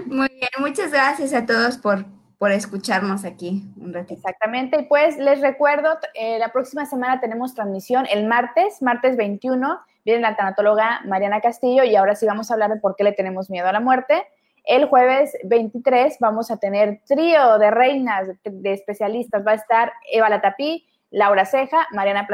Muy 0.06 0.30
bien, 0.30 0.50
muchas 0.60 0.90
gracias 0.90 1.34
a 1.34 1.46
todos 1.46 1.78
por, 1.78 2.06
por 2.38 2.52
escucharnos 2.54 3.26
aquí 3.26 3.64
un 3.76 3.94
ratito. 3.94 4.22
Exactamente, 4.22 4.80
y 4.80 4.86
pues 4.86 5.18
les 5.18 5.42
recuerdo, 5.42 5.98
eh, 6.14 6.40
la 6.40 6.54
próxima 6.54 6.86
semana 6.86 7.20
tenemos 7.20 7.54
transmisión 7.54 8.06
el 8.10 8.26
martes, 8.26 8.82
martes 8.82 9.18
21, 9.18 9.80
viene 10.06 10.22
la 10.22 10.38
tanatóloga 10.38 11.02
Mariana 11.04 11.42
Castillo 11.42 11.84
y 11.84 11.98
ahora 11.98 12.16
sí 12.16 12.26
vamos 12.26 12.50
a 12.50 12.54
hablar 12.54 12.72
de 12.74 12.80
por 12.80 12.96
qué 12.96 13.04
le 13.04 13.12
tenemos 13.12 13.50
miedo 13.50 13.68
a 13.68 13.74
la 13.74 13.82
muerte. 13.82 14.24
El 14.64 14.86
jueves 14.86 15.38
23 15.44 16.18
vamos 16.20 16.50
a 16.50 16.58
tener 16.58 17.02
trío 17.06 17.58
de 17.60 17.70
reinas, 17.70 18.30
de 18.44 18.74
especialistas. 18.74 19.46
Va 19.46 19.52
a 19.52 19.56
estar 19.56 19.92
Eva 20.12 20.30
Latapí, 20.30 20.88
Laura 21.12 21.46
Ceja, 21.46 21.88
Mariana 21.92 22.28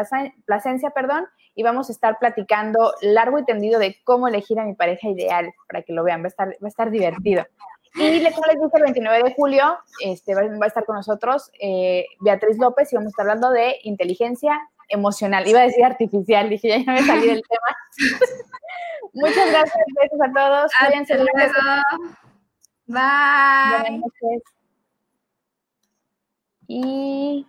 Plasencia, 0.46 0.92
perdón, 0.92 1.26
y 1.56 1.64
vamos 1.64 1.90
a 1.90 1.92
estar 1.92 2.18
platicando 2.20 2.94
largo 3.02 3.40
y 3.40 3.46
tendido 3.46 3.80
de 3.80 3.98
cómo 4.04 4.28
elegir 4.28 4.60
a 4.60 4.66
mi 4.66 4.74
pareja 4.74 5.10
ideal, 5.10 5.52
para 5.68 5.82
que 5.82 5.92
lo 5.92 6.04
vean, 6.04 6.22
va 6.22 6.26
a 6.26 6.28
estar, 6.30 6.48
va 6.50 6.66
a 6.66 6.68
estar 6.68 6.92
divertido. 6.92 7.46
Y 7.96 8.24
como 8.32 8.46
les 8.46 8.56
dije, 8.56 8.70
el 8.76 8.84
29 8.84 9.24
de 9.24 9.34
julio 9.34 9.78
este, 10.02 10.36
va, 10.36 10.42
a 10.42 10.68
estar 10.68 10.86
con 10.86 10.96
nosotros 10.96 11.52
eh, 11.60 12.06
Beatriz 12.20 12.58
López 12.60 12.94
y 12.94 12.96
vamos 12.96 13.08
a 13.08 13.10
estar 13.10 13.24
hablando 13.24 13.52
de 13.52 13.78
inteligencia 13.84 14.60
emocional. 14.90 15.48
Iba 15.48 15.62
a 15.62 15.64
decir 15.64 15.84
artificial, 15.86 16.50
dije, 16.50 16.68
ya, 16.70 16.78
ya 16.78 16.92
me 16.92 17.04
salí 17.04 17.28
del 17.28 17.44
tema. 17.48 17.78
Muchas 19.14 19.52
gracias, 19.52 19.86
besos 20.02 20.20
a 20.22 20.34
todos. 20.34 20.72
Cuídense 20.80 21.16
luego. 21.16 21.32
Bye. 22.86 23.80
Buenas 23.80 24.00
noches. 24.02 24.44
Y 26.68 27.48